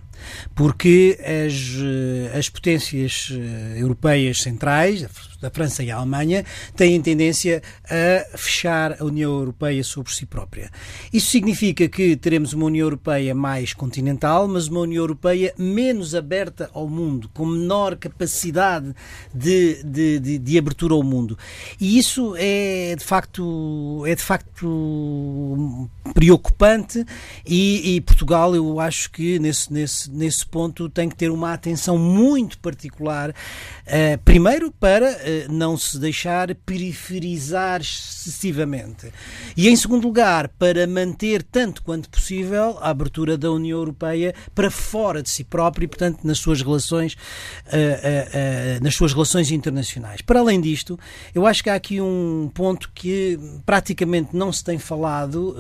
porque 0.55 1.19
as, 1.21 2.37
as 2.37 2.49
potências 2.49 3.31
eh, 3.33 3.81
europeias 3.81 4.43
centrais, 4.43 5.07
da 5.41 5.51
França 5.51 5.83
e 5.83 5.91
a 5.91 5.97
Alemanha, 5.97 6.45
têm 6.77 7.01
tendência 7.01 7.63
a 7.85 8.37
fechar 8.37 9.01
a 9.01 9.05
União 9.05 9.31
Europeia 9.31 9.83
sobre 9.85 10.13
si 10.13 10.27
própria. 10.27 10.71
Isso 11.13 11.31
significa 11.31 11.89
que 11.89 12.17
teremos 12.17 12.53
uma 12.53 12.67
União 12.67 12.87
Europeia 12.87 13.35
mais 13.35 13.73
continental, 13.73 14.49
mas 14.49 14.69
uma 14.69 14.81
União 14.81 15.03
Europeia 15.03 15.55
menos 15.57 16.15
aberta 16.15 16.71
ao 16.73 16.89
mundo, 16.89 17.31
com 17.33 17.47
menor 17.47 17.97
capacidade 17.97 18.95
de, 19.33 19.83
de, 19.85 20.19
de, 20.19 20.39
de 20.39 20.59
abertura 20.59 20.95
ao 20.95 21.03
mundo. 21.03 21.39
E 21.81 21.99
isso 21.99 22.35
é 22.37 22.95
de 22.97 23.05
facto, 23.05 24.05
é 24.07 24.15
de 24.15 24.23
facto 24.23 25.89
preocupante 26.15 27.05
e, 27.47 27.97
e 27.97 28.01
Portugal, 28.01 28.55
eu 28.55 28.81
acho 28.81 29.11
que 29.11 29.39
nesse, 29.39 29.73
nesse, 29.73 30.11
nesse 30.11 30.47
ponto 30.47 30.89
tem 30.89 31.09
que 31.09 31.17
ter 31.17 31.31
uma 31.31 31.53
atenção 31.53 31.97
muito 31.99 32.59
particular, 32.59 33.31
uh, 33.31 34.19
primeiro 34.25 34.73
para 34.73 35.09
não 35.49 35.77
se 35.77 35.99
deixar 35.99 36.55
periferizar 36.55 37.81
excessivamente. 37.81 39.13
E, 39.57 39.69
em 39.69 39.77
segundo 39.77 40.05
lugar, 40.05 40.49
para 40.49 40.87
manter 40.87 41.43
tanto 41.43 41.83
quanto 41.83 42.09
possível 42.09 42.79
a 42.81 42.91
abertura 42.91 43.37
da 43.37 43.51
União 43.51 43.79
Europeia 43.79 44.35
para 44.55 44.71
fora 44.71 45.23
de 45.23 45.31
si 45.31 45.45
própria 45.45 45.85
e, 45.85 45.89
portanto, 45.89 46.21
nas 46.25 46.39
suas 46.39 46.63
relações, 46.63 47.15
uh, 47.15 48.79
uh, 48.79 48.83
nas 48.85 48.95
suas 48.95 49.13
relações 49.13 49.51
internacionais. 49.51 50.21
Para 50.21 50.41
além 50.41 50.61
disto, 50.61 50.99
eu 51.35 51.47
acho 51.47 51.63
que 51.63 51.71
há 51.71 51.75
aqui 51.75 52.01
um 52.01 52.51
ponto 52.53 52.91
que 52.95 53.39
praticamente 53.65 54.37
não 54.37 54.53
se 54.53 54.63
tem 54.63 54.79
falado 54.79 55.57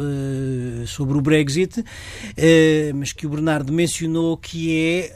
sobre 0.87 1.16
o 1.16 1.20
Brexit, 1.20 1.85
mas 2.94 3.12
que 3.12 3.26
o 3.26 3.31
Bernardo 3.31 3.72
mencionou, 3.72 4.37
que 4.37 4.74
é 4.74 5.12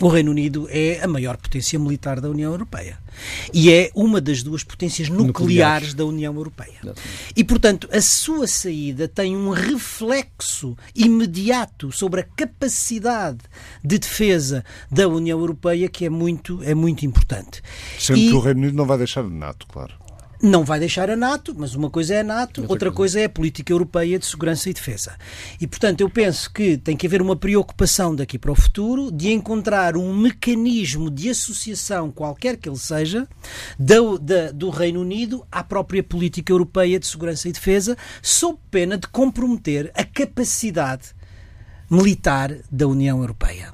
o 0.00 0.08
Reino 0.08 0.30
Unido 0.30 0.66
é 0.70 1.00
a 1.02 1.08
maior 1.08 1.36
potência 1.36 1.78
militar 1.78 2.20
da 2.20 2.28
União 2.28 2.50
Europeia 2.52 2.98
e 3.52 3.70
é 3.70 3.90
uma 3.94 4.20
das 4.20 4.42
duas 4.42 4.64
potências 4.64 5.08
nucleares, 5.08 5.40
nucleares. 5.40 5.94
da 5.94 6.04
União 6.04 6.34
Europeia. 6.34 6.94
E, 7.36 7.44
portanto, 7.44 7.88
a 7.92 8.00
sua 8.00 8.46
saída 8.46 9.06
tem 9.06 9.36
um 9.36 9.50
reflexo 9.50 10.76
imediato 10.94 11.92
sobre 11.92 12.20
a 12.20 12.24
capacidade 12.24 13.38
de 13.84 13.98
defesa 13.98 14.64
da 14.90 15.06
União 15.06 15.38
Europeia 15.38 15.88
que 15.88 16.04
é 16.04 16.10
muito, 16.10 16.60
é 16.62 16.74
muito 16.74 17.06
importante. 17.06 17.62
Sendo 17.98 18.18
e... 18.18 18.28
que 18.28 18.34
o 18.34 18.40
Reino 18.40 18.60
Unido 18.60 18.76
não 18.76 18.86
vai 18.86 18.98
deixar 18.98 19.22
de 19.22 19.30
NATO, 19.30 19.66
claro 19.68 20.03
não 20.44 20.62
vai 20.62 20.78
deixar 20.78 21.10
a 21.10 21.16
NATO, 21.16 21.54
mas 21.56 21.74
uma 21.74 21.88
coisa 21.88 22.14
é 22.14 22.20
a 22.20 22.24
NATO, 22.24 22.60
outra, 22.60 22.72
outra 22.74 22.90
coisa. 22.90 22.96
coisa 22.96 23.20
é 23.20 23.24
a 23.24 23.28
política 23.28 23.72
europeia 23.72 24.18
de 24.18 24.26
segurança 24.26 24.68
e 24.68 24.74
defesa. 24.74 25.16
E, 25.60 25.66
portanto, 25.66 26.00
eu 26.02 26.10
penso 26.10 26.52
que 26.52 26.76
tem 26.76 26.96
que 26.96 27.06
haver 27.06 27.22
uma 27.22 27.34
preocupação 27.34 28.14
daqui 28.14 28.38
para 28.38 28.52
o 28.52 28.54
futuro 28.54 29.10
de 29.10 29.32
encontrar 29.32 29.96
um 29.96 30.14
mecanismo 30.14 31.10
de 31.10 31.30
associação, 31.30 32.10
qualquer 32.10 32.56
que 32.56 32.68
ele 32.68 32.78
seja, 32.78 33.26
do, 33.78 34.18
da, 34.18 34.52
do 34.52 34.70
Reino 34.70 35.00
Unido 35.00 35.44
à 35.50 35.64
própria 35.64 36.02
política 36.02 36.52
europeia 36.52 36.98
de 37.00 37.06
segurança 37.06 37.48
e 37.48 37.52
defesa, 37.52 37.96
sob 38.22 38.58
pena 38.70 38.96
de 38.96 39.08
comprometer 39.08 39.90
a 39.94 40.04
capacidade 40.04 41.14
militar 41.90 42.54
da 42.70 42.86
União 42.86 43.18
Europeia. 43.20 43.73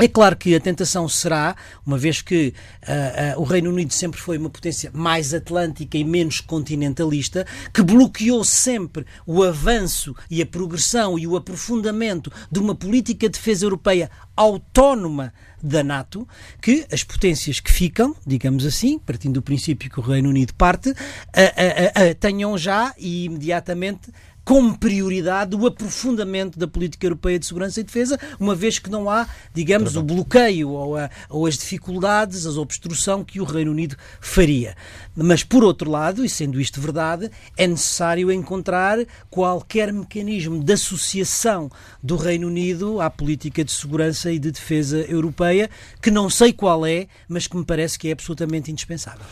É 0.00 0.06
claro 0.06 0.36
que 0.36 0.54
a 0.54 0.60
tentação 0.60 1.08
será, 1.08 1.56
uma 1.84 1.98
vez 1.98 2.22
que 2.22 2.54
uh, 2.84 3.36
uh, 3.36 3.42
o 3.42 3.44
Reino 3.44 3.68
Unido 3.68 3.92
sempre 3.92 4.20
foi 4.20 4.38
uma 4.38 4.48
potência 4.48 4.92
mais 4.94 5.34
atlântica 5.34 5.98
e 5.98 6.04
menos 6.04 6.40
continentalista, 6.40 7.44
que 7.74 7.82
bloqueou 7.82 8.44
sempre 8.44 9.04
o 9.26 9.42
avanço 9.42 10.14
e 10.30 10.40
a 10.40 10.46
progressão 10.46 11.18
e 11.18 11.26
o 11.26 11.36
aprofundamento 11.36 12.30
de 12.48 12.60
uma 12.60 12.76
política 12.76 13.28
de 13.28 13.36
defesa 13.36 13.66
europeia 13.66 14.08
autónoma 14.36 15.34
da 15.60 15.82
NATO, 15.82 16.28
que 16.62 16.86
as 16.92 17.02
potências 17.02 17.58
que 17.58 17.72
ficam, 17.72 18.14
digamos 18.24 18.64
assim, 18.64 19.00
partindo 19.00 19.34
do 19.34 19.42
princípio 19.42 19.90
que 19.90 19.98
o 19.98 20.02
Reino 20.02 20.28
Unido 20.28 20.54
parte, 20.54 20.90
uh, 20.90 22.14
tenham 22.20 22.56
já 22.56 22.94
e 22.96 23.24
imediatamente 23.24 24.12
como 24.48 24.78
prioridade 24.78 25.54
o 25.54 25.66
aprofundamento 25.66 26.58
da 26.58 26.66
política 26.66 27.06
europeia 27.06 27.38
de 27.38 27.44
segurança 27.44 27.82
e 27.82 27.84
defesa, 27.84 28.18
uma 28.40 28.54
vez 28.54 28.78
que 28.78 28.88
não 28.88 29.10
há, 29.10 29.28
digamos, 29.52 29.94
o 29.94 30.02
bloqueio 30.02 30.70
ou, 30.70 30.96
a, 30.96 31.10
ou 31.28 31.46
as 31.46 31.58
dificuldades, 31.58 32.46
a 32.46 32.50
obstrução 32.58 33.22
que 33.22 33.42
o 33.42 33.44
Reino 33.44 33.72
Unido 33.72 33.94
faria. 34.22 34.74
Mas, 35.14 35.44
por 35.44 35.62
outro 35.62 35.90
lado, 35.90 36.24
e 36.24 36.30
sendo 36.30 36.58
isto 36.58 36.80
verdade, 36.80 37.30
é 37.58 37.66
necessário 37.66 38.32
encontrar 38.32 38.96
qualquer 39.28 39.92
mecanismo 39.92 40.64
de 40.64 40.72
associação 40.72 41.70
do 42.02 42.16
Reino 42.16 42.46
Unido 42.46 43.02
à 43.02 43.10
política 43.10 43.62
de 43.62 43.70
segurança 43.70 44.32
e 44.32 44.38
de 44.38 44.50
defesa 44.50 45.00
europeia, 45.00 45.68
que 46.00 46.10
não 46.10 46.30
sei 46.30 46.54
qual 46.54 46.86
é, 46.86 47.06
mas 47.28 47.46
que 47.46 47.54
me 47.54 47.66
parece 47.66 47.98
que 47.98 48.08
é 48.08 48.12
absolutamente 48.12 48.70
indispensável. 48.70 49.26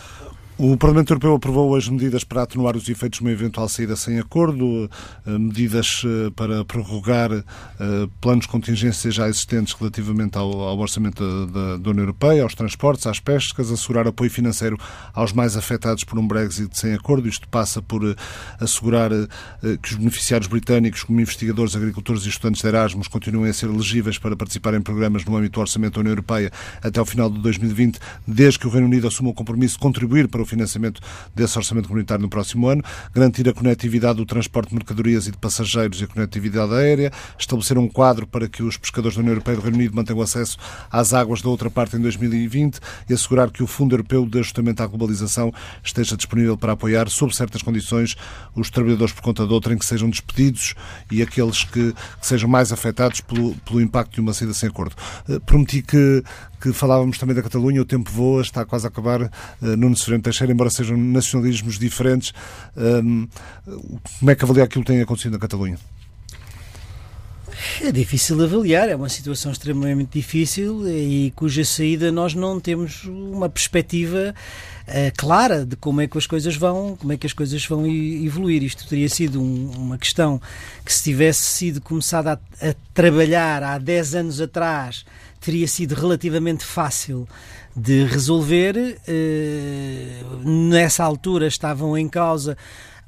O 0.59 0.75
Parlamento 0.75 1.11
Europeu 1.11 1.35
aprovou 1.35 1.77
as 1.77 1.87
medidas 1.87 2.25
para 2.25 2.43
atenuar 2.43 2.79
os 2.79 2.89
efeitos 2.89 3.19
de 3.19 3.25
uma 3.27 3.31
eventual 3.31 3.69
saída 3.69 3.95
sem 3.95 4.19
acordo, 4.19 4.89
eh, 5.27 5.39
medidas 5.39 6.03
eh, 6.03 6.31
para 6.35 6.65
prorrogar 6.65 7.31
eh, 7.31 7.45
planos 8.23 8.47
de 8.47 8.53
contingência 8.53 9.11
já 9.11 9.29
existentes 9.29 9.75
relativamente 9.75 10.39
ao, 10.39 10.79
orçamento 10.79 11.47
da, 11.49 11.77
da, 11.77 11.91
União 11.91 12.05
Europeia, 12.05 12.43
aos 12.43 12.55
transportes, 12.55 13.07
às 13.07 13.21
pescas, 13.21 13.71
assegurar 13.71 14.09
apoio 14.09 14.31
financeiro 14.31 14.79
aos 15.13 15.31
mais 15.31 15.59
afetados 15.59 16.05
por 16.05 16.19
um 16.19 16.27
Brexit 16.27 16.71
sem 16.79 16.95
acordo. 16.95 17.29
Isto 17.29 17.47
passa 17.49 17.83
por 17.83 18.17
assegurar 18.59 19.11
que 19.83 19.91
os 19.91 19.97
beneficiários 19.97 20.49
britânicos, 20.49 21.03
como 21.03 21.21
investigadores, 21.21 21.77
agricultores 21.77 22.25
e 22.25 22.31
estudantes 22.31 22.63
de 22.63 22.69
Erasmus, 22.69 23.09
continuem 23.09 23.51
a 23.51 23.53
ser 23.53 23.69
elegíveis 23.69 24.17
para 24.17 24.35
participar 24.35 24.73
em 24.73 24.81
programas 24.81 25.23
no 25.27 25.37
âmbito 25.37 25.55
do 25.55 25.61
orçamento 25.61 25.95
da 25.95 26.01
União 26.01 26.13
Europeia 26.13 26.51
até 26.83 26.99
ao 26.99 27.05
final 27.05 27.29
de 27.29 27.41
2020, 27.41 27.99
desde 28.27 28.59
que 28.59 28.67
o 28.67 28.71
Reino 28.71 28.87
Unido 28.87 29.07
assuma 29.07 29.29
o 29.29 29.35
compromisso 29.35 29.75
de 29.75 29.81
contribuir 29.81 30.29
para 30.29 30.41
o 30.41 30.46
financiamento 30.47 31.01
desse 31.35 31.59
orçamento 31.59 31.89
comunitário 31.89 32.23
no 32.23 32.29
próximo 32.29 32.69
ano, 32.69 32.83
garantir 33.15 33.49
a 33.49 33.53
conectividade 33.53 34.17
do 34.17 34.27
transporte 34.27 34.71
de 34.71 34.77
mercadorias 34.77 35.27
e 35.27 35.31
de 35.31 35.39
passageiros 35.39 36.01
e 36.01 36.05
a 36.05 36.07
conectividade 36.07 36.73
aérea, 36.73 37.13
estabelecer 37.39 37.77
um 37.79 37.89
quadro 37.89 38.27
para 38.27 38.49
que 38.49 38.63
os 38.63 38.77
pescadores 38.77 39.17
da 39.17 39.21
União 39.21 39.33
Europeia 39.33 39.55
e 39.55 39.57
do 39.57 39.63
Reino 39.63 39.77
Unido 39.77 39.95
mantenham 39.95 40.21
acesso 40.23 40.57
às 40.91 41.13
águas 41.13 41.43
da 41.43 41.49
outra 41.49 41.71
parte 41.71 41.97
em 41.97 42.01
2020 42.01 42.79
e 43.09 43.15
assegurar 43.15 43.51
que 43.51 43.63
o 43.63 43.67
Fundo 43.67 43.95
Europeu 43.95 44.27
de 44.27 44.39
Ajustamento 44.39 44.83
à 44.83 44.87
Globalização 44.87 45.53
esteja 45.83 46.17
disponível 46.17 46.57
para 46.57 46.73
apoiar, 46.73 47.09
sob 47.09 47.35
certas 47.35 47.63
condições, 47.63 48.17
os 48.55 48.71
trabalhadores 48.71 49.13
por 49.13 49.23
conta 49.23 49.47
de 49.47 49.53
outra 49.53 49.75
em 49.75 49.79
que 49.79 49.85
sejam 49.85 50.09
despedidos 50.09 50.75
e 51.11 51.23
aqueles 51.23 51.65
que, 51.65 51.93
que 51.93 52.27
sejam 52.27 52.49
mais 52.49 52.73
afetados 52.73 53.21
pelo, 53.21 53.55
pelo 53.57 53.81
impacto 53.81 54.15
de 54.15 54.21
uma 54.21 54.33
saída 54.33 54.55
sem 54.55 54.69
acordo. 54.69 54.95
Eh, 55.29 55.39
prometi 55.41 55.83
que, 55.83 56.23
que 56.61 56.73
falávamos 56.73 57.19
também 57.19 57.35
da 57.35 57.43
Catalunha, 57.43 57.81
o 57.81 57.85
tempo 57.85 58.11
voa, 58.11 58.43
está 58.43 58.65
quase 58.65 58.87
a 58.87 58.89
acabar. 58.89 59.23
Uh, 59.23 59.77
Nuno 59.77 59.97
Severino 59.97 60.23
Teixeira, 60.23 60.53
embora 60.53 60.71
sejam 60.71 60.97
nacionalismos 60.97 61.79
diferentes, 61.79 62.33
um, 62.77 63.29
como 64.19 64.31
é 64.31 64.35
que 64.35 64.45
avalia 64.45 64.65
aquilo 64.65 64.85
que 64.85 64.93
tem 64.93 65.01
acontecido 65.01 65.33
na 65.33 65.39
Catalunha? 65.39 65.79
É 67.81 67.91
difícil 67.91 68.43
avaliar, 68.43 68.89
é 68.89 68.97
uma 68.97 69.09
situação 69.09 69.51
extremamente 69.51 70.11
difícil 70.13 70.87
e 70.89 71.33
cuja 71.35 71.65
saída 71.65 72.13
nós 72.13 72.35
não 72.35 72.61
temos 72.61 73.05
uma 73.05 73.49
perspectiva 73.49 74.35
uh, 74.87 74.93
clara 75.17 75.65
de 75.65 75.75
como 75.77 76.01
é 76.01 76.07
que 76.07 76.19
as 76.19 76.27
coisas 76.27 76.55
vão, 76.57 76.97
como 76.97 77.13
é 77.13 77.17
que 77.17 77.27
as 77.27 77.33
coisas 77.33 77.65
vão 77.67 77.87
evoluir. 77.87 78.63
Isto 78.63 78.87
teria 78.87 79.09
sido 79.09 79.41
um, 79.41 79.71
uma 79.77 79.99
questão 79.99 80.41
que 80.85 80.93
se 80.93 81.03
tivesse 81.05 81.43
sido 81.43 81.81
começada 81.81 82.33
a, 82.61 82.69
a 82.69 82.75
trabalhar 82.93 83.63
há 83.63 83.79
10 83.79 84.15
anos 84.15 84.41
atrás 84.41 85.05
teria 85.41 85.67
sido 85.69 85.95
relativamente 85.95 86.65
fácil 86.65 87.29
de 87.75 88.05
resolver. 88.05 88.99
Eh, 89.07 90.23
nessa 90.45 91.05
altura 91.05 91.47
estavam 91.47 91.97
em 91.97 92.09
causa 92.09 92.57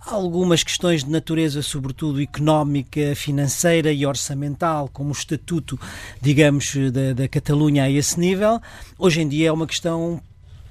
algumas 0.00 0.62
questões 0.62 1.04
de 1.04 1.10
natureza, 1.10 1.62
sobretudo 1.62 2.20
económica, 2.20 3.14
financeira 3.14 3.92
e 3.92 4.06
orçamental, 4.06 4.88
como 4.92 5.10
o 5.10 5.12
estatuto, 5.12 5.78
digamos, 6.20 6.74
da, 6.92 7.12
da 7.12 7.28
Catalunha 7.28 7.84
a 7.84 7.90
esse 7.90 8.18
nível. 8.18 8.60
Hoje 8.98 9.20
em 9.20 9.28
dia 9.28 9.48
é 9.48 9.52
uma 9.52 9.66
questão 9.66 10.20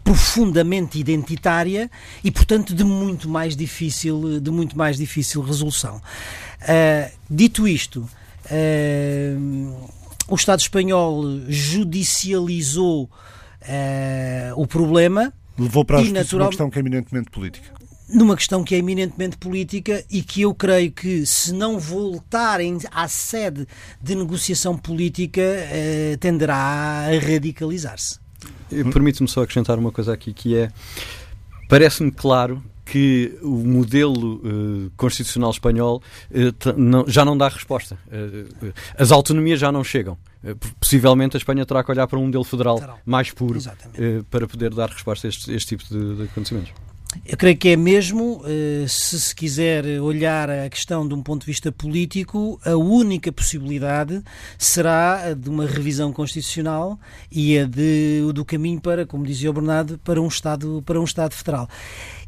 profundamente 0.03 0.97
identitária 0.97 1.91
e, 2.23 2.31
portanto, 2.31 2.73
de 2.73 2.83
muito 2.83 3.27
mais 3.27 3.55
difícil, 3.55 4.39
de 4.39 4.49
muito 4.49 4.77
mais 4.77 4.97
difícil 4.97 5.41
resolução. 5.41 5.97
Uh, 6.61 7.11
dito 7.29 7.67
isto, 7.67 8.09
uh, 8.45 9.89
o 10.27 10.35
Estado 10.35 10.59
espanhol 10.59 11.23
judicializou 11.47 13.03
uh, 13.03 13.09
o 14.55 14.67
problema. 14.67 15.33
Levou 15.57 15.83
para 15.83 15.97
a 15.97 15.99
justiça 16.01 16.23
natural... 16.23 16.45
uma 16.45 16.49
questão 16.49 16.69
que 16.69 16.77
é 16.77 16.79
eminentemente 16.79 17.29
política. 17.31 17.77
Numa 18.09 18.35
questão 18.37 18.63
que 18.63 18.73
é 18.73 18.77
eminentemente 18.77 19.37
política 19.37 20.03
e 20.09 20.21
que 20.21 20.41
eu 20.41 20.53
creio 20.53 20.91
que, 20.91 21.25
se 21.25 21.51
não 21.51 21.77
voltarem 21.77 22.77
à 22.91 23.07
sede 23.07 23.67
de 24.01 24.15
negociação 24.15 24.77
política, 24.77 25.41
uh, 25.41 26.17
tenderá 26.17 26.55
a 26.55 27.19
radicalizar-se. 27.19 28.19
Permite-me 28.69 29.27
só 29.27 29.43
acrescentar 29.43 29.79
uma 29.79 29.91
coisa 29.91 30.13
aqui, 30.13 30.33
que 30.33 30.55
é. 30.55 30.71
Parece-me 31.69 32.11
claro 32.11 32.63
que 32.87 33.37
o 33.41 33.49
modelo 33.49 34.35
uh, 34.35 34.91
constitucional 34.95 35.51
espanhol 35.51 36.01
uh, 36.31 36.73
não, 36.77 37.05
já 37.07 37.25
não 37.25 37.37
dá 37.37 37.49
resposta. 37.49 37.97
Uh, 38.07 38.73
as 38.97 39.11
autonomias 39.11 39.59
já 39.59 39.71
não 39.71 39.83
chegam. 39.83 40.17
possivelmente 40.79 41.35
a 41.35 41.39
Espanha 41.39 41.65
terá 41.65 41.83
que 41.83 41.91
olhar 41.91 42.07
para 42.07 42.17
um 42.17 42.25
modelo 42.25 42.43
federal 42.43 42.79
Terá. 42.79 42.95
mais 43.05 43.31
puro 43.31 43.59
para 44.31 44.47
poder 44.47 44.73
dar 44.73 44.89
resposta 44.89 45.27
a 45.27 45.29
este, 45.29 45.53
este 45.53 45.75
tipo 45.75 45.83
de, 45.89 46.15
de 46.15 46.23
acontecimentos. 46.23 46.71
Eu 47.25 47.37
creio 47.37 47.57
que 47.57 47.69
é 47.69 47.75
mesmo, 47.75 48.43
se 48.87 49.19
se 49.19 49.33
quiser 49.33 49.99
olhar 50.01 50.49
a 50.49 50.69
questão 50.69 51.07
de 51.07 51.13
um 51.13 51.23
ponto 51.23 51.41
de 51.41 51.47
vista 51.47 51.71
político, 51.71 52.59
a 52.63 52.75
única 52.75 53.31
possibilidade 53.31 54.21
será 54.57 55.29
a 55.29 55.33
de 55.33 55.49
uma 55.49 55.65
revisão 55.65 56.11
constitucional 56.11 56.99
e 57.31 57.57
a 57.57 57.65
de, 57.65 58.21
do 58.33 58.45
caminho 58.45 58.79
para, 58.79 59.05
como 59.05 59.25
dizia 59.25 59.49
o 59.49 59.53
Bernardo, 59.53 59.97
para 60.03 60.21
um 60.21 60.27
Estado, 60.27 60.83
para 60.85 60.99
um 60.99 61.05
Estado 61.05 61.33
federal. 61.33 61.67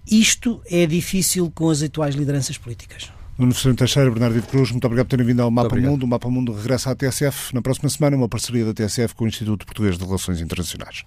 Isto 0.10 0.62
é 0.70 0.86
difícil 0.86 1.51
com 1.51 1.70
as 1.70 1.84
atuais 1.84 2.16
lideranças 2.16 2.57
políticas. 2.57 3.12
Nuno 3.38 3.53
Ferreira 3.53 3.78
Teixeira, 3.78 4.12
Bernardo 4.12 4.41
de 4.41 4.47
Cruz, 4.47 4.72
muito 4.72 4.84
obrigado 4.86 5.05
por 5.05 5.12
terem 5.12 5.26
vindo 5.26 5.41
ao 5.41 5.49
Mapa 5.49 5.76
Mundo. 5.76 6.03
O 6.03 6.07
Mapa 6.07 6.30
Mundo 6.30 6.51
regressa 6.51 6.91
à 6.91 6.95
TSF 6.95 7.53
na 7.53 7.62
próxima 7.62 7.88
semana, 7.89 8.18
uma 8.18 8.28
parceria 8.28 8.66
da 8.66 8.74
TSF 8.74 9.16
com 9.16 9.24
o 9.24 9.28
Instituto 9.28 9.66
Português 9.66 9.97
de 9.97 10.03
Relações 10.03 10.41
Internacionais. 10.41 11.05